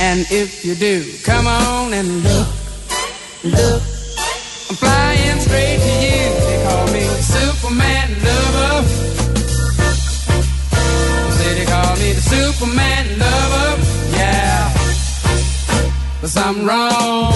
And 0.01 0.27
if 0.31 0.65
you 0.65 0.75
do, 0.75 1.05
come 1.25 1.47
on 1.47 1.93
and 1.93 2.23
look, 2.23 2.49
look. 3.45 3.83
I'm 4.71 4.77
flying 4.77 5.41
straight 5.41 5.79
to 5.79 5.93
you. 6.07 6.23
They 6.47 6.63
call 6.65 6.87
me 6.93 7.05
Superman 7.21 8.11
lover. 8.25 8.89
They 11.61 11.67
call 11.67 11.97
me 11.97 12.13
the 12.13 12.21
Superman 12.21 13.19
But 16.21 16.29
something 16.29 16.67
wrong. 16.67 17.33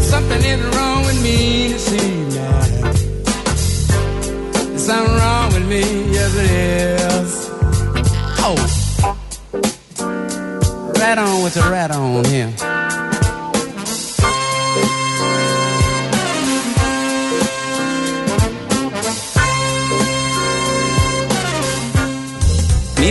Something 0.00 0.42
is 0.42 0.60
wrong 0.74 1.04
with 1.06 1.22
me 1.22 1.78
see 1.78 2.24
now. 2.34 2.60
There's 4.52 4.86
something 4.86 5.14
wrong 5.14 5.52
with 5.52 5.68
me, 5.68 5.82
yes 6.10 6.34
it 6.34 6.50
is. 6.50 7.50
Oh. 8.42 8.56
Right 10.98 11.18
on 11.18 11.44
with 11.44 11.54
the 11.54 11.62
rat 11.70 11.90
on 11.92 12.24
here. 12.24 12.69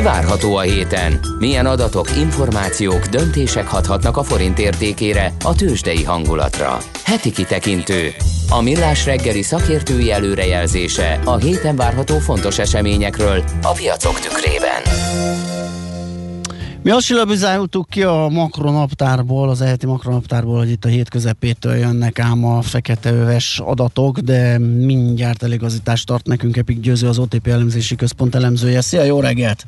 Várható 0.04 0.56
a 0.56 0.62
héten? 0.62 1.20
Milyen 1.40 1.66
adatok, 1.66 2.18
információk, 2.18 3.06
döntések 3.06 3.68
hathatnak 3.68 4.18
a 4.18 4.24
forint 4.24 4.60
értékére, 4.60 5.34
a 5.44 5.56
tőzsdei 5.56 6.04
hangulatra? 6.04 6.78
Heti 7.04 7.32
kitekintő. 7.32 8.10
A 8.50 8.62
millás 8.62 9.06
reggeli 9.06 9.42
szakértői 9.42 10.12
előrejelzése 10.12 11.20
a 11.26 11.38
héten 11.38 11.76
várható 11.76 12.18
fontos 12.18 12.60
eseményekről 12.60 13.44
a 13.62 13.72
piacok 13.72 14.20
tükrében. 14.20 14.82
Mi 16.84 16.90
azt 16.90 17.06
silabizáltuk 17.06 17.90
ki 17.90 18.04
a 18.04 18.28
makronaptárból, 18.32 19.50
az 19.50 19.62
eheti 19.62 19.86
makronaptárból, 19.86 20.58
hogy 20.58 20.70
itt 20.70 20.86
a 20.86 20.90
hét 20.90 21.10
közepétől 21.10 21.76
jönnek 21.76 22.20
ám 22.20 22.46
a 22.46 22.62
feketeöves 22.62 23.60
adatok, 23.66 24.20
de 24.20 24.58
mindjárt 24.60 25.44
eligazítást 25.44 26.06
tart 26.06 26.28
nekünk 26.28 26.58
Epik 26.58 26.80
Győző, 26.80 27.08
az 27.08 27.20
OTP 27.20 27.48
elemzési 27.48 27.96
központ 27.96 28.36
elemzője. 28.36 28.82
Szia, 28.82 29.04
jó 29.04 29.20
reggelt! 29.20 29.66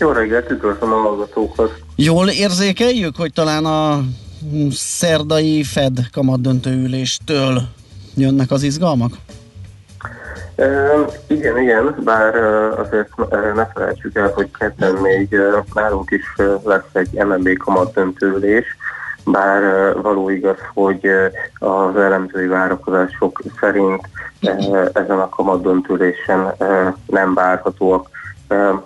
Jó 0.00 0.10
reggelt, 0.12 0.50
üdvözlöm 0.50 0.92
a 0.92 0.96
hallgatókat. 0.96 1.72
Jól 1.96 2.28
érzékeljük, 2.28 3.16
hogy 3.16 3.32
talán 3.32 3.64
a 3.64 4.00
szerdai 4.70 5.62
Fed 5.62 5.98
kamatdöntőüléstől 6.12 7.62
jönnek 8.16 8.50
az 8.50 8.62
izgalmak? 8.62 9.12
E, 10.54 10.66
igen, 11.26 11.58
igen, 11.58 11.94
bár 12.04 12.34
azért 12.78 13.08
ne 13.54 13.66
felejtsük 13.74 14.16
el, 14.16 14.30
hogy 14.34 14.50
kedden 14.58 14.94
még 14.94 15.36
nálunk 15.74 16.10
is 16.10 16.24
lesz 16.64 16.90
egy 16.92 17.12
MNB 17.12 17.56
kamatdöntőülés, 17.56 18.66
bár 19.24 19.92
való 20.02 20.30
igaz, 20.30 20.58
hogy 20.74 21.06
az 21.58 21.96
elemzői 21.96 22.46
várakozások 22.46 23.42
szerint 23.60 24.08
ezen 24.92 25.18
a 25.18 25.28
kamatdöntőülésen 25.28 26.54
e, 26.58 26.96
nem 27.06 27.34
várhatóak 27.34 28.08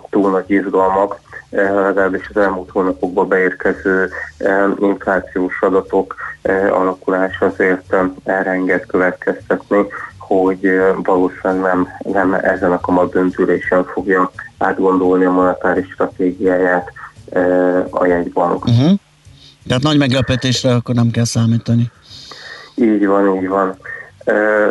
túl 0.09 0.31
nagy 0.31 0.51
izgalmak. 0.51 1.19
eh, 1.49 1.73
legalábbis 1.73 2.29
az 2.33 2.41
elmúlt 2.41 2.69
hónapokban 2.69 3.27
beérkező 3.27 4.09
eh, 4.37 4.63
inflációs 4.79 5.61
adatok 5.61 6.15
eh, 6.41 6.79
alakulása 6.79 7.45
azért 7.45 7.95
erre 8.23 8.49
enged 8.49 8.85
következtetni, 8.85 9.85
hogy 10.17 10.79
valószínűleg 11.03 11.61
nem, 11.61 11.87
nem 12.13 12.33
ezen 12.33 12.71
a 12.71 12.79
kamat 12.79 13.11
döntülésen 13.11 13.85
fogja 13.85 14.31
átgondolni 14.57 15.25
a 15.25 15.31
monetáris 15.31 15.91
stratégiáját 15.91 16.91
a 17.89 18.05
jegybank. 18.05 18.65
Uh-huh. 18.65 18.91
Tehát 19.67 19.83
nagy 19.83 19.97
meglepetésre 19.97 20.73
akkor 20.73 20.95
nem 20.95 21.11
kell 21.11 21.23
számítani. 21.23 21.91
Így 22.75 23.05
van, 23.05 23.35
így 23.35 23.47
van. 23.47 23.77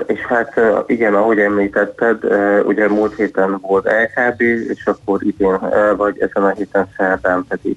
És 0.07 0.21
hát 0.21 0.61
igen, 0.87 1.15
ahogy 1.15 1.39
említetted, 1.39 2.25
ugye 2.67 2.89
múlt 2.89 3.15
héten 3.15 3.59
volt 3.61 3.85
LKB, 3.85 4.41
és 4.41 4.87
akkor 4.87 5.23
idén, 5.23 5.59
vagy 5.97 6.21
ezen 6.21 6.45
a 6.45 6.51
héten 6.51 6.89
szerdán 6.97 7.45
pedig 7.49 7.77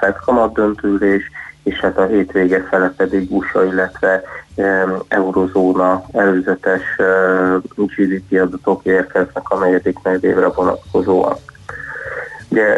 Fed 0.00 0.16
kamat 0.24 0.52
döntülés, 0.52 1.30
és 1.62 1.80
hát 1.80 1.98
a 1.98 2.06
hétvége 2.06 2.66
fele 2.70 2.92
pedig 2.96 3.32
USA, 3.32 3.64
illetve 3.64 4.22
eurozóna 5.08 6.04
előzetes 6.12 6.82
GDP 7.76 8.40
adatok 8.40 8.84
érkeznek 8.84 9.48
a 9.48 9.58
negyedik 9.58 9.98
negyedévre 10.02 10.48
vonatkozóan. 10.48 11.36
Ugye, 12.50 12.76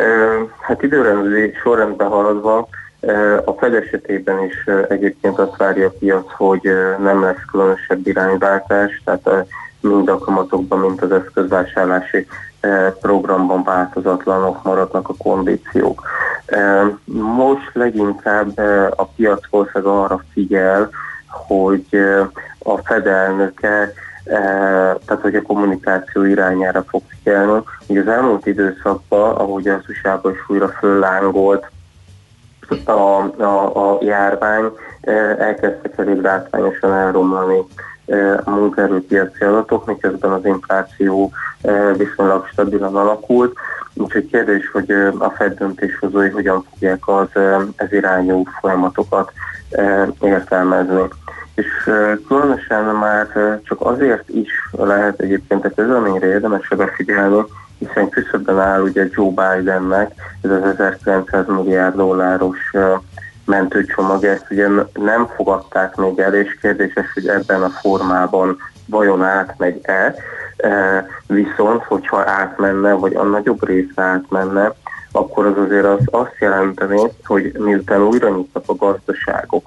hát 0.61 0.83
időrendi 0.83 1.53
sorrendben 1.63 2.09
haladva, 2.09 2.69
a 3.45 3.53
Fed 3.53 3.75
esetében 3.75 4.45
is 4.45 4.65
egyébként 4.89 5.39
azt 5.39 5.57
várja 5.57 5.87
a 5.87 5.95
piac, 5.99 6.33
hogy 6.33 6.63
nem 6.99 7.23
lesz 7.23 7.45
különösebb 7.51 8.07
irányváltás, 8.07 9.03
tehát 9.05 9.47
mind 9.81 10.09
a 10.09 10.19
kamatokban, 10.19 10.79
mint 10.79 11.03
az 11.03 11.13
eszközvásárlási 11.13 12.27
programban 13.01 13.63
változatlanok 13.63 14.63
maradnak 14.63 15.09
a 15.09 15.15
kondíciók. 15.19 16.03
Most 17.37 17.71
leginkább 17.73 18.59
a 18.97 19.05
piac 19.17 19.41
valószínűleg 19.51 19.95
arra 19.95 20.23
figyel, 20.33 20.91
hogy 21.29 21.87
a 22.59 22.77
Fed 22.77 23.07
elnöke 23.07 23.93
tehát 25.05 25.23
hogy 25.23 25.35
a 25.35 25.43
kommunikáció 25.43 26.25
irányára 26.25 26.85
fog 26.89 27.03
figyelni. 27.09 27.63
Ugye 27.87 28.01
az 28.01 28.09
elmúlt 28.09 28.47
időszakban, 28.47 29.35
ahogy 29.35 29.69
az 29.69 29.81
usa 29.89 30.21
is 30.25 30.49
újra 30.49 30.69
föllángolt 30.69 31.71
a, 32.85 32.91
a, 33.43 33.93
a 33.93 33.99
járvány 34.01 34.73
elkezdtek 35.39 35.99
elég 35.99 36.21
látványosan 36.21 36.93
elromlani 36.93 37.59
a 38.45 38.51
munkaerőpiaci 38.51 39.45
adatok, 39.45 39.87
miközben 39.87 40.31
az 40.31 40.45
infláció 40.45 41.33
viszonylag 41.97 42.47
stabilan 42.47 42.97
alakult. 42.97 43.57
Úgyhogy 43.95 44.27
kérdés, 44.31 44.71
hogy 44.71 44.91
a 45.19 45.31
Fed 45.31 45.59
döntéshozói 45.59 46.29
hogyan 46.29 46.65
fogják 46.71 47.09
az 47.09 47.29
ez 47.77 47.93
irányú 47.93 48.43
folyamatokat 48.61 49.33
értelmezni. 50.21 51.03
És 51.55 51.67
különösen 52.27 52.85
már 52.85 53.27
csak 53.63 53.81
azért 53.81 54.29
is 54.29 54.51
lehet 54.71 55.21
egyébként 55.21 55.65
a 55.65 55.71
közleményre 55.77 56.27
érdemes 56.27 56.71
odafigyelni, 56.71 57.45
hiszen 57.79 58.09
küszöbben 58.09 58.61
áll 58.61 58.81
ugye 58.81 59.07
Joe 59.11 59.29
Bidennek 59.29 60.13
ez 60.43 60.51
az 60.51 60.63
1900 60.65 61.47
milliárd 61.47 61.95
dolláros 61.95 62.59
mentőcsomag, 63.45 64.25
ezt 64.25 64.47
ugye 64.51 64.69
nem 64.93 65.27
fogadták 65.27 65.97
még 65.97 66.19
el, 66.19 66.35
és 66.35 66.59
kérdéses, 66.61 67.13
hogy 67.15 67.29
ebben 67.29 67.63
a 67.63 67.69
formában 67.69 68.57
vajon 68.87 69.25
átmegy-e, 69.25 70.15
viszont 71.27 71.83
hogyha 71.83 72.31
átmenne, 72.31 72.93
vagy 72.93 73.15
a 73.15 73.23
nagyobb 73.23 73.67
része 73.67 74.03
átmenne, 74.03 74.73
akkor 75.13 75.47
az 75.47 75.59
azért 75.59 75.85
az 75.85 76.01
azt 76.05 76.37
jelenteni, 76.39 77.01
hogy 77.25 77.53
miután 77.59 78.03
újra 78.03 78.29
nyitnak 78.29 78.65
a 78.67 78.75
gazdaságok, 78.75 79.67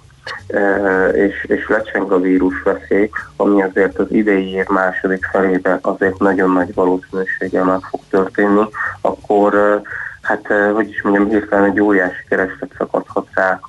és, 1.13 1.45
és 1.47 1.67
lecseng 1.67 2.11
a 2.11 2.19
vírus 2.19 2.61
veszély, 2.63 3.09
ami 3.35 3.61
azért 3.61 3.99
az 3.99 4.11
idei 4.11 4.49
év 4.49 4.67
második 4.67 5.25
felében 5.31 5.79
azért 5.81 6.19
nagyon 6.19 6.51
nagy 6.51 6.73
valószínűséggel 6.73 7.63
meg 7.63 7.79
fog 7.79 7.99
történni, 8.09 8.63
akkor 9.01 9.81
hát, 10.21 10.47
hogy 10.73 10.89
is 10.89 11.01
mondjam, 11.01 11.29
hirtelen 11.29 11.69
egy 11.69 11.79
óriási 11.79 12.23
kereslet 12.29 12.73
szakadhat 12.77 13.27
rá 13.33 13.59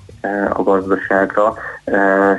a 0.53 0.63
gazdaságra, 0.63 1.55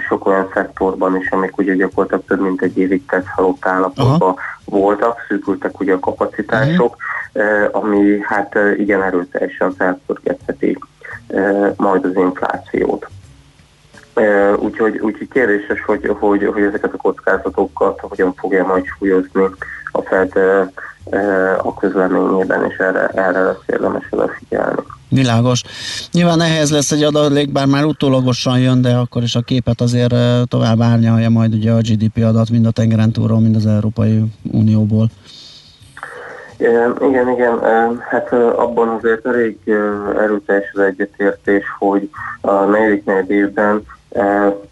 sok 0.07 0.27
olyan 0.27 0.49
szektorban 0.53 1.18
is, 1.18 1.30
amik 1.30 1.57
ugye 1.57 1.76
gyakorlatilag 1.76 2.23
több 2.27 2.41
mint 2.41 2.61
egy 2.61 2.77
évig 2.77 3.05
tett 3.05 3.26
halott 3.26 3.65
állapotban 3.65 4.35
voltak, 4.65 5.26
szűkültek 5.27 5.80
ugye 5.80 5.93
a 5.93 5.99
kapacitások, 5.99 6.95
ami 7.72 8.19
hát 8.22 8.57
igen 8.77 9.03
erőteljesen 9.03 9.72
felpörgetheti 9.72 10.77
majd 11.76 12.05
az 12.05 12.15
inflációt. 12.15 13.07
Úgyhogy, 14.57 14.97
úgyhogy 14.97 15.27
kérdéses, 15.27 15.84
hogy, 15.85 16.15
hogy, 16.19 16.49
hogy 16.53 16.64
ezeket 16.64 16.93
a 16.93 16.97
kockázatokat 16.97 17.99
hogyan 17.99 18.34
fogja 18.34 18.65
majd 18.65 18.85
súlyozni 18.85 19.45
a 19.91 20.01
Fed 20.01 20.31
a 21.57 21.73
közleményében, 21.73 22.65
és 22.69 22.77
erre, 22.77 23.07
erre 23.07 23.41
lesz 23.41 23.64
érdemes 23.65 24.03
odafigyelni. 24.10 24.81
Világos. 25.14 25.61
Nyilván 26.11 26.38
nehéz 26.38 26.72
lesz 26.72 26.91
egy 26.91 27.03
adalék, 27.03 27.52
bár 27.52 27.65
már 27.65 27.85
utólagosan 27.85 28.60
jön, 28.60 28.81
de 28.81 28.94
akkor 28.95 29.23
is 29.23 29.35
a 29.35 29.41
képet 29.41 29.81
azért 29.81 30.15
tovább 30.48 30.81
árnyalja 30.81 31.30
majd 31.30 31.53
ugye 31.53 31.72
a 31.72 31.77
GDP 31.77 32.23
adat 32.23 32.49
mind 32.49 32.65
a 32.65 32.72
tengeren 32.72 33.11
túlról, 33.11 33.40
mind 33.40 33.56
az 33.56 33.65
Európai 33.65 34.23
Unióból. 34.52 35.10
Igen, 37.10 37.30
igen, 37.30 37.60
hát 38.10 38.34
abban 38.34 38.88
azért 38.90 39.26
elég 39.26 39.57
erőteljes 40.18 40.72
az 40.73 40.80
egyetértés, 40.80 41.64
hogy 41.80 42.10
a 42.41 42.53
negyedik 42.53 43.06
negyed 43.06 43.31
évben 43.31 43.84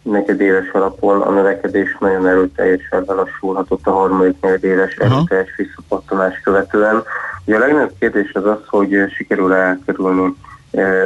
negyedéves 0.01 0.69
alapon 0.71 1.21
a 1.21 1.31
növekedés 1.31 1.97
nagyon 1.99 2.27
erőteljesen 2.27 3.03
lelassulhatott 3.07 3.87
a 3.87 3.91
harmadik 3.91 4.35
negyedéves 4.41 4.95
erőteljes 4.95 5.55
visszapattanás 5.57 6.39
követően. 6.43 7.03
Ugye 7.45 7.55
a 7.55 7.59
legnagyobb 7.59 7.93
kérdés 7.99 8.31
az 8.33 8.45
az, 8.45 8.59
hogy 8.67 8.95
sikerül 9.15 9.53
elkerülni 9.53 10.33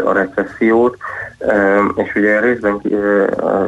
a 0.06 0.12
recessziót, 0.12 0.98
és 1.96 2.16
ugye 2.16 2.40
részben 2.40 2.82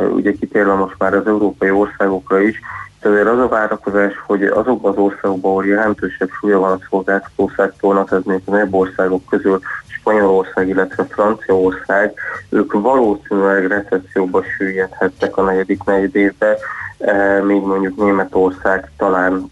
ugye 0.10 0.32
kitérve 0.32 0.74
most 0.74 0.96
már 0.98 1.14
az 1.14 1.28
európai 1.28 1.70
országokra 1.70 2.40
is, 2.40 2.60
azért 3.04 3.28
az 3.28 3.40
a 3.40 3.48
várakozás, 3.48 4.14
hogy 4.26 4.44
azokban 4.44 4.92
az 4.92 4.98
országokban, 4.98 5.52
ahol 5.52 5.66
jelentősebb 5.66 6.30
súlya 6.40 6.60
van 6.60 6.72
a 6.72 6.86
szolgáltató 6.90 7.52
szektornak, 7.56 8.12
ez 8.12 8.22
még 8.24 8.42
a 8.46 8.52
nagyobb 8.52 8.74
országok 8.74 9.26
közül 9.30 9.60
Spanyolország, 10.08 10.68
illetve 10.68 11.04
Franciaország, 11.04 12.14
ők 12.50 12.74
valószínűleg 12.74 13.68
recesszióba 13.68 14.44
süllyedhettek 14.58 15.38
a 15.38 15.42
negyedik 15.42 15.84
negyed 15.84 16.16
évbe, 16.16 16.58
még 17.44 17.62
mondjuk 17.62 17.98
Németország 17.98 18.92
talán 18.98 19.52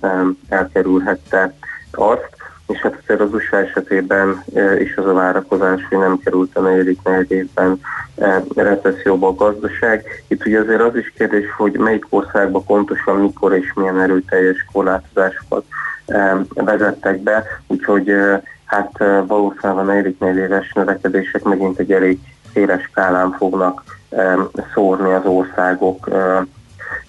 elkerülhette 0.49 1.53
azt, 1.91 2.29
és 2.67 2.79
hát 2.79 2.97
azért 3.03 3.19
az 3.19 3.33
USA 3.33 3.57
esetében 3.57 4.43
is 4.79 4.95
az 4.95 5.05
a 5.05 5.13
várakozás, 5.13 5.85
hogy 5.89 5.97
nem 5.97 6.19
került 6.23 6.57
a 6.57 6.61
negyedik 6.61 6.99
negyed 7.03 7.31
évben 7.31 7.79
recesszióba 8.55 9.27
a 9.27 9.35
gazdaság. 9.35 10.23
Itt 10.27 10.45
ugye 10.45 10.59
azért 10.59 10.81
az 10.81 10.95
is 10.95 11.13
kérdés, 11.17 11.45
hogy 11.57 11.77
melyik 11.77 12.05
országban 12.09 12.63
pontosan 12.65 13.15
mikor 13.15 13.53
és 13.55 13.73
milyen 13.73 14.01
erőteljes 14.01 14.65
korlátozásokat 14.71 15.63
vezettek 16.53 17.19
be, 17.19 17.43
úgyhogy 17.67 18.13
hát 18.65 18.91
valószínűleg 19.27 19.77
a 19.77 19.83
negyedik 19.83 20.19
negyedéves 20.19 20.73
növekedések 20.73 21.43
megint 21.43 21.79
egy 21.79 21.91
elég 21.91 22.19
széles 22.53 22.83
skálán 22.83 23.31
fognak 23.31 23.83
szórni 24.73 25.13
az 25.13 25.25
országok 25.25 26.09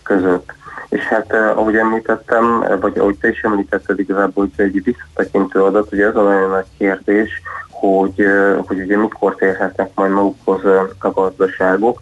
között. 0.03 0.53
És 0.89 1.03
hát 1.03 1.33
ahogy 1.33 1.77
említettem, 1.77 2.65
vagy 2.81 2.99
ahogy 2.99 3.19
te 3.19 3.29
is 3.29 3.41
említetted 3.41 3.99
igazából, 3.99 4.49
hogy 4.57 4.67
egy 4.67 4.83
visszatekintő 4.83 5.63
adat, 5.63 5.93
ugye 5.93 6.07
ez 6.07 6.17
a 6.17 6.23
nagyon 6.23 6.51
nagy 6.51 6.67
kérdés, 6.79 7.43
hogy, 7.71 8.27
hogy 8.67 8.81
ugye 8.81 8.97
mikor 8.97 9.35
térhetnek 9.35 9.91
majd 9.95 10.11
magukhoz 10.11 10.65
a 10.99 11.11
gazdaságok, 11.11 11.99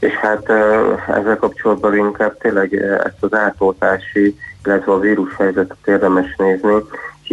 és 0.00 0.12
hát 0.12 0.50
ezzel 1.08 1.36
kapcsolatban 1.36 1.96
inkább 1.96 2.38
tényleg 2.38 2.74
ezt 3.04 3.22
az 3.22 3.34
átoltási, 3.34 4.36
illetve 4.64 4.92
a 4.92 4.98
vírushelyzetet 4.98 5.76
érdemes 5.86 6.34
nézni, 6.36 6.74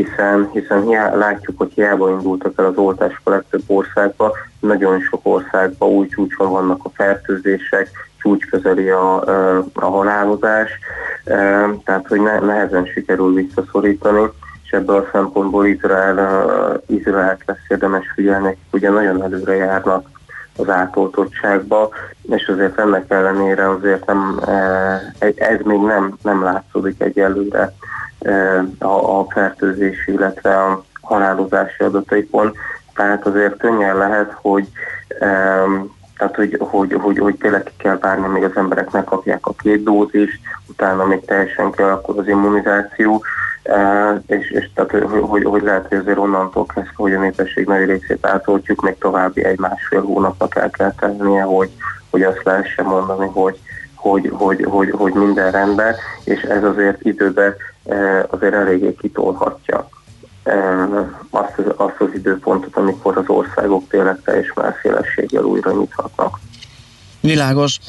hiszen, 0.04 0.50
hiszen 0.52 0.84
hiá, 0.84 1.16
látjuk, 1.16 1.58
hogy 1.58 1.72
hiába 1.74 2.10
indultak 2.10 2.54
el 2.56 2.66
az 2.66 2.78
oltások 2.78 3.22
a 3.24 3.30
legtöbb 3.30 3.64
országba, 3.68 4.36
nagyon 4.60 5.00
sok 5.00 5.20
országban 5.24 5.90
új 5.90 6.08
csúcson 6.08 6.50
vannak 6.50 6.80
a 6.84 6.90
fertőzések, 6.94 7.90
csúcs 8.18 8.46
közeli 8.46 8.90
a, 8.90 9.22
a 9.74 9.86
halálozás, 9.86 10.72
tehát 11.84 12.08
hogy 12.08 12.22
ne, 12.22 12.40
nehezen 12.40 12.86
sikerül 12.86 13.34
visszaszorítani, 13.34 14.30
és 14.64 14.72
ebből 14.72 14.96
a 14.96 15.10
szempontból 15.12 15.66
Izrael, 15.66 16.82
Izraelt 16.88 17.42
lesz 17.46 17.66
érdemes 17.68 18.12
figyelni, 18.16 18.58
ugye 18.72 18.90
nagyon 18.90 19.24
előre 19.24 19.56
járnak 19.56 20.10
az 20.58 20.70
átoltottságba, 20.70 21.90
és 22.22 22.48
azért 22.48 22.80
ennek 22.80 23.12
ellenére 23.12 23.70
azért 23.70 24.06
nem, 24.06 24.40
ez 25.20 25.60
még 25.64 25.80
nem, 25.80 26.18
nem 26.24 26.44
látszódik 26.44 27.02
egyelőre 27.02 27.74
a, 28.80 29.20
a 29.20 29.26
fertőzés, 29.30 30.08
illetve 30.08 30.64
a 30.64 30.84
halálozási 31.02 31.84
adataikon, 31.84 32.54
Tehát 32.96 33.26
azért 33.26 33.58
könnyen 33.58 33.98
lehet, 33.98 34.32
hogy 34.42 34.68
tehát, 36.18 36.36
hogy, 36.36 36.58
hogy, 36.60 36.94
hogy, 36.94 37.18
hogy 37.18 37.36
tényleg 37.36 37.64
ki 37.64 37.72
kell 37.78 37.98
várni, 37.98 38.26
amíg 38.26 38.44
az 38.44 38.56
emberek 38.56 38.92
megkapják 38.92 39.46
a 39.46 39.54
két 39.54 39.84
dózist, 39.84 40.40
utána 40.68 41.06
még 41.06 41.26
teljesen 41.26 41.72
kialakul 41.72 42.20
az 42.20 42.28
immunizáció, 42.28 43.24
és, 44.26 44.52
és 44.52 44.70
tehát, 44.74 44.92
hogy, 44.92 45.22
hogy, 45.22 45.44
hogy 45.44 45.62
lehet, 45.62 45.88
hogy 45.88 45.98
azért 45.98 46.18
onnantól 46.18 46.66
kezdve, 46.66 46.94
hogy 46.96 47.14
a 47.14 47.20
népesség 47.20 47.66
nagy 47.66 47.86
részét 47.86 48.26
átoltjuk, 48.26 48.82
még 48.82 48.98
további 48.98 49.44
egy-másfél 49.44 50.02
hónapnak 50.02 50.56
el 50.56 50.70
kell 50.70 50.94
tennie, 51.00 51.42
hogy, 51.42 51.70
hogy 52.10 52.24
azt 52.24 52.44
lehessen 52.44 52.86
mondani, 52.86 53.28
hogy, 53.34 53.60
hogy, 53.96 54.32
hogy, 54.34 54.66
hogy, 54.70 54.92
hogy 54.92 55.14
minden 55.14 55.52
rendben, 55.52 55.96
és 56.24 56.42
ez 56.42 56.64
azért 56.64 57.02
időben 57.02 57.56
azért 58.30 58.54
eléggé 58.54 58.96
kitolhatja 59.00 59.90
azt, 61.30 61.58
az- 61.58 61.74
azt 61.76 62.00
az 62.00 62.08
időpontot, 62.16 62.76
amikor 62.76 63.18
az 63.18 63.28
országok 63.28 63.88
tényleg 63.90 64.22
teljes 64.24 64.54
melszélességgel 64.56 65.44
újra 65.44 65.72
nyithatnak. 65.72 66.40
Világos. 67.22 67.80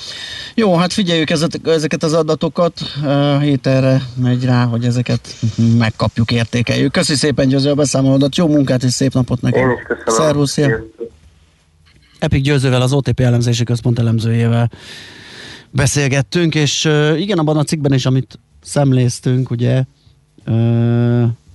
Jó, 0.54 0.74
hát 0.76 0.92
figyeljük 0.92 1.30
ezeket, 1.30 1.66
ezeket 1.66 2.02
az 2.02 2.12
adatokat. 2.12 2.72
Hét 3.40 3.66
erre 3.66 4.02
megy 4.22 4.44
rá, 4.44 4.64
hogy 4.64 4.84
ezeket 4.84 5.20
megkapjuk, 5.78 6.30
értékeljük. 6.30 6.92
Köszi 6.92 7.14
szépen 7.14 7.48
Győző 7.48 7.70
a 7.70 7.74
beszámolódat, 7.74 8.36
jó 8.36 8.46
munkát 8.48 8.82
és 8.82 8.92
szép 8.92 9.12
napot 9.12 9.40
neked. 9.40 9.60
Én 9.60 9.70
is 9.70 9.82
köszönöm. 9.82 10.14
Szervusz, 10.14 10.50
szia. 10.50 10.84
Epic 12.18 12.42
Győzővel, 12.42 12.82
az 12.82 12.92
OTP 12.92 13.20
elemzési 13.20 13.64
központ 13.64 13.98
elemzőjével 13.98 14.70
beszélgettünk, 15.70 16.54
és 16.54 16.84
igen, 17.16 17.38
abban 17.38 17.56
a 17.56 17.64
cikkben 17.64 17.92
is, 17.92 18.06
amit 18.06 18.38
szemléztünk, 18.62 19.50
ugye 19.50 19.84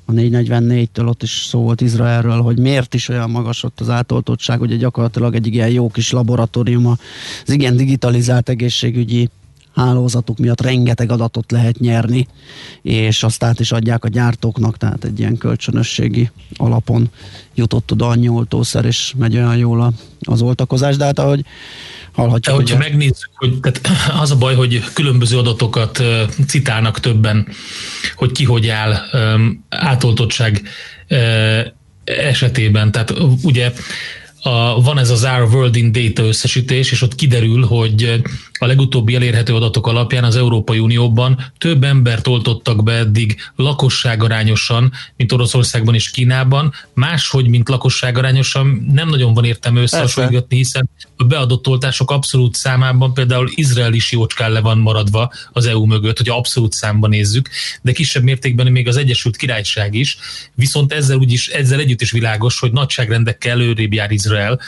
a 0.06 0.12
444-től 0.12 1.08
ott 1.08 1.24
is 1.24 1.46
szó 1.50 1.62
volt 1.62 1.82
Izraelről, 1.82 2.42
hogy 2.42 2.60
miért 2.60 2.94
is 2.94 3.10
olyan 3.10 3.30
magas 3.30 3.64
ott 3.64 3.80
az 3.80 3.90
átoltottság, 3.90 4.62
ugye 4.62 4.76
gyakorlatilag 4.76 5.36
egy 5.36 5.48
ilyen 5.48 5.70
jó 5.70 5.90
kis 5.90 6.12
laboratórium 6.12 6.86
az 6.86 7.00
igen 7.46 7.78
digitalizált 7.78 8.50
egészségügyi 8.50 9.30
hálózatuk 9.76 10.38
miatt 10.38 10.62
rengeteg 10.62 11.12
adatot 11.12 11.52
lehet 11.52 11.80
nyerni, 11.80 12.28
és 12.82 13.24
azt 13.24 13.44
át 13.44 13.60
is 13.60 13.72
adják 13.72 14.04
a 14.04 14.08
gyártóknak, 14.08 14.78
tehát 14.78 15.04
egy 15.04 15.20
ilyen 15.20 15.38
kölcsönösségi 15.38 16.30
alapon 16.56 17.10
jutott 17.56 17.92
oda 17.92 18.08
annyi 18.08 18.28
oltószer, 18.28 18.86
és 18.86 19.14
megy 19.18 19.36
olyan 19.36 19.58
jól 19.58 19.82
a- 19.82 19.92
az 20.20 20.42
oltakozás, 20.42 20.96
de 20.98 21.06
hát 21.06 21.20
ahogy 21.20 21.46
hallhatjuk, 22.12 22.46
De 22.46 22.62
hogyha 22.62 22.76
ugye- 22.76 22.90
megnézzük, 22.90 23.30
hogy 23.36 23.60
tehát 23.60 24.12
az 24.24 24.32
a 24.32 24.38
baj, 24.38 24.56
hogy 24.56 24.84
különböző 24.94 25.38
adatokat 25.38 26.04
citálnak 26.48 27.00
többen, 27.00 27.48
hogy 28.16 28.32
ki 28.32 28.44
hogy 28.44 28.68
áll 28.68 28.96
átoltottság 29.70 30.62
esetében. 32.04 32.92
Tehát 32.92 33.14
ugye 33.44 33.72
a, 34.42 34.82
van 34.82 34.98
ez 35.00 35.10
az 35.10 35.24
Our 35.24 35.54
World 35.54 35.76
in 35.76 35.92
Data 35.92 36.24
összesítés, 36.24 36.92
és 36.92 37.02
ott 37.02 37.16
kiderül, 37.16 37.66
hogy 37.66 38.22
a 38.58 38.66
legutóbbi 38.66 39.16
elérhető 39.16 39.56
adatok 39.56 39.88
alapján 39.88 40.24
az 40.24 40.36
Európai 40.36 40.80
Unióban 40.80 41.52
több 41.58 41.84
embert 41.84 42.28
oltottak 42.28 42.84
be 42.84 42.92
eddig 42.92 43.36
lakosságarányosan, 43.56 44.92
mint 45.18 45.32
Oroszországban 45.32 45.94
és 45.94 46.12
Kínában. 46.12 46.74
Máshogy, 46.94 47.48
mint 47.48 47.70
lakosságarányosan 47.70 48.86
nem 48.94 49.10
nagyon 49.10 49.34
van 49.34 49.46
értelme 49.46 49.82
összehasonlítani, 49.82 50.56
hiszen 50.56 50.90
a 51.16 51.24
beadott 51.24 51.68
oltások 51.68 52.12
abszolút 52.12 52.56
számában 52.56 53.14
például 53.14 53.50
Izrael 53.56 53.94
is 53.94 54.12
jócskán 54.12 54.52
le 54.52 54.60
van 54.60 54.78
maradva 54.78 55.32
az 55.52 55.66
EU 55.66 55.86
mögött, 55.86 56.18
hogy 56.18 56.30
abszolút 56.30 56.74
számban 56.74 57.10
nézzük, 57.10 57.50
de 57.82 57.92
kisebb 57.92 58.24
mértékben 58.24 58.72
még 58.72 58.88
az 58.88 58.98
Egyesült 58.98 59.36
Királyság 59.36 59.94
is, 59.94 60.18
viszont 60.54 60.94
ezzel, 60.94 61.18
úgyis, 61.18 61.48
ezzel 61.48 61.80
együtt 61.80 62.02
is 62.02 62.12
világos, 62.12 62.60
hogy 62.60 62.72
nagyságrendekkel 62.72 63.52
előrébb 63.52 63.94
jár 63.94 64.12
Izrael, 64.12 64.60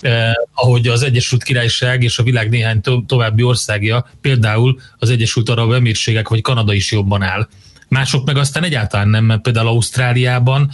eh, 0.00 0.32
ahogy 0.54 0.88
az 0.88 1.02
Egyesült 1.02 1.42
Királyság 1.42 2.02
és 2.02 2.18
a 2.18 2.22
világ 2.22 2.48
néhány 2.48 2.80
to- 2.80 3.06
további 3.06 3.42
országja, 3.42 4.06
például 4.20 4.80
az 4.98 5.10
Egyesült 5.10 5.48
Arab 5.48 5.72
Emírségek 5.72 6.28
vagy 6.28 6.40
Kanada 6.40 6.72
is 6.72 6.92
jobban 6.92 7.22
áll. 7.22 7.48
Mások 7.88 8.26
meg 8.26 8.36
aztán 8.36 8.64
egyáltalán 8.64 9.08
nem, 9.08 9.24
mert 9.24 9.40
például 9.40 9.66
Ausztráliában 9.66 10.70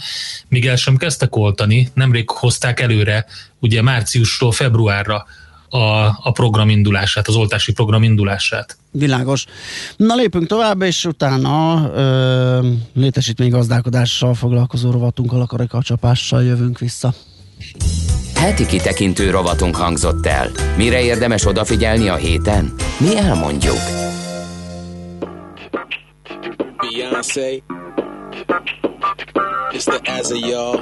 még 0.47 0.67
el 0.67 0.75
sem 0.75 0.97
kezdtek 0.97 1.35
oltani, 1.35 1.91
nemrég 1.93 2.29
hozták 2.29 2.79
előre, 2.79 3.25
ugye 3.59 3.81
márciusról 3.81 4.51
februárra 4.51 5.25
a, 5.69 6.05
a 6.05 6.31
program 6.31 6.69
indulását, 6.69 7.27
az 7.27 7.35
oltási 7.35 7.71
program 7.71 8.03
indulását. 8.03 8.77
Világos. 8.91 9.45
Na 9.97 10.15
lépünk 10.15 10.47
tovább, 10.47 10.81
és 10.81 11.05
utána 11.05 11.89
ö, 11.93 12.67
létesítménygazdálkodással 12.93 14.33
foglalkozó 14.33 14.91
rovatunkkal, 14.91 15.41
a 15.41 15.45
karikacsapással 15.45 16.43
jövünk 16.43 16.79
vissza. 16.79 17.13
Heti 18.43 18.65
kitekintő 18.65 19.29
rovatunk 19.29 19.75
hangzott 19.75 20.25
el. 20.25 20.49
Mire 20.77 21.01
érdemes 21.01 21.45
odafigyelni 21.45 22.07
a 22.07 22.15
héten? 22.15 22.73
Mi 22.97 23.17
elmondjuk. 23.17 23.77
Beyonce. 26.77 27.63
It's 29.71 29.83
the 29.83 29.99
as 30.19 30.31
of 30.31 30.37
y'all. 30.37 30.79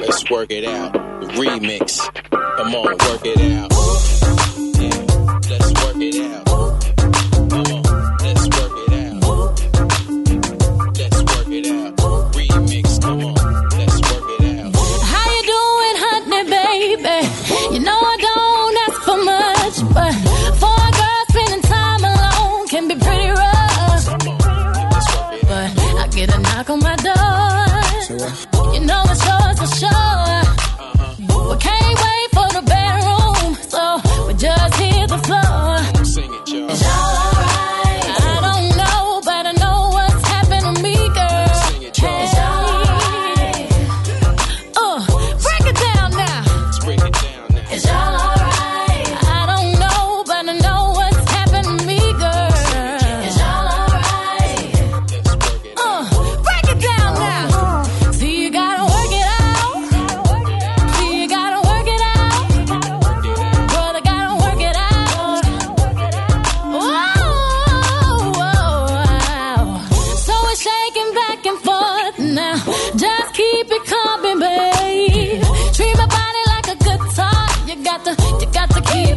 Let's 0.00 0.30
work 0.30 0.50
it 0.50 0.66
out. 0.66 0.94
Remix. 1.36 2.10
Come 2.56 2.74
on, 2.74 2.84
work 2.84 3.24
it 3.24 3.40
out. 3.40 3.72
Yeah, 4.80 5.04
let's 5.50 5.72
work 5.84 6.00
it 6.00 6.16
out. 6.32 6.44
Come 7.48 7.72
on, 7.72 7.87
baby? 17.02 17.26
You 17.74 17.80
know 17.80 17.98
I 18.12 18.16
don't 18.26 18.76
ask 18.84 18.98
for 19.06 19.18
much, 19.32 19.76
but 19.94 20.12
for 20.60 20.76
a 20.88 20.90
girl 20.98 21.22
spending 21.30 21.62
time 21.62 22.02
alone 22.04 22.68
can 22.68 22.88
be 22.88 22.96
pretty 22.96 23.30
rough. 23.30 24.04
But 25.48 25.68
I 26.02 26.08
get 26.10 26.34
a 26.34 26.38
knock 26.38 26.70
on 26.70 26.80
my 26.80 26.96
door. 26.96 28.72
You 28.74 28.80
know 28.80 29.02
it's 29.12 29.24
yours 29.26 29.58
for 29.60 29.70
sure. 29.80 30.17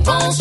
réponse. 0.04 0.41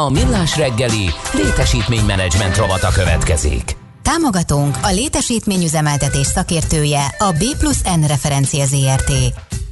A 0.00 0.10
millás 0.10 0.56
reggeli 0.56 1.10
létesítménymenedzsment 1.32 2.56
rovata 2.56 2.88
következik. 2.88 3.76
Támogatónk 4.02 4.76
a 4.82 4.90
létesítményüzemeltetés 4.90 6.26
szakértője 6.26 7.04
a 7.18 7.32
B 7.32 7.58
plusz 7.58 7.82
N 7.82 8.04
referencia 8.06 8.64
ZRT. 8.64 9.12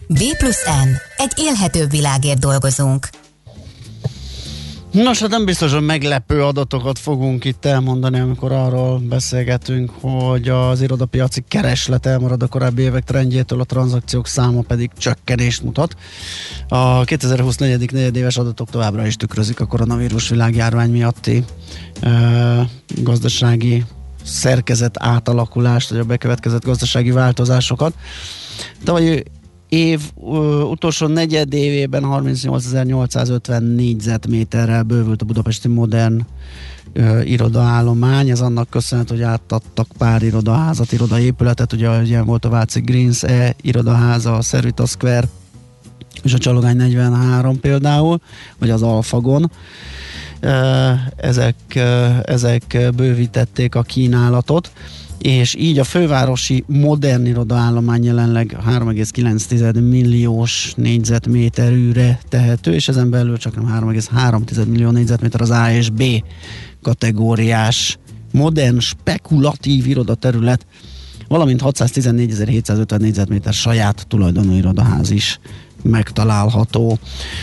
B 0.08 0.36
plusz 0.38 0.64
N. 0.64 0.88
Egy 1.16 1.32
élhetőbb 1.36 1.90
világért 1.90 2.38
dolgozunk. 2.38 3.08
Nos, 4.94 5.20
hát 5.20 5.30
nem 5.30 5.44
biztos, 5.44 5.72
hogy 5.72 5.82
meglepő 5.82 6.42
adatokat 6.42 6.98
fogunk 6.98 7.44
itt 7.44 7.64
elmondani, 7.64 8.20
amikor 8.20 8.52
arról 8.52 8.98
beszélgetünk, 8.98 9.90
hogy 10.00 10.48
az 10.48 10.80
irodapiaci 10.80 11.44
kereslet 11.48 12.06
elmarad 12.06 12.42
a 12.42 12.46
korábbi 12.46 12.82
évek 12.82 13.04
trendjétől, 13.04 13.60
a 13.60 13.64
tranzakciók 13.64 14.26
száma 14.26 14.60
pedig 14.60 14.90
csökkenést 14.98 15.62
mutat. 15.62 15.96
A 16.68 17.04
2024. 17.04 17.92
negyedéves 17.92 18.36
adatok 18.36 18.70
továbbra 18.70 19.06
is 19.06 19.16
tükrözik 19.16 19.60
a 19.60 19.66
koronavírus 19.66 20.28
világjárvány 20.28 20.90
miatti 20.90 21.44
e, 22.00 22.10
gazdasági 23.02 23.84
szerkezet 24.24 24.96
átalakulást, 24.98 25.90
vagy 25.90 25.98
a 25.98 26.04
bekövetkezett 26.04 26.64
gazdasági 26.64 27.10
változásokat. 27.10 27.94
Tavaly 28.84 29.22
év 29.74 30.00
utolsó 30.70 31.06
negyed 31.06 31.52
évében 31.52 32.02
38.850 32.06 33.74
négyzetméterrel 33.74 34.82
bővült 34.82 35.22
a 35.22 35.24
budapesti 35.24 35.68
modern 35.68 36.26
ö, 36.92 37.20
irodaállomány. 37.20 38.30
Ez 38.30 38.40
annak 38.40 38.70
köszönhető, 38.70 39.14
hogy 39.14 39.24
átadtak 39.24 39.88
pár 39.98 40.22
irodaházat, 40.22 40.92
irodaépületet. 40.92 41.72
Ugye 41.72 42.02
ilyen 42.02 42.24
volt 42.24 42.44
a 42.44 42.48
Váci 42.48 42.80
Greens 42.80 43.22
E 43.22 43.54
irodaháza, 43.60 44.36
a 44.36 44.40
Servita 44.40 44.86
Square 44.86 45.28
és 46.22 46.34
a 46.34 46.38
Csalogány 46.38 46.76
43 46.76 47.60
például, 47.60 48.20
vagy 48.58 48.70
az 48.70 48.82
Alfagon. 48.82 49.50
Ezek, 51.16 51.56
ezek 52.24 52.78
bővítették 52.96 53.74
a 53.74 53.82
kínálatot 53.82 54.70
és 55.24 55.54
így 55.54 55.78
a 55.78 55.84
fővárosi 55.84 56.64
modern 56.66 57.26
irodaállomány 57.26 58.04
jelenleg 58.04 58.56
3,9 58.68 59.88
milliós 59.88 60.72
négyzetméterűre 60.76 62.18
tehető, 62.28 62.74
és 62.74 62.88
ezen 62.88 63.10
belül 63.10 63.36
csak 63.36 63.54
nem 63.54 63.90
3,3 63.90 64.66
millió 64.66 64.90
négyzetméter 64.90 65.40
az 65.40 65.50
A 65.50 65.70
és 65.70 65.90
B 65.90 66.02
kategóriás 66.82 67.98
modern, 68.32 68.78
spekulatív 68.78 69.86
irodaterület, 69.86 70.66
valamint 71.28 71.60
614.750 71.64 72.98
négyzetméter 72.98 73.52
saját 73.52 74.06
tulajdonú 74.08 74.56
irodaház 74.56 75.10
is 75.10 75.38
megtalálható. 75.84 76.98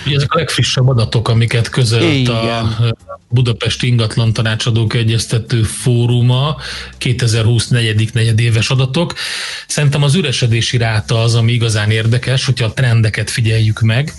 Ugye 0.06 0.16
ezek 0.16 0.34
a 0.34 0.38
legfrissebb 0.38 0.88
adatok, 0.88 1.28
amiket 1.28 1.70
közölt 1.70 2.14
Igen. 2.14 2.36
a 2.36 2.96
Budapesti 3.30 3.88
Ingatlan 3.88 4.34
Tanácsadók 4.34 4.94
Egyeztető 4.94 5.64
Fóruma 5.64 6.56
2020 6.98 7.68
negyedik 7.68 8.14
negyedéves 8.14 8.70
adatok. 8.70 9.14
Szerintem 9.68 10.04
az 10.04 10.16
üresedési 10.16 10.78
ráta 10.78 11.22
az, 11.22 11.36
ami 11.36 11.52
igazán 11.52 11.92
érdekes, 11.92 12.46
hogyha 12.46 12.66
a 12.66 12.74
trendeket 12.74 13.30
figyeljük 13.30 13.80
meg. 13.80 14.14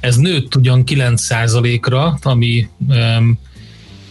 Ez 0.00 0.16
nőtt 0.16 0.56
ugyan 0.56 0.84
9%-ra, 0.86 2.18
ami 2.22 2.68
um, 2.88 3.38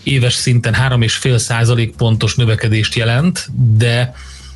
éves 0.04 0.34
szinten 0.34 0.74
3,5 0.74 1.38
százalék 1.38 1.96
pontos 1.96 2.36
növekedést 2.36 2.96
jelent, 2.96 3.50
de 3.78 4.14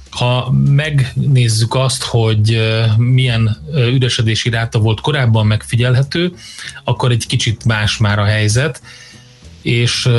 ha 0.09 0.51
megnézzük 0.51 1.75
azt, 1.75 2.03
hogy 2.03 2.61
milyen 2.97 3.57
üresedési 3.75 4.49
ráta 4.49 4.79
volt 4.79 5.01
korábban 5.01 5.47
megfigyelhető, 5.47 6.33
akkor 6.83 7.11
egy 7.11 7.27
kicsit 7.27 7.65
más 7.65 7.97
már 7.97 8.19
a 8.19 8.23
helyzet, 8.23 8.81
és 9.61 10.09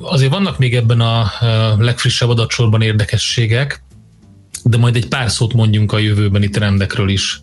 azért 0.00 0.32
vannak 0.32 0.58
még 0.58 0.74
ebben 0.74 1.00
a 1.00 1.30
legfrissebb 1.78 2.28
adatsorban 2.28 2.82
érdekességek, 2.82 3.82
de 4.62 4.76
majd 4.76 4.96
egy 4.96 5.08
pár 5.08 5.30
szót 5.30 5.52
mondjunk 5.52 5.92
a 5.92 5.98
jövőbeni 5.98 6.48
trendekről 6.48 7.08
is. 7.08 7.40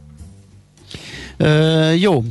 Jó, 2.00 2.24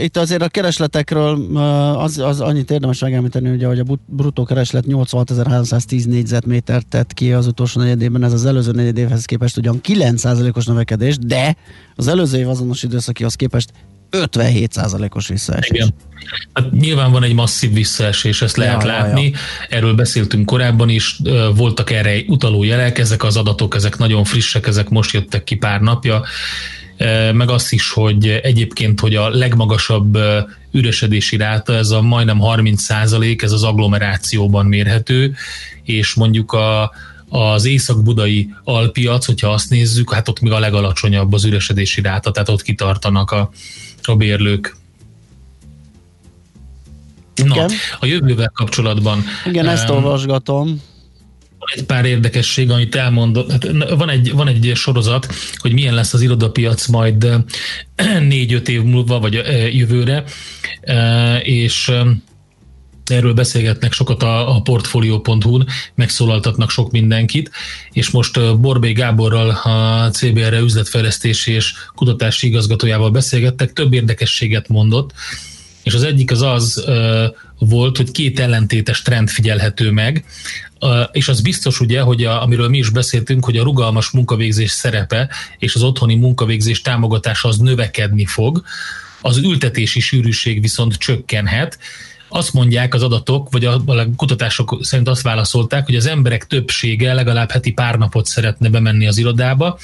itt 0.00 0.16
azért 0.16 0.42
a 0.42 0.48
keresletekről 0.48 1.56
az, 1.96 2.18
az 2.18 2.40
annyit 2.40 2.70
érdemes 2.70 2.98
megemlíteni, 2.98 3.50
ugye, 3.50 3.66
hogy 3.66 3.78
a 3.78 3.84
bruttó 4.06 4.44
kereslet 4.44 4.84
86.310 4.88 6.06
négyzetmétert 6.06 6.86
tett 6.86 7.12
ki 7.12 7.32
az 7.32 7.46
utolsó 7.46 7.80
negyedében, 7.80 8.24
ez 8.24 8.32
az 8.32 8.44
előző 8.44 8.72
negyedévhez 8.72 9.24
képest 9.24 9.56
ugyan 9.56 9.80
9%-os 9.88 10.66
növekedés, 10.66 11.18
de 11.18 11.56
az 11.94 12.08
előző 12.08 12.38
év 12.38 12.48
azonos 12.48 12.82
időszakihoz 12.82 13.34
képest 13.34 13.70
57%-os 14.10 15.28
visszaesés. 15.28 15.70
Igen. 15.70 15.94
Hát 16.52 16.70
nyilván 16.70 17.10
van 17.12 17.22
egy 17.22 17.34
masszív 17.34 17.72
visszaesés, 17.72 18.42
ezt 18.42 18.56
lehet 18.56 18.82
ja, 18.82 18.88
látni. 18.88 19.22
Ja, 19.22 19.28
ja. 19.28 19.76
Erről 19.76 19.94
beszéltünk 19.94 20.46
korábban 20.46 20.88
is, 20.88 21.20
voltak 21.56 21.90
erre 21.90 22.22
utaló 22.26 22.62
jelek, 22.62 22.98
ezek 22.98 23.24
az 23.24 23.36
adatok, 23.36 23.74
ezek 23.74 23.98
nagyon 23.98 24.24
frissek, 24.24 24.66
ezek 24.66 24.88
most 24.88 25.12
jöttek 25.12 25.44
ki 25.44 25.54
pár 25.54 25.80
napja 25.80 26.22
meg 27.32 27.48
azt 27.50 27.72
is, 27.72 27.90
hogy 27.90 28.28
egyébként, 28.28 29.00
hogy 29.00 29.14
a 29.14 29.28
legmagasabb 29.28 30.18
üresedési 30.72 31.36
ráta, 31.36 31.74
ez 31.74 31.90
a 31.90 32.02
majdnem 32.02 32.38
30 32.38 32.82
százalék, 32.82 33.42
ez 33.42 33.52
az 33.52 33.62
agglomerációban 33.62 34.66
mérhető, 34.66 35.34
és 35.82 36.14
mondjuk 36.14 36.52
a, 36.52 36.92
az 37.28 37.64
észak-budai 37.64 38.54
alpiac, 38.64 39.26
hogyha 39.26 39.48
azt 39.48 39.70
nézzük, 39.70 40.12
hát 40.12 40.28
ott 40.28 40.40
még 40.40 40.52
a 40.52 40.58
legalacsonyabb 40.58 41.32
az 41.32 41.44
üresedési 41.44 42.00
ráta, 42.00 42.30
tehát 42.30 42.48
ott 42.48 42.62
kitartanak 42.62 43.30
a, 43.30 43.50
a 44.02 44.16
bérlők. 44.16 44.76
Na, 47.34 47.66
a 48.00 48.06
jövővel 48.06 48.52
kapcsolatban. 48.54 49.24
Igen, 49.44 49.68
ezt 49.68 49.88
olvasgatom 49.88 50.80
egy 51.74 51.84
pár 51.84 52.04
érdekesség, 52.04 52.70
amit 52.70 52.94
elmondott. 52.94 53.50
Hát 53.50 53.66
van, 53.96 54.10
egy, 54.10 54.32
van 54.32 54.48
egy 54.48 54.72
sorozat, 54.74 55.34
hogy 55.56 55.72
milyen 55.72 55.94
lesz 55.94 56.14
az 56.14 56.20
irodapiac 56.20 56.86
majd 56.86 57.28
négy-öt 58.28 58.68
év 58.68 58.82
múlva, 58.82 59.20
vagy 59.20 59.42
jövőre, 59.72 60.24
és 61.42 61.92
erről 63.04 63.34
beszélgetnek 63.34 63.92
sokat 63.92 64.22
a, 64.22 64.56
a 64.56 64.60
portfolio.hu-n, 64.60 65.66
megszólaltatnak 65.94 66.70
sok 66.70 66.90
mindenkit, 66.90 67.50
és 67.92 68.10
most 68.10 68.60
Borbé 68.60 68.92
Gáborral, 68.92 69.50
a 69.50 70.10
CBR 70.10 70.52
üzletfejlesztési 70.52 71.52
és 71.52 71.74
kutatási 71.94 72.46
igazgatójával 72.46 73.10
beszélgettek, 73.10 73.72
több 73.72 73.92
érdekességet 73.92 74.68
mondott, 74.68 75.12
és 75.82 75.94
az 75.94 76.02
egyik 76.02 76.30
az 76.30 76.42
az 76.42 76.84
volt, 77.58 77.96
hogy 77.96 78.10
két 78.10 78.40
ellentétes 78.40 79.02
trend 79.02 79.28
figyelhető 79.28 79.90
meg, 79.90 80.24
és 81.12 81.28
az 81.28 81.40
biztos 81.40 81.80
ugye, 81.80 82.00
hogy 82.00 82.24
a, 82.24 82.42
amiről 82.42 82.68
mi 82.68 82.78
is 82.78 82.88
beszéltünk, 82.88 83.44
hogy 83.44 83.56
a 83.56 83.62
rugalmas 83.62 84.10
munkavégzés 84.10 84.70
szerepe 84.70 85.30
és 85.58 85.74
az 85.74 85.82
otthoni 85.82 86.14
munkavégzés 86.14 86.80
támogatása 86.82 87.48
az 87.48 87.56
növekedni 87.56 88.26
fog, 88.26 88.62
az 89.20 89.36
ültetési 89.36 90.00
sűrűség 90.00 90.60
viszont 90.60 90.94
csökkenhet, 90.94 91.78
azt 92.28 92.52
mondják 92.52 92.94
az 92.94 93.02
adatok, 93.02 93.50
vagy 93.50 93.64
a, 93.64 93.82
a 93.86 94.06
kutatások 94.16 94.78
szerint 94.80 95.08
azt 95.08 95.22
válaszolták, 95.22 95.86
hogy 95.86 95.96
az 95.96 96.06
emberek 96.06 96.46
többsége 96.46 97.12
legalább 97.12 97.50
heti 97.50 97.72
pár 97.72 97.98
napot 97.98 98.26
szeretne 98.26 98.68
bemenni 98.68 99.06
az 99.06 99.18
irodába, 99.18 99.78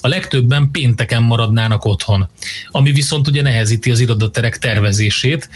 a 0.00 0.08
legtöbben 0.08 0.70
pénteken 0.70 1.22
maradnának 1.22 1.84
otthon, 1.84 2.28
ami 2.70 2.92
viszont 2.92 3.28
ugye 3.28 3.42
nehezíti 3.42 3.90
az 3.90 4.00
irodaterek 4.00 4.58
tervezését, 4.58 5.48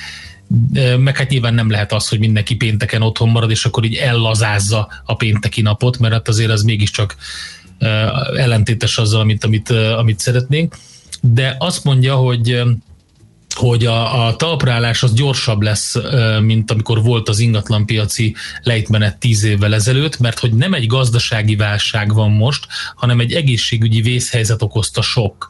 meg 0.98 1.16
hát 1.16 1.28
nyilván 1.28 1.54
nem 1.54 1.70
lehet 1.70 1.92
az, 1.92 2.08
hogy 2.08 2.18
mindenki 2.18 2.54
pénteken 2.54 3.02
otthon 3.02 3.28
marad, 3.28 3.50
és 3.50 3.64
akkor 3.64 3.84
így 3.84 3.94
ellazázza 3.94 4.88
a 5.04 5.14
pénteki 5.14 5.62
napot, 5.62 5.98
mert 5.98 6.12
hát 6.12 6.28
azért 6.28 6.50
az 6.50 6.62
mégiscsak 6.62 7.16
ellentétes 8.36 8.98
azzal, 8.98 9.20
amit, 9.20 9.44
amit, 9.44 9.70
amit 9.70 10.18
szeretnénk. 10.18 10.76
de 11.20 11.56
azt 11.58 11.84
mondja, 11.84 12.14
hogy 12.14 12.62
hogy 13.54 13.86
a, 13.86 14.26
a 14.26 14.36
talprálás 14.36 15.02
az 15.02 15.12
gyorsabb 15.12 15.62
lesz, 15.62 15.94
mint 16.40 16.70
amikor 16.70 17.02
volt 17.02 17.28
az 17.28 17.38
ingatlanpiaci 17.38 18.34
lejtmenet 18.62 19.18
tíz 19.18 19.44
évvel 19.44 19.74
ezelőtt, 19.74 20.18
mert 20.18 20.38
hogy 20.38 20.54
nem 20.54 20.74
egy 20.74 20.86
gazdasági 20.86 21.56
válság 21.56 22.14
van 22.14 22.30
most, 22.30 22.66
hanem 22.94 23.20
egy 23.20 23.32
egészségügyi 23.32 24.00
vészhelyzet 24.00 24.62
okozta 24.62 25.02
sok. 25.02 25.48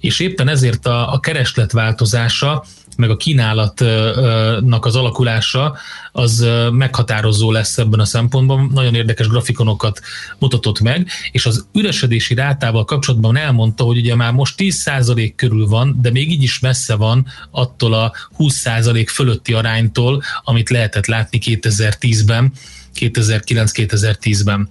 És 0.00 0.20
éppen 0.20 0.48
ezért 0.48 0.86
a, 0.86 1.12
a 1.12 1.20
kereslet 1.20 1.72
változása 1.72 2.64
meg 2.98 3.10
a 3.10 3.16
kínálatnak 3.16 4.84
az 4.84 4.96
alakulása 4.96 5.76
az 6.12 6.46
meghatározó 6.70 7.50
lesz 7.50 7.78
ebben 7.78 8.00
a 8.00 8.04
szempontban. 8.04 8.70
Nagyon 8.74 8.94
érdekes 8.94 9.26
grafikonokat 9.26 10.00
mutatott 10.38 10.80
meg, 10.80 11.08
és 11.32 11.46
az 11.46 11.66
üresedési 11.72 12.34
rátával 12.34 12.84
kapcsolatban 12.84 13.36
elmondta, 13.36 13.84
hogy 13.84 13.96
ugye 13.96 14.14
már 14.14 14.32
most 14.32 14.54
10% 14.58 15.32
körül 15.36 15.66
van, 15.66 15.98
de 16.00 16.10
még 16.10 16.30
így 16.30 16.42
is 16.42 16.58
messze 16.58 16.94
van 16.94 17.26
attól 17.50 17.94
a 17.94 18.12
20% 18.38 19.06
fölötti 19.08 19.52
aránytól, 19.52 20.22
amit 20.44 20.70
lehetett 20.70 21.06
látni 21.06 21.38
2010-ben, 21.44 22.52
2009-2010-ben. 22.94 24.68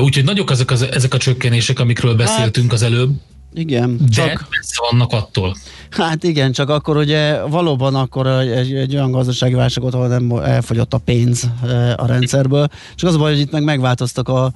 Úgyhogy 0.00 0.24
nagyok 0.24 0.50
ezek, 0.50 0.70
az, 0.70 0.82
ezek 0.82 1.14
a 1.14 1.18
csökkenések, 1.18 1.78
amikről 1.78 2.14
beszéltünk 2.14 2.72
az 2.72 2.82
előbb. 2.82 3.10
Igen, 3.52 3.96
de 3.96 4.08
csak... 4.10 4.46
messze 4.50 4.76
vannak 4.90 5.12
attól. 5.12 5.56
Hát 5.90 6.24
igen, 6.24 6.52
csak 6.52 6.68
akkor 6.68 6.96
ugye 6.96 7.42
valóban 7.42 7.94
akkor 7.94 8.26
egy, 8.26 8.74
egy 8.74 8.94
olyan 8.94 9.10
gazdasági 9.10 9.54
válságot, 9.54 9.94
ahol 9.94 10.08
nem 10.08 10.30
elfogyott 10.30 10.94
a 10.94 10.98
pénz 10.98 11.50
a 11.96 12.06
rendszerből, 12.06 12.68
csak 12.94 13.08
az 13.08 13.14
a 13.14 13.18
baj, 13.18 13.32
hogy 13.32 13.40
itt 13.40 13.50
meg 13.50 13.64
megváltoztak 13.64 14.28
a, 14.28 14.52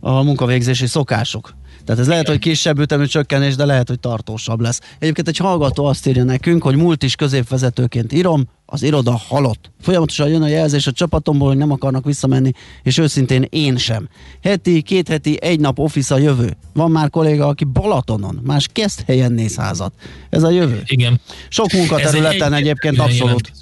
a 0.00 0.22
munkavégzési 0.22 0.86
szokások. 0.86 1.54
Tehát 1.84 2.00
ez 2.00 2.08
lehet, 2.08 2.28
hogy 2.28 2.38
kisebb 2.38 2.78
ütemű 2.78 3.04
csökkenés, 3.04 3.56
de 3.56 3.64
lehet, 3.64 3.88
hogy 3.88 4.00
tartósabb 4.00 4.60
lesz. 4.60 4.80
Egyébként 4.98 5.28
egy 5.28 5.36
hallgató 5.36 5.84
azt 5.84 6.06
írja 6.06 6.24
nekünk, 6.24 6.62
hogy 6.62 6.76
múlt 6.76 7.02
is 7.02 7.14
középvezetőként 7.14 8.12
írom, 8.12 8.48
az 8.70 8.82
iroda 8.82 9.16
halott. 9.28 9.70
Folyamatosan 9.80 10.28
jön 10.28 10.42
a 10.42 10.46
jelzés 10.46 10.86
a 10.86 10.92
csapatomból, 10.92 11.48
hogy 11.48 11.56
nem 11.56 11.70
akarnak 11.70 12.04
visszamenni, 12.04 12.52
és 12.82 12.98
őszintén 12.98 13.46
én 13.50 13.76
sem. 13.76 14.08
Heti, 14.42 14.82
két 14.82 15.08
heti, 15.08 15.38
egy 15.40 15.60
nap 15.60 15.78
office 15.78 16.14
a 16.14 16.18
jövő. 16.18 16.56
Van 16.72 16.90
már 16.90 17.10
kolléga, 17.10 17.46
aki 17.46 17.64
Balatonon, 17.64 18.40
más 18.44 18.68
kezd 18.72 19.00
helyen 19.06 19.32
néz 19.32 19.56
házat. 19.56 19.92
Ez 20.30 20.42
a 20.42 20.50
jövő. 20.50 20.82
Igen. 20.84 21.20
Sok 21.48 21.72
munkaterületen 21.72 22.52
egy, 22.52 22.60
egyébként 22.60 22.98
abszolút, 22.98 23.52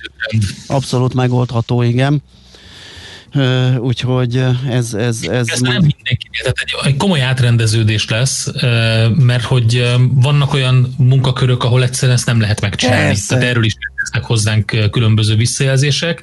abszolút 0.66 1.14
megoldható, 1.14 1.82
igen. 1.82 2.22
Úgyhogy 3.78 4.36
ez, 4.70 4.94
ez, 4.94 5.18
ez, 5.22 5.48
ez 5.48 5.60
nem 5.60 5.72
mindenki, 5.72 6.28
tehát 6.42 6.56
egy, 6.64 6.74
egy 6.84 6.96
komoly 6.96 7.22
átrendeződés 7.22 8.08
lesz, 8.08 8.50
mert 9.16 9.44
hogy 9.44 9.94
vannak 10.10 10.52
olyan 10.52 10.94
munkakörök, 10.98 11.64
ahol 11.64 11.82
egyszerűen 11.82 12.16
ezt 12.16 12.26
nem 12.26 12.40
lehet 12.40 12.60
megcsinálni. 12.60 13.06
Persze. 13.06 13.28
Tehát 13.28 13.44
erről 13.44 13.64
is 13.64 13.74
lesznek 14.02 14.24
hozzánk 14.24 14.90
különböző 14.90 15.36
visszajelzések. 15.36 16.22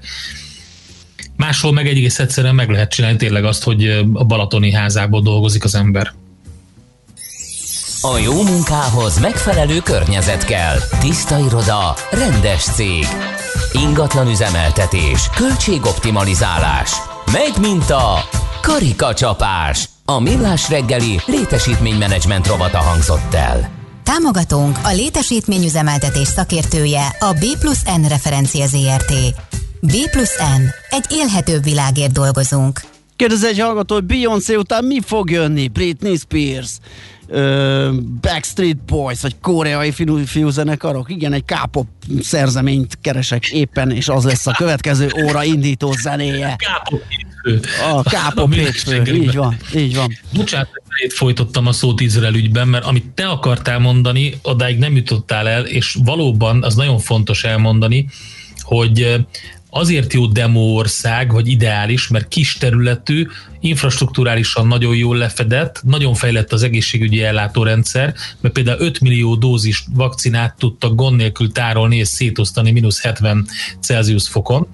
Máshol 1.36 1.74
meg 1.74 1.88
egész 1.88 2.20
egyszerűen 2.20 2.56
meg 2.56 2.70
lehet 2.70 2.92
csinálni 2.92 3.18
tényleg 3.18 3.46
azt, 3.46 3.64
hogy 3.64 3.88
a 4.14 4.24
Balatoni 4.24 4.72
házából 4.72 5.22
dolgozik 5.22 5.64
az 5.64 5.76
ember. 5.76 6.14
A 8.06 8.18
jó 8.18 8.42
munkához 8.44 9.20
megfelelő 9.20 9.80
környezet 9.80 10.46
kell. 10.46 10.78
Tiszta 11.00 11.38
iroda, 11.38 11.96
rendes 12.12 12.64
cég. 12.64 13.06
Ingatlan 13.72 14.28
üzemeltetés, 14.28 15.30
költségoptimalizálás. 15.36 16.92
Megy, 17.32 17.54
mint 17.62 17.90
a 17.90 18.14
karikacsapás. 18.62 19.90
A 20.06 20.20
millás 20.20 20.70
reggeli 20.70 21.20
létesítménymenedzsment 21.26 22.48
rovata 22.48 22.78
hangzott 22.78 23.34
el. 23.34 23.70
Támogatónk 24.04 24.78
a 24.84 24.92
létesítményüzemeltetés 24.94 26.28
szakértője 26.28 27.16
a 27.20 27.34
B 27.34 27.60
plusz 27.60 27.84
N 27.84 28.08
referencia 28.08 28.68
ZRT. 28.68 29.14
B 29.80 29.94
plusz 30.12 30.38
N. 30.38 30.62
Egy 30.90 31.06
élhetőbb 31.10 31.64
világért 31.64 32.12
dolgozunk. 32.12 32.82
Kérdez 33.16 33.44
egy 33.44 33.60
hallgató, 33.60 33.96
hogy 33.96 34.04
Beyoncé 34.04 34.56
után 34.56 34.86
mi 34.86 35.00
fog 35.06 35.30
jönni? 35.30 35.68
Britney 35.68 36.16
Spears, 36.16 36.72
Backstreet 38.22 38.78
Boys, 38.78 39.22
vagy 39.22 39.36
koreai 39.42 39.92
fiú, 39.92 40.26
fiúzenekarok? 40.26 41.10
Igen, 41.10 41.34
egy 41.34 41.46
kápop 41.46 41.88
szerzeményt 42.22 42.98
keresek 43.02 43.50
éppen, 43.50 43.92
és 43.92 44.08
az 44.08 44.24
lesz 44.24 44.48
a 44.48 44.52
következő 44.52 45.12
óra 45.24 45.44
indító 45.44 45.92
zenéje. 46.02 46.56
A 47.94 48.04
kápop 48.04 48.54
hétfő, 48.54 49.14
így 49.14 49.36
van, 49.36 49.58
így 49.76 49.96
van. 49.96 50.18
Bocsánat, 50.34 50.70
itt 51.04 51.14
folytottam 51.14 51.68
a 51.68 51.72
szót 51.72 52.02
Izrael 52.02 52.34
ügyben, 52.34 52.68
mert 52.68 52.86
amit 52.86 53.06
te 53.06 53.28
akartál 53.28 53.80
mondani, 53.80 54.40
odáig 54.42 54.78
nem 54.78 54.96
jutottál 54.96 55.48
el, 55.48 55.66
és 55.66 55.98
valóban 56.04 56.64
az 56.64 56.76
nagyon 56.76 57.00
fontos 57.00 57.44
elmondani, 57.44 58.08
hogy 58.62 59.26
azért 59.76 60.14
jó 60.14 60.26
demo 60.26 60.60
ország, 60.60 61.32
vagy 61.32 61.48
ideális, 61.48 62.08
mert 62.08 62.28
kis 62.28 62.58
területű, 62.58 63.28
infrastruktúrálisan 63.60 64.68
nagyon 64.68 64.96
jól 64.96 65.18
lefedett, 65.18 65.82
nagyon 65.84 66.14
fejlett 66.14 66.54
az 66.54 66.64
egészségügyi 66.64 67.24
ellátórendszer, 67.24 68.14
mert 68.42 68.54
például 68.54 68.80
5 68.80 69.00
millió 69.00 69.36
dózis 69.36 69.84
vakcinát 69.94 70.56
tudtak 70.58 70.96
gond 70.96 71.16
nélkül 71.16 71.52
tárolni 71.52 71.98
és 71.98 72.08
szétosztani 72.08 72.72
mínusz 72.72 73.02
70 73.02 73.48
Celsius 73.80 74.28
fokon, 74.28 74.68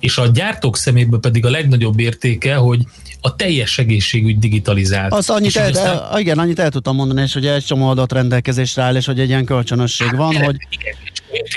és 0.00 0.18
a 0.18 0.26
gyártók 0.26 0.76
szemében 0.76 1.20
pedig 1.20 1.46
a 1.46 1.50
legnagyobb 1.50 1.98
értéke, 1.98 2.54
hogy 2.54 2.80
a 3.20 3.36
teljes 3.36 3.78
egészségügy 3.78 4.38
digitalizált. 4.38 5.12
Az 5.12 5.30
annyit 5.30 5.56
el, 5.56 5.78
el, 5.78 6.18
igen, 6.18 6.38
annyit 6.38 6.58
el 6.58 6.70
tudtam 6.70 6.96
mondani, 6.96 7.22
és 7.22 7.32
hogy 7.32 7.46
egy 7.46 7.64
csomó 7.64 7.88
adat 7.88 8.12
rendelkezésre 8.12 8.82
áll, 8.82 8.96
és 8.96 9.06
hogy 9.06 9.20
egy 9.20 9.28
ilyen 9.28 9.44
kölcsönösség 9.44 10.06
hát, 10.06 10.16
van, 10.16 10.36
hogy... 10.36 10.56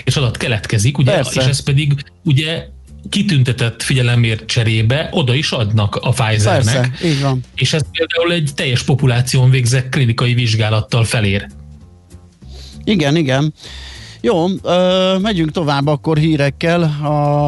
És 0.04 0.16
adat 0.16 0.38
keletkezik, 0.38 0.98
ugye, 0.98 1.12
Persze. 1.12 1.42
és 1.42 1.48
ez 1.48 1.64
pedig 1.64 1.94
ugye 2.24 2.74
kitüntetett 3.10 3.84
figyelemért 3.84 4.46
cserébe 4.46 5.10
oda 5.12 5.34
is 5.34 5.52
adnak 5.52 5.96
a 5.96 6.10
Pfizernek. 6.10 6.74
Persze, 6.74 7.08
így 7.08 7.22
van. 7.22 7.44
És 7.56 7.74
ez 7.74 7.82
például 7.92 8.32
egy 8.32 8.52
teljes 8.56 8.84
populáción 8.84 9.50
végzett 9.50 9.90
klinikai 9.90 10.34
vizsgálattal 10.34 11.04
felér. 11.04 11.48
Igen, 12.84 13.16
igen. 13.16 13.54
Jó, 14.22 14.46
ö, 14.64 15.18
megyünk 15.22 15.52
tovább 15.52 15.88
akkor 15.88 16.18
hírekkel, 16.18 16.98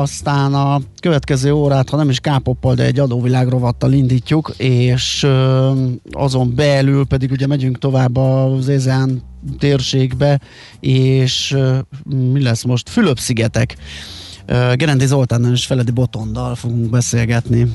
aztán 0.02 0.54
a 0.54 0.82
következő 1.00 1.52
órát, 1.52 1.90
ha 1.90 1.98
nem 1.98 2.10
is 2.10 2.20
kápoppal, 2.20 2.76
de 2.76 2.84
egy 2.84 3.00
adóvilág 3.00 3.48
rovattal 3.48 3.94
indítjuk, 3.94 4.54
és 4.58 5.24
ö, 5.24 5.72
azon 6.12 6.56
belül 6.56 7.06
pedig 7.06 7.32
ugye 7.32 7.48
megyünk 7.48 7.80
tovább 7.80 8.18
az 8.18 8.68
Ézán 8.68 9.22
térségbe, 9.60 10.40
és 10.80 11.52
ö, 11.52 11.78
mi 12.32 12.42
lesz 12.42 12.64
most? 12.64 12.90
Fülöp-szigetek. 12.90 13.76
Gerendi 14.48 15.06
Zoltánnal 15.06 15.52
és 15.52 15.66
Feledi 15.66 15.92
Botondal 15.92 16.56
fogunk 16.56 16.90
beszélgetni 16.90 17.72